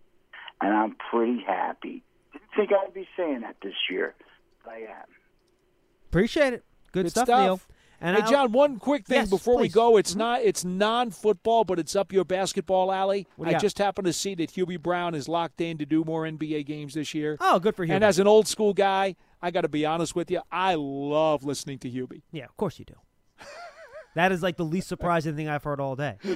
and 0.60 0.74
I'm 0.74 0.96
pretty 1.10 1.42
happy. 1.46 2.02
Didn't 2.32 2.50
think 2.56 2.70
I'd 2.72 2.92
be 2.92 3.08
saying 3.16 3.40
that 3.42 3.56
this 3.62 3.74
year, 3.90 4.14
but 4.64 4.72
I 4.74 4.78
am. 4.78 5.06
Appreciate 6.08 6.52
it. 6.52 6.64
Good, 6.92 7.04
Good 7.04 7.10
stuff, 7.10 7.26
stuff. 7.26 7.40
Neil. 7.40 7.60
And 8.00 8.16
hey, 8.16 8.22
I'll- 8.24 8.30
John, 8.30 8.52
one 8.52 8.78
quick 8.80 9.06
thing 9.06 9.18
Yes, 9.20 9.30
before 9.30 9.56
we 9.56 9.64
please. 9.64 9.70
Mm-hmm. 9.70 9.78
go. 9.78 9.96
It's 9.96 10.14
not 10.16 10.42
it's 10.42 10.64
non-football, 10.64 11.64
but 11.64 11.78
it's 11.78 11.94
up 11.94 12.12
your 12.12 12.24
basketball 12.24 12.90
alley. 12.92 13.28
I 13.40 13.52
got? 13.52 13.60
just 13.60 13.78
happened 13.78 14.06
to 14.06 14.12
see 14.12 14.34
that 14.34 14.50
Hubie 14.50 14.80
Brown 14.82 15.14
is 15.14 15.28
locked 15.28 15.60
in 15.60 15.78
to 15.78 15.86
do 15.86 16.04
more 16.04 16.24
NBA 16.24 16.66
games 16.66 16.94
this 16.94 17.14
year. 17.14 17.36
Oh, 17.40 17.60
good 17.60 17.76
for 17.76 17.86
Hubie. 17.86 17.92
And 17.92 18.02
as 18.04 18.18
an 18.18 18.26
old 18.26 18.48
school 18.48 18.74
guy, 18.74 19.14
I 19.40 19.52
got 19.52 19.60
to 19.60 19.68
be 19.68 19.86
honest 19.86 20.16
with 20.16 20.30
you, 20.32 20.40
I 20.50 20.74
love 20.74 21.44
listening 21.44 21.78
to 21.78 21.88
Hubie. 21.90 22.22
Yeah, 22.32 22.44
of 22.46 22.56
course 22.56 22.78
you 22.80 22.84
do. 22.84 22.94
That 24.14 24.32
is 24.32 24.42
like 24.42 24.56
the 24.56 24.64
least 24.64 24.88
surprising 24.92 25.36
thing 25.36 25.48
I've 25.48 25.64
heard 25.64 25.80
all 25.80 25.96
day. 25.96 26.16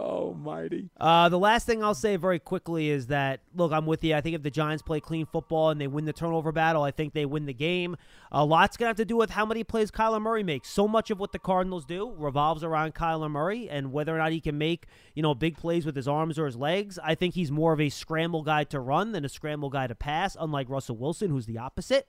Oh, 0.00 0.32
mighty. 0.32 0.90
Uh, 1.00 1.28
the 1.28 1.40
last 1.40 1.66
thing 1.66 1.82
I'll 1.82 1.94
say 1.94 2.14
very 2.14 2.38
quickly 2.38 2.88
is 2.88 3.08
that 3.08 3.40
look, 3.52 3.72
I'm 3.72 3.84
with 3.84 4.04
you. 4.04 4.14
I 4.14 4.20
think 4.20 4.36
if 4.36 4.44
the 4.44 4.50
Giants 4.50 4.80
play 4.80 5.00
clean 5.00 5.26
football 5.26 5.70
and 5.70 5.80
they 5.80 5.88
win 5.88 6.04
the 6.04 6.12
turnover 6.12 6.52
battle, 6.52 6.84
I 6.84 6.92
think 6.92 7.14
they 7.14 7.26
win 7.26 7.46
the 7.46 7.52
game. 7.52 7.96
A 8.30 8.44
lot's 8.44 8.76
gonna 8.76 8.90
have 8.90 8.96
to 8.98 9.04
do 9.04 9.16
with 9.16 9.30
how 9.30 9.44
many 9.44 9.64
plays 9.64 9.90
Kyler 9.90 10.22
Murray 10.22 10.44
makes. 10.44 10.68
So 10.68 10.86
much 10.86 11.10
of 11.10 11.18
what 11.18 11.32
the 11.32 11.40
Cardinals 11.40 11.84
do 11.84 12.14
revolves 12.16 12.62
around 12.62 12.94
Kyler 12.94 13.28
Murray 13.28 13.68
and 13.68 13.90
whether 13.90 14.14
or 14.14 14.18
not 14.18 14.30
he 14.30 14.40
can 14.40 14.56
make 14.56 14.86
you 15.14 15.22
know 15.22 15.34
big 15.34 15.56
plays 15.56 15.84
with 15.84 15.96
his 15.96 16.06
arms 16.06 16.38
or 16.38 16.46
his 16.46 16.56
legs. 16.56 17.00
I 17.02 17.16
think 17.16 17.34
he's 17.34 17.50
more 17.50 17.72
of 17.72 17.80
a 17.80 17.88
scramble 17.88 18.44
guy 18.44 18.62
to 18.64 18.78
run 18.78 19.10
than 19.10 19.24
a 19.24 19.28
scramble 19.28 19.70
guy 19.70 19.88
to 19.88 19.96
pass, 19.96 20.36
unlike 20.38 20.70
Russell 20.70 20.96
Wilson, 20.96 21.30
who's 21.30 21.46
the 21.46 21.58
opposite. 21.58 22.06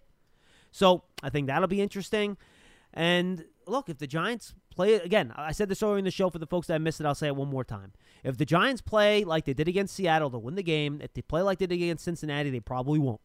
So 0.72 1.04
I 1.24 1.30
think 1.30 1.48
that'll 1.48 1.68
be 1.68 1.82
interesting. 1.82 2.38
And 2.94 3.46
look, 3.68 3.90
if 3.90 3.98
the 3.98 4.08
Giants 4.08 4.54
play 4.70 4.96
again, 4.96 5.34
I 5.36 5.52
said 5.52 5.70
this 5.70 5.84
earlier 5.84 6.00
in 6.00 6.06
the 6.06 6.12
show 6.12 6.30
for 6.30 6.40
the 6.40 6.48
folks 6.48 6.68
that 6.68 6.82
missed 6.82 7.00
it, 7.00 7.06
I'll 7.06 7.16
say 7.16 7.28
it 7.28 7.36
one 7.36 7.50
more 7.50 7.64
time. 7.64 7.94
If 8.24 8.38
the 8.38 8.46
Giants 8.46 8.82
play 8.82 9.24
like 9.24 9.46
they 9.46 9.54
did 9.54 9.68
against 9.68 9.96
Seattle 9.96 10.30
to 10.32 10.40
win 10.40 10.56
the 10.56 10.64
game, 10.64 11.00
if 11.02 11.14
they 11.14 11.22
play 11.22 11.42
like 11.42 11.60
they 11.60 11.68
did 11.68 11.76
against 11.76 12.04
Cincinnati, 12.04 12.50
they 12.50 12.60
probably 12.60 13.00
won't. 13.00 13.22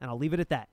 And 0.00 0.10
I'll 0.10 0.18
leave 0.18 0.34
it 0.34 0.40
at 0.40 0.50
that. 0.50 0.68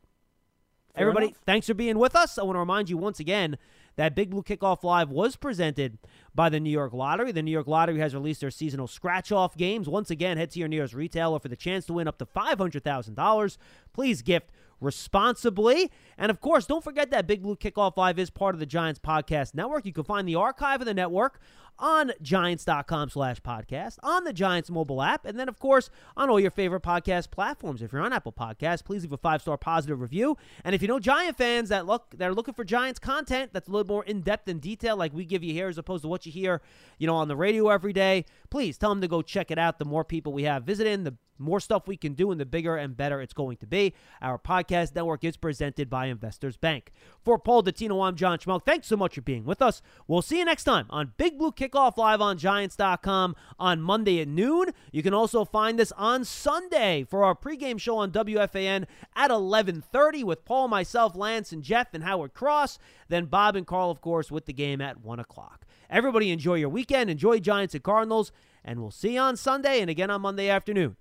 Fair 0.94 1.04
Everybody, 1.04 1.28
enough. 1.28 1.38
thanks 1.46 1.68
for 1.68 1.74
being 1.74 1.98
with 1.98 2.18
us. 2.18 2.38
I 2.38 2.44
want 2.44 2.56
to 2.56 2.60
remind 2.60 2.90
you 2.90 2.98
once 2.98 3.20
again 3.22 3.58
that 3.96 4.14
Big 4.14 4.30
Blue 4.30 4.44
Kickoff 4.44 4.84
Live 4.84 5.10
was 5.10 5.38
presented 5.38 5.98
by 6.36 6.50
the 6.50 6.60
New 6.60 6.70
York 6.70 6.92
Lottery. 6.92 7.32
The 7.32 7.42
New 7.42 7.52
York 7.52 7.68
Lottery 7.68 8.00
has 8.00 8.14
released 8.14 8.42
their 8.42 8.52
seasonal 8.52 8.88
scratch 8.88 9.32
off 9.32 9.56
games. 9.56 9.88
Once 9.88 10.10
again, 10.12 10.38
head 10.38 10.52
to 10.52 10.60
your 10.60 10.68
nearest 10.68 10.94
retailer 10.94 11.40
for 11.40 11.48
the 11.48 11.56
chance 11.56 11.86
to 11.86 11.94
win 11.94 12.10
up 12.10 12.18
to 12.18 12.26
$500,000. 12.26 13.58
Please 13.94 14.22
gift 14.22 14.52
responsibly. 14.82 15.92
And 16.18 16.30
of 16.30 16.42
course, 16.42 16.66
don't 16.66 16.84
forget 16.84 17.12
that 17.12 17.28
Big 17.28 17.42
Blue 17.42 17.56
Kickoff 17.56 17.96
Live 17.96 18.20
is 18.20 18.30
part 18.30 18.56
of 18.56 18.60
the 18.60 18.66
Giants 18.66 19.00
Podcast 19.00 19.54
Network. 19.54 19.86
You 19.86 19.94
can 19.94 20.04
find 20.04 20.28
the 20.28 20.36
archive 20.36 20.82
of 20.82 20.88
the 20.88 20.94
network 20.94 21.40
on 21.82 22.12
giants.com 22.22 23.10
slash 23.10 23.42
podcast, 23.42 23.98
on 24.04 24.24
the 24.24 24.32
Giants 24.32 24.70
mobile 24.70 25.02
app, 25.02 25.26
and 25.26 25.38
then, 25.38 25.50
of 25.50 25.60
course, 25.60 25.90
on 26.16 26.30
all 26.30 26.40
your 26.40 26.52
favorite 26.52 26.84
podcast 26.84 27.32
platforms. 27.32 27.82
If 27.82 27.92
you're 27.92 28.02
on 28.02 28.14
Apple 28.14 28.32
Podcasts, 28.32 28.86
please 28.86 29.02
leave 29.02 29.12
a 29.12 29.18
five-star 29.18 29.58
positive 29.58 30.00
review. 30.00 30.38
And 30.64 30.76
if 30.76 30.82
you 30.82 30.88
know 30.88 31.00
Giant 31.00 31.38
fans 31.38 31.70
that 31.70 31.88
look 31.88 32.16
that 32.18 32.30
are 32.30 32.36
looking 32.36 32.54
for 32.54 32.64
Giants 32.64 33.00
content 33.00 33.52
that's 33.52 33.68
a 33.68 33.72
little 33.72 33.88
more 33.88 34.06
in-depth 34.06 34.48
and 34.48 34.62
detail 34.62 34.96
like 34.96 35.14
we 35.14 35.26
give 35.26 35.44
you 35.44 35.54
here 35.54 35.68
as 35.68 35.78
opposed 35.78 36.04
to 36.04 36.08
what 36.08 36.26
you 36.26 36.32
hear, 36.32 36.62
you 37.00 37.08
know, 37.08 37.16
on 37.16 37.28
the 37.28 37.36
radio 37.36 37.70
every 37.70 37.94
day, 37.94 38.26
please 38.52 38.78
tell 38.78 38.92
them 38.92 39.02
to 39.02 39.08
go 39.08 39.22
check 39.24 39.50
it 39.50 39.58
out. 39.58 39.80
The 39.80 39.86
more 39.86 40.06
people 40.06 40.32
we 40.32 40.44
have 40.44 40.64
visiting, 40.64 41.04
the 41.04 41.18
more 41.42 41.60
stuff 41.60 41.88
we 41.88 41.98
can 41.98 42.14
do 42.14 42.30
and 42.32 42.40
the 42.40 42.46
bigger 42.46 42.78
and 42.78 42.96
better 42.96 43.20
it's 43.20 43.34
going 43.34 43.58
to 43.58 43.66
be. 43.66 43.96
Our 44.22 44.38
podcast 44.38 44.94
network 44.94 45.24
is 45.24 45.38
presented 45.38 45.90
by 45.90 46.06
Investors 46.06 46.56
Bank. 46.56 46.92
For 47.24 47.40
Paul 47.40 47.64
Dottino, 47.64 48.06
I'm 48.06 48.16
John 48.16 48.38
Schmelk. 48.38 48.64
Thanks 48.64 48.88
so 48.88 48.96
much 48.96 49.16
for 49.16 49.22
being 49.22 49.44
with 49.44 49.62
us. 49.62 49.82
We'll 50.08 50.22
see 50.22 50.38
you 50.38 50.46
next 50.46 50.66
time 50.66 50.86
on 50.92 51.14
Big 51.18 51.40
Blue 51.40 51.52
Kickoff 51.72 51.98
Live 51.98 52.22
on 52.22 52.38
Giants.com 52.38 53.36
on 53.60 53.82
Monday 53.82 54.22
at 54.22 54.28
noon. 54.28 54.74
You 54.92 55.02
can 55.02 55.14
also 55.14 55.46
find 55.46 55.80
us 55.80 55.92
on 55.94 56.26
Sunday 56.26 57.06
for 57.10 57.24
our 57.24 57.36
pregame 57.36 57.80
show 57.80 57.98
on 57.98 58.12
WFAN 58.12 58.86
at 59.16 59.32
11:30 59.32 60.24
with 60.24 60.46
Paul, 60.46 60.68
myself, 60.68 61.16
Lance, 61.16 61.52
and 61.52 61.64
Jeff 61.64 61.94
and 61.94 62.04
Howard 62.04 62.34
Cross. 62.34 62.78
Then 63.08 63.26
Bob 63.26 63.56
and 63.56 63.66
Carl, 63.66 63.90
of 63.90 64.02
course, 64.02 64.32
with 64.32 64.46
the 64.46 64.54
game 64.54 64.82
at 64.82 65.02
1 65.02 65.20
o'clock. 65.20 65.66
Everybody 65.90 66.32
enjoy 66.32 66.56
your 66.56 66.70
weekend. 66.70 67.10
Enjoy 67.10 67.40
Giants 67.40 67.74
and 67.74 67.84
Cardinals. 67.84 68.32
And 68.64 68.80
we'll 68.80 68.92
see 68.92 69.16
you 69.16 69.22
on 69.22 69.38
Sunday 69.38 69.82
and 69.82 69.90
again 69.90 70.10
on 70.10 70.22
Monday 70.22 70.50
afternoon. 70.50 70.98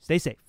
Stay 0.00 0.18
safe. 0.18 0.42